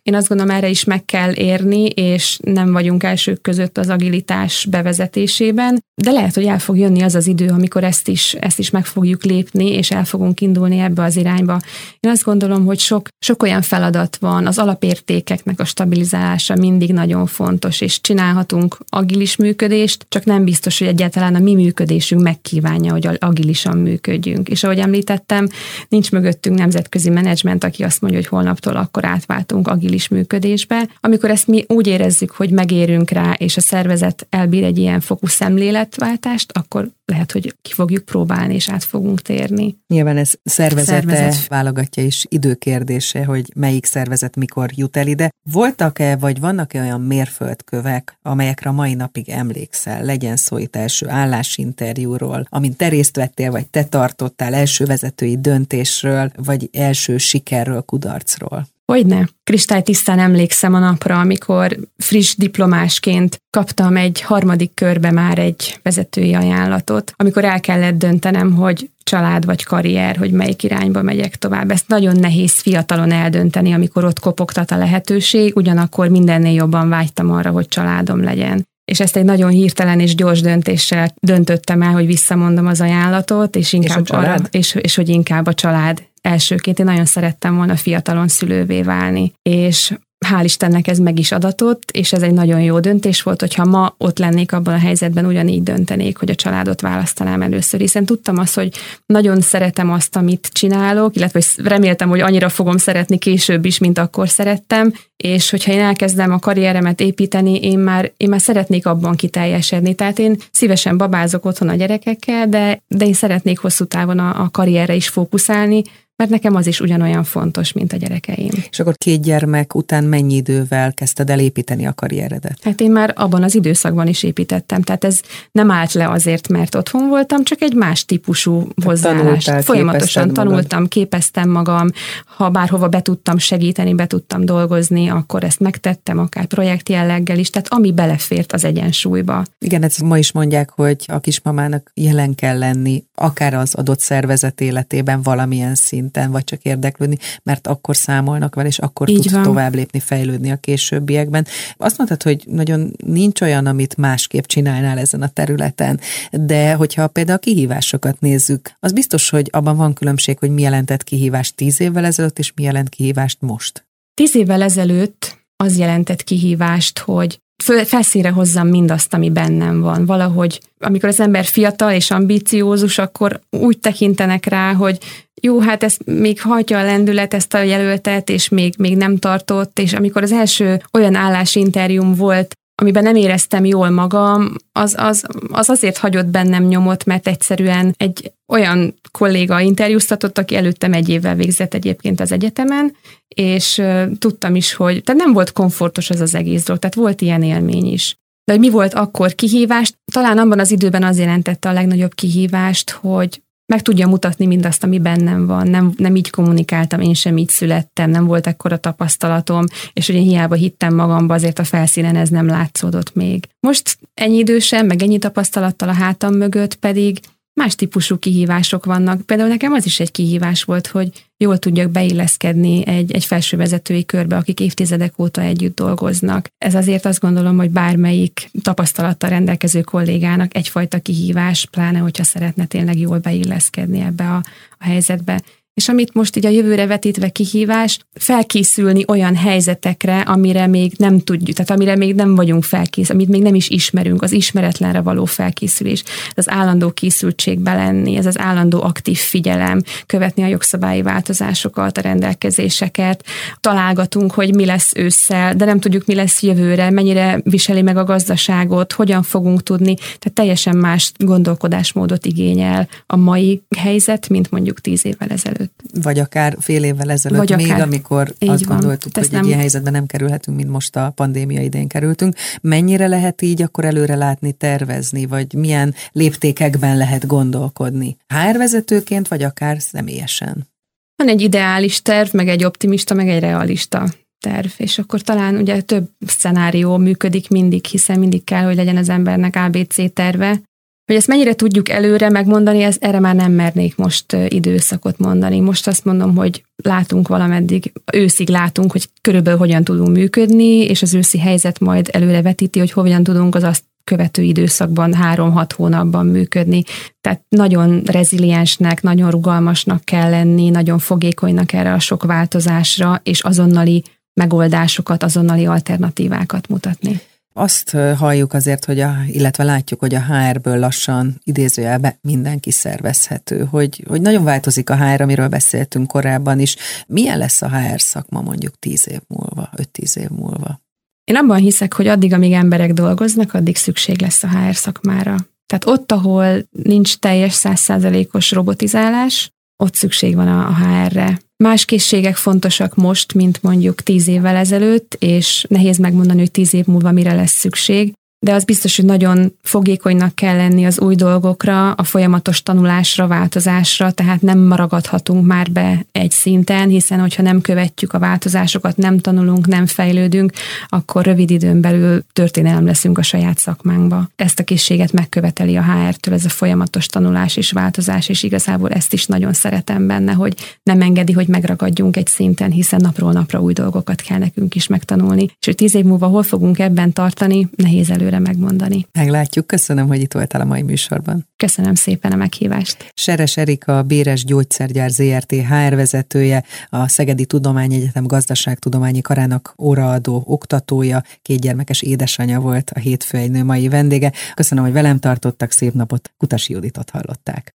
én 0.07 0.15
azt 0.15 0.27
gondolom, 0.27 0.55
erre 0.55 0.69
is 0.69 0.83
meg 0.83 1.05
kell 1.05 1.31
érni, 1.33 1.85
és 1.85 2.39
nem 2.43 2.71
vagyunk 2.71 3.03
elsők 3.03 3.41
között 3.41 3.77
az 3.77 3.89
agilitás 3.89 4.67
bevezetésében, 4.69 5.79
de 6.01 6.11
lehet, 6.11 6.35
hogy 6.35 6.45
el 6.45 6.59
fog 6.59 6.77
jönni 6.77 7.01
az 7.01 7.15
az 7.15 7.27
idő, 7.27 7.47
amikor 7.47 7.83
ezt 7.83 8.07
is, 8.07 8.33
ezt 8.33 8.59
is 8.59 8.69
meg 8.69 8.85
fogjuk 8.85 9.23
lépni, 9.23 9.73
és 9.73 9.91
el 9.91 10.05
fogunk 10.05 10.41
indulni 10.41 10.79
ebbe 10.79 11.03
az 11.03 11.15
irányba. 11.15 11.59
Én 11.99 12.11
azt 12.11 12.23
gondolom, 12.23 12.65
hogy 12.65 12.79
sok, 12.79 13.07
sok 13.19 13.43
olyan 13.43 13.61
feladat 13.61 14.15
van, 14.15 14.47
az 14.47 14.57
alapértékeknek 14.57 15.59
a 15.59 15.65
stabilizálása 15.65 16.55
mindig 16.55 16.93
nagyon 16.93 17.25
fontos, 17.25 17.81
és 17.81 18.01
csinálhatunk 18.01 18.77
agilis 18.89 19.35
működést, 19.35 20.05
csak 20.09 20.25
nem 20.25 20.43
biztos, 20.43 20.79
hogy 20.79 20.87
egyáltalán 20.87 21.35
a 21.35 21.39
mi 21.39 21.55
működésünk 21.55 22.21
megkívánja, 22.21 22.91
hogy 22.91 23.09
agilisan 23.19 23.77
működjünk. 23.77 24.49
És 24.49 24.63
ahogy 24.63 24.79
említettem, 24.79 25.47
nincs 25.89 26.11
mögöttünk 26.11 26.57
nemzetközi 26.57 27.09
menedzsment, 27.09 27.63
aki 27.63 27.83
azt 27.83 28.01
mondja, 28.01 28.19
hogy 28.19 28.29
holnaptól 28.29 28.75
akkor 28.75 29.05
átváltunk 29.05 29.67
agilis 29.67 29.96
agilis 29.97 30.07
működésbe. 30.07 30.89
Amikor 30.99 31.29
ezt 31.29 31.47
mi 31.47 31.65
úgy 31.67 31.87
érezzük, 31.87 32.31
hogy 32.31 32.51
megérünk 32.51 33.09
rá, 33.09 33.31
és 33.31 33.57
a 33.57 33.61
szervezet 33.61 34.27
elbír 34.29 34.63
egy 34.63 34.77
ilyen 34.77 34.99
fokú 34.99 35.27
szemléletváltást, 35.27 36.51
akkor 36.51 36.89
lehet, 37.05 37.31
hogy 37.31 37.55
ki 37.61 37.73
fogjuk 37.73 38.05
próbálni, 38.05 38.53
és 38.53 38.69
át 38.69 38.83
fogunk 38.83 39.21
térni. 39.21 39.77
Nyilván 39.87 40.17
ez 40.17 40.33
szervezete 40.43 41.15
szervezet. 41.15 41.47
válogatja 41.47 42.03
is 42.03 42.25
időkérdése, 42.29 43.25
hogy 43.25 43.51
melyik 43.55 43.85
szervezet 43.85 44.35
mikor 44.35 44.69
jut 44.75 44.97
el 44.97 45.07
ide. 45.07 45.29
Voltak-e, 45.51 46.15
vagy 46.15 46.39
vannak-e 46.39 46.81
olyan 46.81 47.01
mérföldkövek, 47.01 48.17
amelyekre 48.21 48.69
a 48.69 48.73
mai 48.73 48.93
napig 48.93 49.29
emlékszel? 49.29 50.03
Legyen 50.03 50.35
szó 50.35 50.57
itt 50.57 50.75
első 50.75 51.07
állásinterjúról, 51.09 52.47
amint 52.49 52.77
te 52.77 52.87
részt 52.87 53.15
vettél, 53.15 53.51
vagy 53.51 53.67
te 53.67 53.83
tartottál 53.83 54.53
első 54.53 54.85
vezetői 54.85 55.37
döntésről, 55.37 56.31
vagy 56.35 56.69
első 56.73 57.17
sikerről, 57.17 57.81
kudarcról? 57.81 58.67
Hogyne. 58.91 59.27
Kristálytisztán 59.43 60.19
emlékszem 60.19 60.73
a 60.73 60.79
napra, 60.79 61.19
amikor 61.19 61.77
friss 61.97 62.35
diplomásként 62.35 63.37
kaptam 63.49 63.97
egy 63.97 64.21
harmadik 64.21 64.73
körbe 64.73 65.11
már 65.11 65.39
egy 65.39 65.79
vezetői 65.83 66.33
ajánlatot, 66.33 67.13
amikor 67.15 67.45
el 67.45 67.59
kellett 67.59 67.97
döntenem, 67.97 68.53
hogy 68.53 68.89
család 69.03 69.45
vagy 69.45 69.63
karrier, 69.63 70.15
hogy 70.15 70.31
melyik 70.31 70.63
irányba 70.63 71.01
megyek 71.01 71.35
tovább. 71.35 71.71
Ezt 71.71 71.87
nagyon 71.87 72.15
nehéz 72.15 72.59
fiatalon 72.59 73.11
eldönteni, 73.11 73.73
amikor 73.73 74.05
ott 74.05 74.19
kopogtat 74.19 74.71
a 74.71 74.77
lehetőség, 74.77 75.55
ugyanakkor 75.55 76.07
mindennél 76.07 76.53
jobban 76.53 76.89
vágytam 76.89 77.31
arra, 77.31 77.51
hogy 77.51 77.67
családom 77.67 78.23
legyen 78.23 78.67
és 78.91 78.99
ezt 78.99 79.15
egy 79.15 79.23
nagyon 79.23 79.49
hirtelen 79.49 79.99
és 79.99 80.15
gyors 80.15 80.41
döntéssel 80.41 81.13
döntöttem 81.19 81.81
el, 81.81 81.91
hogy 81.91 82.05
visszamondom 82.05 82.67
az 82.67 82.81
ajánlatot, 82.81 83.55
és 83.55 83.73
inkább 83.73 84.03
és, 84.03 84.09
arra, 84.09 84.35
és, 84.51 84.75
és 84.75 84.95
hogy 84.95 85.09
inkább 85.09 85.45
a 85.45 85.53
család 85.53 86.03
elsőként. 86.21 86.79
Én 86.79 86.85
nagyon 86.85 87.05
szerettem 87.05 87.55
volna 87.55 87.75
fiatalon 87.75 88.27
szülővé 88.27 88.81
válni, 88.81 89.33
és 89.41 89.93
hál' 90.25 90.43
Istennek 90.43 90.87
ez 90.87 90.97
meg 90.97 91.19
is 91.19 91.31
adatott, 91.31 91.91
és 91.91 92.13
ez 92.13 92.21
egy 92.21 92.33
nagyon 92.33 92.61
jó 92.61 92.79
döntés 92.79 93.21
volt, 93.21 93.39
hogyha 93.39 93.65
ma 93.65 93.95
ott 93.97 94.19
lennék 94.19 94.53
abban 94.53 94.73
a 94.73 94.77
helyzetben, 94.77 95.25
ugyanígy 95.25 95.63
döntenék, 95.63 96.17
hogy 96.17 96.29
a 96.29 96.35
családot 96.35 96.81
választanám 96.81 97.41
először, 97.41 97.79
hiszen 97.79 98.05
tudtam 98.05 98.37
azt, 98.37 98.55
hogy 98.55 98.73
nagyon 99.05 99.41
szeretem 99.41 99.91
azt, 99.91 100.15
amit 100.15 100.49
csinálok, 100.51 101.15
illetve 101.15 101.41
reméltem, 101.55 102.09
hogy 102.09 102.19
annyira 102.19 102.49
fogom 102.49 102.77
szeretni 102.77 103.17
később 103.17 103.65
is, 103.65 103.77
mint 103.77 103.97
akkor 103.97 104.29
szerettem, 104.29 104.93
és 105.17 105.49
hogyha 105.49 105.71
én 105.71 105.79
elkezdem 105.79 106.31
a 106.31 106.39
karrieremet 106.39 107.01
építeni, 107.01 107.59
én 107.59 107.79
már, 107.79 108.11
én 108.17 108.29
már 108.29 108.41
szeretnék 108.41 108.85
abban 108.85 109.15
kiteljesedni. 109.15 109.93
Tehát 109.93 110.19
én 110.19 110.35
szívesen 110.51 110.97
babázok 110.97 111.45
otthon 111.45 111.69
a 111.69 111.75
gyerekekkel, 111.75 112.47
de, 112.47 112.83
de 112.87 113.05
én 113.05 113.13
szeretnék 113.13 113.59
hosszú 113.59 113.85
távon 113.85 114.19
a, 114.19 114.41
a 114.41 114.49
karrierre 114.49 114.95
is 114.95 115.07
fókuszálni, 115.07 115.81
mert 116.17 116.29
nekem 116.29 116.55
az 116.55 116.67
is 116.67 116.79
ugyanolyan 116.79 117.23
fontos, 117.23 117.71
mint 117.71 117.93
a 117.93 117.97
gyerekeim. 117.97 118.49
És 118.69 118.79
akkor 118.79 118.95
két 118.97 119.21
gyermek 119.21 119.75
után 119.75 120.03
mennyi 120.03 120.35
idővel 120.35 120.93
kezdted 120.93 121.29
el 121.29 121.39
építeni 121.39 121.87
a 121.87 121.93
karrieredet? 121.93 122.59
Hát 122.63 122.81
én 122.81 122.91
már 122.91 123.13
abban 123.15 123.43
az 123.43 123.55
időszakban 123.55 124.07
is 124.07 124.23
építettem, 124.23 124.81
tehát 124.81 125.03
ez 125.03 125.21
nem 125.51 125.71
állt 125.71 125.93
le 125.93 126.09
azért, 126.09 126.47
mert 126.47 126.75
otthon 126.75 127.07
voltam, 127.07 127.43
csak 127.43 127.61
egy 127.61 127.73
más 127.73 128.05
típusú 128.05 128.67
hozzáállást. 128.83 129.63
Folyamatosan 129.63 130.33
tanultam, 130.33 130.79
magad. 130.79 130.89
képeztem 130.89 131.49
magam, 131.49 131.89
ha 132.25 132.49
bárhova 132.49 132.87
be 132.87 133.01
tudtam 133.01 133.37
segíteni, 133.37 133.93
be 133.93 134.07
tudtam 134.07 134.45
dolgozni, 134.45 135.07
akkor 135.07 135.43
ezt 135.43 135.59
megtettem, 135.59 136.19
akár 136.19 136.45
projekt 136.45 136.89
jelleggel 136.89 137.39
is, 137.39 137.49
tehát 137.49 137.67
ami 137.73 137.91
belefért 137.91 138.53
az 138.53 138.63
egyensúlyba. 138.63 139.43
Igen, 139.59 139.83
ezt 139.83 140.01
ma 140.01 140.17
is 140.17 140.31
mondják, 140.31 140.69
hogy 140.69 141.05
a 141.07 141.19
kismamának 141.19 141.91
jelen 141.93 142.35
kell 142.35 142.57
lenni, 142.57 143.03
akár 143.15 143.53
az 143.53 143.75
adott 143.75 143.99
szervezet 143.99 144.61
életében 144.61 145.21
valamilyen 145.21 145.75
szint 145.75 146.06
szinten, 146.07 146.31
vagy 146.31 146.43
csak 146.43 146.63
érdeklődni, 146.63 147.17
mert 147.43 147.67
akkor 147.67 147.95
számolnak 147.95 148.55
vele, 148.55 148.67
és 148.67 148.79
akkor 148.79 149.09
Így 149.09 149.21
tud 149.21 149.31
van. 149.31 149.43
tovább 149.43 149.75
lépni, 149.75 149.99
fejlődni 149.99 150.51
a 150.51 150.55
későbbiekben. 150.55 151.47
Azt 151.77 151.97
mondtad, 151.97 152.23
hogy 152.23 152.43
nagyon 152.45 152.91
nincs 153.05 153.41
olyan, 153.41 153.65
amit 153.65 153.97
másképp 153.97 154.43
csinálnál 154.43 154.97
ezen 154.97 155.21
a 155.21 155.27
területen, 155.27 155.99
de 156.31 156.73
hogyha 156.73 157.07
például 157.07 157.37
a 157.37 157.41
kihívásokat 157.41 158.19
nézzük, 158.19 158.71
az 158.79 158.91
biztos, 158.91 159.29
hogy 159.29 159.49
abban 159.51 159.77
van 159.77 159.93
különbség, 159.93 160.37
hogy 160.39 160.49
mi 160.49 160.61
jelentett 160.61 161.03
kihívást 161.03 161.55
tíz 161.55 161.81
évvel 161.81 162.05
ezelőtt, 162.05 162.39
és 162.39 162.51
mi 162.55 162.63
jelent 162.63 162.89
kihívást 162.89 163.41
most. 163.41 163.85
Tíz 164.13 164.35
évvel 164.35 164.61
ezelőtt 164.61 165.37
az 165.55 165.77
jelentett 165.77 166.23
kihívást, 166.23 166.99
hogy 166.99 167.39
felszínre 167.85 168.29
hozzam 168.29 168.67
mindazt, 168.67 169.13
ami 169.13 169.29
bennem 169.29 169.81
van. 169.81 170.05
Valahogy, 170.05 170.61
amikor 170.79 171.09
az 171.09 171.19
ember 171.19 171.45
fiatal 171.45 171.91
és 171.91 172.11
ambíciózus, 172.11 172.97
akkor 172.97 173.39
úgy 173.49 173.79
tekintenek 173.79 174.45
rá, 174.45 174.73
hogy 174.73 174.97
jó, 175.41 175.59
hát 175.59 175.83
ez 175.83 175.97
még 176.05 176.41
hajtja 176.41 176.79
a 176.79 176.83
lendület 176.83 177.33
ezt 177.33 177.53
a 177.53 177.61
jelöltet, 177.61 178.29
és 178.29 178.49
még, 178.49 178.73
még 178.77 178.97
nem 178.97 179.17
tartott, 179.17 179.79
és 179.79 179.93
amikor 179.93 180.23
az 180.23 180.31
első 180.31 180.81
olyan 180.93 181.15
állásinterjúm 181.15 182.15
volt, 182.15 182.55
amiben 182.81 183.03
nem 183.03 183.15
éreztem 183.15 183.65
jól 183.65 183.89
magam, 183.89 184.55
az, 184.71 184.95
az, 184.97 185.25
az 185.51 185.69
azért 185.69 185.97
hagyott 185.97 186.25
bennem 186.25 186.63
nyomot, 186.63 187.05
mert 187.05 187.27
egyszerűen 187.27 187.93
egy 187.97 188.31
olyan 188.47 188.99
kolléga 189.11 189.59
interjúztatott, 189.59 190.37
aki 190.37 190.55
előttem 190.55 190.93
egy 190.93 191.09
évvel 191.09 191.35
végzett 191.35 191.73
egyébként 191.73 192.19
az 192.19 192.31
egyetemen, 192.31 192.95
és 193.27 193.81
tudtam 194.19 194.55
is, 194.55 194.73
hogy 194.73 195.03
tehát 195.03 195.21
nem 195.21 195.33
volt 195.33 195.51
komfortos 195.51 196.09
az 196.09 196.21
az 196.21 196.35
egész 196.35 196.63
dolog, 196.63 196.81
tehát 196.81 196.95
volt 196.95 197.21
ilyen 197.21 197.43
élmény 197.43 197.85
is. 197.85 198.15
De 198.43 198.53
hogy 198.53 198.59
mi 198.59 198.69
volt 198.69 198.93
akkor 198.93 199.35
kihívást? 199.35 199.97
Talán 200.11 200.37
abban 200.37 200.59
az 200.59 200.71
időben 200.71 201.03
az 201.03 201.19
jelentette 201.19 201.69
a 201.69 201.73
legnagyobb 201.73 202.13
kihívást, 202.13 202.89
hogy 202.89 203.41
meg 203.67 203.81
tudja 203.81 204.07
mutatni 204.07 204.45
mindazt, 204.45 204.83
ami 204.83 204.99
bennem 204.99 205.45
van. 205.45 205.67
Nem, 205.67 205.93
nem 205.97 206.15
így 206.15 206.29
kommunikáltam, 206.29 207.01
én 207.01 207.13
sem 207.13 207.37
így 207.37 207.49
születtem, 207.49 208.09
nem 208.09 208.25
volt 208.25 208.47
ekkora 208.47 208.77
tapasztalatom, 208.77 209.65
és 209.93 210.09
ugye 210.09 210.19
hiába 210.19 210.55
hittem 210.55 210.95
magamba, 210.95 211.33
azért 211.33 211.59
a 211.59 211.63
felszínen 211.63 212.15
ez 212.15 212.29
nem 212.29 212.47
látszódott 212.47 213.15
még. 213.15 213.47
Most 213.59 213.97
ennyi 214.13 214.37
idősen, 214.37 214.85
meg 214.85 215.01
ennyi 215.01 215.17
tapasztalattal 215.17 215.89
a 215.89 215.93
hátam 215.93 216.33
mögött 216.33 216.75
pedig 216.75 217.19
más 217.57 217.75
típusú 217.75 218.17
kihívások 218.17 218.85
vannak. 218.85 219.21
Például 219.21 219.49
nekem 219.49 219.73
az 219.73 219.85
is 219.85 219.99
egy 219.99 220.11
kihívás 220.11 220.63
volt, 220.63 220.87
hogy 220.87 221.27
jól 221.37 221.57
tudjak 221.57 221.89
beilleszkedni 221.89 222.87
egy, 222.87 223.11
egy 223.11 223.25
felsővezetői 223.25 224.05
körbe, 224.05 224.35
akik 224.35 224.59
évtizedek 224.59 225.19
óta 225.19 225.41
együtt 225.41 225.75
dolgoznak. 225.75 226.49
Ez 226.57 226.75
azért 226.75 227.05
azt 227.05 227.19
gondolom, 227.19 227.57
hogy 227.57 227.69
bármelyik 227.69 228.49
tapasztalattal 228.61 229.29
rendelkező 229.29 229.81
kollégának 229.81 230.55
egyfajta 230.55 230.99
kihívás, 230.99 231.67
pláne 231.71 231.99
hogyha 231.99 232.23
szeretne 232.23 232.65
tényleg 232.65 232.99
jól 232.99 233.17
beilleszkedni 233.17 233.99
ebbe 233.99 234.23
a, 234.23 234.43
a 234.77 234.83
helyzetbe. 234.83 235.41
És 235.77 235.89
amit 235.89 236.13
most 236.13 236.35
így 236.35 236.45
a 236.45 236.49
jövőre 236.49 236.85
vetítve 236.85 237.29
kihívás, 237.29 237.99
felkészülni 238.13 239.03
olyan 239.07 239.35
helyzetekre, 239.35 240.19
amire 240.19 240.67
még 240.67 240.93
nem 240.97 241.19
tudjuk, 241.19 241.55
tehát 241.55 241.71
amire 241.71 241.95
még 241.95 242.15
nem 242.15 242.35
vagyunk 242.35 242.63
felkész, 242.63 243.09
amit 243.09 243.27
még 243.27 243.41
nem 243.41 243.55
is 243.55 243.69
ismerünk, 243.69 244.21
az 244.21 244.31
ismeretlenre 244.31 245.01
való 245.01 245.25
felkészülés, 245.25 246.03
az 246.35 246.49
állandó 246.49 246.91
készültségbe 246.91 247.73
lenni, 247.73 248.15
ez 248.15 248.25
az 248.25 248.39
állandó 248.39 248.81
aktív 248.81 249.17
figyelem, 249.17 249.81
követni 250.05 250.43
a 250.43 250.47
jogszabályi 250.47 251.01
változásokat, 251.01 251.97
a 251.97 252.01
rendelkezéseket, 252.01 253.25
találgatunk, 253.61 254.31
hogy 254.31 254.55
mi 254.55 254.65
lesz 254.65 254.91
ősszel, 254.95 255.55
de 255.55 255.65
nem 255.65 255.79
tudjuk, 255.79 256.05
mi 256.05 256.15
lesz 256.15 256.41
jövőre, 256.41 256.89
mennyire 256.89 257.39
viseli 257.43 257.81
meg 257.81 257.97
a 257.97 258.03
gazdaságot, 258.03 258.93
hogyan 258.93 259.23
fogunk 259.23 259.63
tudni, 259.63 259.93
tehát 259.95 260.33
teljesen 260.33 260.77
más 260.77 261.11
gondolkodásmódot 261.17 262.25
igényel 262.25 262.87
a 263.07 263.15
mai 263.15 263.61
helyzet, 263.77 264.29
mint 264.29 264.51
mondjuk 264.51 264.81
tíz 264.81 265.05
évvel 265.05 265.29
ezelőtt 265.29 265.66
ezelőtt. 265.67 266.03
Vagy 266.03 266.19
akár 266.19 266.55
fél 266.59 266.83
évvel 266.83 267.11
ezelőtt, 267.11 267.37
Vagy 267.37 267.55
még 267.55 267.71
akár. 267.71 267.81
amikor 267.81 268.33
Így 268.39 268.49
azt 268.49 268.65
van. 268.65 268.77
gondoltuk, 268.77 269.11
Tesz 269.11 269.23
hogy 269.23 269.33
nem... 269.33 269.41
egy 269.41 269.47
ilyen 269.47 269.59
helyzetben 269.59 269.91
nem 269.93 270.05
kerülhetünk, 270.05 270.57
mint 270.57 270.69
most 270.69 270.95
a 270.95 271.11
pandémia 271.15 271.61
idén 271.61 271.87
kerültünk. 271.87 272.35
Mennyire 272.61 273.07
lehet 273.07 273.41
így 273.41 273.61
akkor 273.61 273.85
előre 273.85 274.15
látni, 274.15 274.51
tervezni, 274.51 275.25
vagy 275.25 275.53
milyen 275.53 275.93
léptékekben 276.11 276.97
lehet 276.97 277.27
gondolkodni? 277.27 278.17
HR 278.27 278.57
vezetőként, 278.57 279.27
vagy 279.27 279.43
akár 279.43 279.81
személyesen? 279.81 280.67
Van 281.15 281.29
egy 281.29 281.41
ideális 281.41 282.01
terv, 282.01 282.33
meg 282.33 282.47
egy 282.47 282.63
optimista, 282.63 283.13
meg 283.13 283.29
egy 283.29 283.39
realista 283.39 284.07
terv, 284.39 284.67
és 284.77 284.97
akkor 284.99 285.21
talán 285.21 285.55
ugye 285.55 285.81
több 285.81 286.09
szenárió 286.27 286.97
működik 286.97 287.49
mindig, 287.49 287.85
hiszen 287.85 288.19
mindig 288.19 288.43
kell, 288.43 288.63
hogy 288.63 288.75
legyen 288.75 288.97
az 288.97 289.09
embernek 289.09 289.55
ABC 289.55 290.13
terve, 290.13 290.61
hogy 291.07 291.15
ezt 291.15 291.27
mennyire 291.27 291.53
tudjuk 291.53 291.89
előre 291.89 292.29
megmondani, 292.29 292.81
ez, 292.81 292.97
erre 292.99 293.19
már 293.19 293.35
nem 293.35 293.51
mernék 293.51 293.95
most 293.95 294.37
időszakot 294.47 295.17
mondani. 295.17 295.59
Most 295.59 295.87
azt 295.87 296.05
mondom, 296.05 296.35
hogy 296.35 296.63
látunk 296.83 297.27
valameddig, 297.27 297.91
őszig 298.13 298.49
látunk, 298.49 298.91
hogy 298.91 299.09
körülbelül 299.21 299.59
hogyan 299.59 299.83
tudunk 299.83 300.15
működni, 300.15 300.85
és 300.85 301.01
az 301.01 301.13
őszi 301.13 301.39
helyzet 301.39 301.79
majd 301.79 302.09
előre 302.11 302.41
vetíti, 302.41 302.79
hogy 302.79 302.91
hogyan 302.91 303.23
tudunk 303.23 303.55
az 303.55 303.63
azt 303.63 303.83
követő 304.03 304.41
időszakban, 304.41 305.13
három-hat 305.13 305.73
hónapban 305.73 306.25
működni. 306.25 306.83
Tehát 307.21 307.41
nagyon 307.49 308.01
reziliensnek, 308.05 309.01
nagyon 309.01 309.31
rugalmasnak 309.31 310.05
kell 310.05 310.29
lenni, 310.29 310.69
nagyon 310.69 310.99
fogékonynak 310.99 311.73
erre 311.73 311.93
a 311.93 311.99
sok 311.99 312.23
változásra, 312.23 313.21
és 313.23 313.41
azonnali 313.41 314.03
megoldásokat, 314.33 315.23
azonnali 315.23 315.65
alternatívákat 315.65 316.67
mutatni. 316.67 317.21
Azt 317.59 317.89
halljuk 318.17 318.53
azért, 318.53 318.85
hogy 318.85 318.99
a, 318.99 319.15
illetve 319.27 319.63
látjuk, 319.63 319.99
hogy 319.99 320.15
a 320.15 320.23
HR-ből 320.23 320.79
lassan 320.79 321.41
idézőjelbe 321.43 322.17
mindenki 322.21 322.71
szervezhető, 322.71 323.65
hogy, 323.65 324.03
hogy 324.07 324.21
nagyon 324.21 324.43
változik 324.43 324.89
a 324.89 324.95
HR, 324.95 325.21
amiről 325.21 325.47
beszéltünk 325.47 326.07
korábban 326.07 326.59
is. 326.59 326.75
Milyen 327.07 327.37
lesz 327.37 327.61
a 327.61 327.69
HR 327.69 328.01
szakma 328.01 328.41
mondjuk 328.41 328.79
tíz 328.79 329.07
év 329.09 329.19
múlva, 329.27 329.69
öt-tíz 329.75 330.17
év 330.17 330.29
múlva? 330.29 330.81
Én 331.23 331.35
abban 331.35 331.57
hiszek, 331.57 331.93
hogy 331.93 332.07
addig, 332.07 332.33
amíg 332.33 332.51
emberek 332.51 332.93
dolgoznak, 332.93 333.53
addig 333.53 333.75
szükség 333.75 334.21
lesz 334.21 334.43
a 334.43 334.59
HR 334.59 334.75
szakmára. 334.75 335.35
Tehát 335.65 335.85
ott, 335.85 336.11
ahol 336.11 336.67
nincs 336.71 337.17
teljes 337.17 337.53
százszázalékos 337.53 338.51
robotizálás, 338.51 339.51
ott 339.83 339.95
szükség 339.95 340.35
van 340.35 340.47
a 340.47 340.75
HR-re. 340.75 341.39
Más 341.63 341.85
készségek 341.85 342.35
fontosak 342.35 342.95
most, 342.95 343.33
mint 343.33 343.63
mondjuk 343.63 344.01
tíz 344.01 344.27
évvel 344.27 344.55
ezelőtt, 344.55 345.15
és 345.19 345.65
nehéz 345.69 345.97
megmondani, 345.97 346.39
hogy 346.39 346.51
tíz 346.51 346.73
év 346.73 346.85
múlva 346.85 347.11
mire 347.11 347.33
lesz 347.33 347.51
szükség 347.51 348.13
de 348.39 348.53
az 348.53 348.63
biztos, 348.63 348.95
hogy 348.95 349.05
nagyon 349.05 349.53
fogékonynak 349.61 350.35
kell 350.35 350.55
lenni 350.55 350.85
az 350.85 350.99
új 350.99 351.15
dolgokra, 351.15 351.91
a 351.91 352.03
folyamatos 352.03 352.63
tanulásra, 352.63 353.27
változásra, 353.27 354.11
tehát 354.11 354.41
nem 354.41 354.73
ragadhatunk 354.73 355.45
már 355.45 355.71
be 355.71 356.05
egy 356.11 356.31
szinten, 356.31 356.89
hiszen 356.89 357.19
hogyha 357.19 357.43
nem 357.43 357.61
követjük 357.61 358.13
a 358.13 358.19
változásokat, 358.19 358.97
nem 358.97 359.19
tanulunk, 359.19 359.67
nem 359.67 359.85
fejlődünk, 359.85 360.51
akkor 360.87 361.25
rövid 361.25 361.51
időn 361.51 361.81
belül 361.81 362.23
történelem 362.33 362.85
leszünk 362.85 363.17
a 363.17 363.21
saját 363.21 363.57
szakmánkba. 363.57 364.29
Ezt 364.35 364.59
a 364.59 364.63
készséget 364.63 365.11
megköveteli 365.11 365.75
a 365.75 365.83
HR-től, 365.83 366.33
ez 366.33 366.45
a 366.45 366.49
folyamatos 366.49 367.05
tanulás 367.05 367.57
és 367.57 367.71
változás, 367.71 368.29
és 368.29 368.43
igazából 368.43 368.89
ezt 368.89 369.13
is 369.13 369.25
nagyon 369.25 369.53
szeretem 369.53 370.07
benne, 370.07 370.31
hogy 370.31 370.79
nem 370.83 371.01
engedi, 371.01 371.33
hogy 371.33 371.47
megragadjunk 371.47 372.17
egy 372.17 372.27
szinten, 372.27 372.71
hiszen 372.71 372.99
napról 373.03 373.31
napra 373.31 373.61
új 373.61 373.73
dolgokat 373.73 374.21
kell 374.21 374.37
nekünk 374.37 374.75
is 374.75 374.87
megtanulni. 374.87 375.43
És 375.43 375.65
hogy 375.65 375.75
tíz 375.75 375.95
év 375.95 376.05
múlva 376.05 376.27
hol 376.27 376.43
fogunk 376.43 376.79
ebben 376.79 377.13
tartani, 377.13 377.69
nehéz 377.75 378.09
elő 378.09 378.26
előre 378.27 378.39
megmondani. 378.39 379.07
Meglátjuk. 379.11 379.67
Köszönöm, 379.67 380.07
hogy 380.07 380.21
itt 380.21 380.33
voltál 380.33 380.61
a 380.61 380.65
mai 380.65 380.81
műsorban. 380.81 381.47
Köszönöm 381.57 381.95
szépen 381.95 382.31
a 382.31 382.35
meghívást. 382.35 383.11
Seres 383.13 383.57
Erika, 383.57 383.97
a 383.97 384.03
Béres 384.03 384.43
Gyógyszergyár 384.45 385.09
ZRT 385.09 385.51
HR 385.51 385.95
vezetője, 385.95 386.63
a 386.89 387.07
Szegedi 387.07 387.45
Tudományegyetem 387.45 388.27
Gazdaságtudományi 388.27 389.21
Karának 389.21 389.73
óraadó 389.77 390.43
oktatója, 390.45 391.23
két 391.41 391.59
gyermekes 391.59 392.01
édesanyja 392.01 392.59
volt 392.59 392.89
a 392.89 392.99
hétfő 392.99 393.37
egy 393.37 393.51
nő 393.51 393.63
mai 393.63 393.87
vendége. 393.87 394.31
Köszönöm, 394.53 394.83
hogy 394.83 394.93
velem 394.93 395.19
tartottak, 395.19 395.71
szép 395.71 395.93
napot, 395.93 396.31
Kutasi 396.37 396.73
Juditot 396.73 397.09
hallották. 397.09 397.73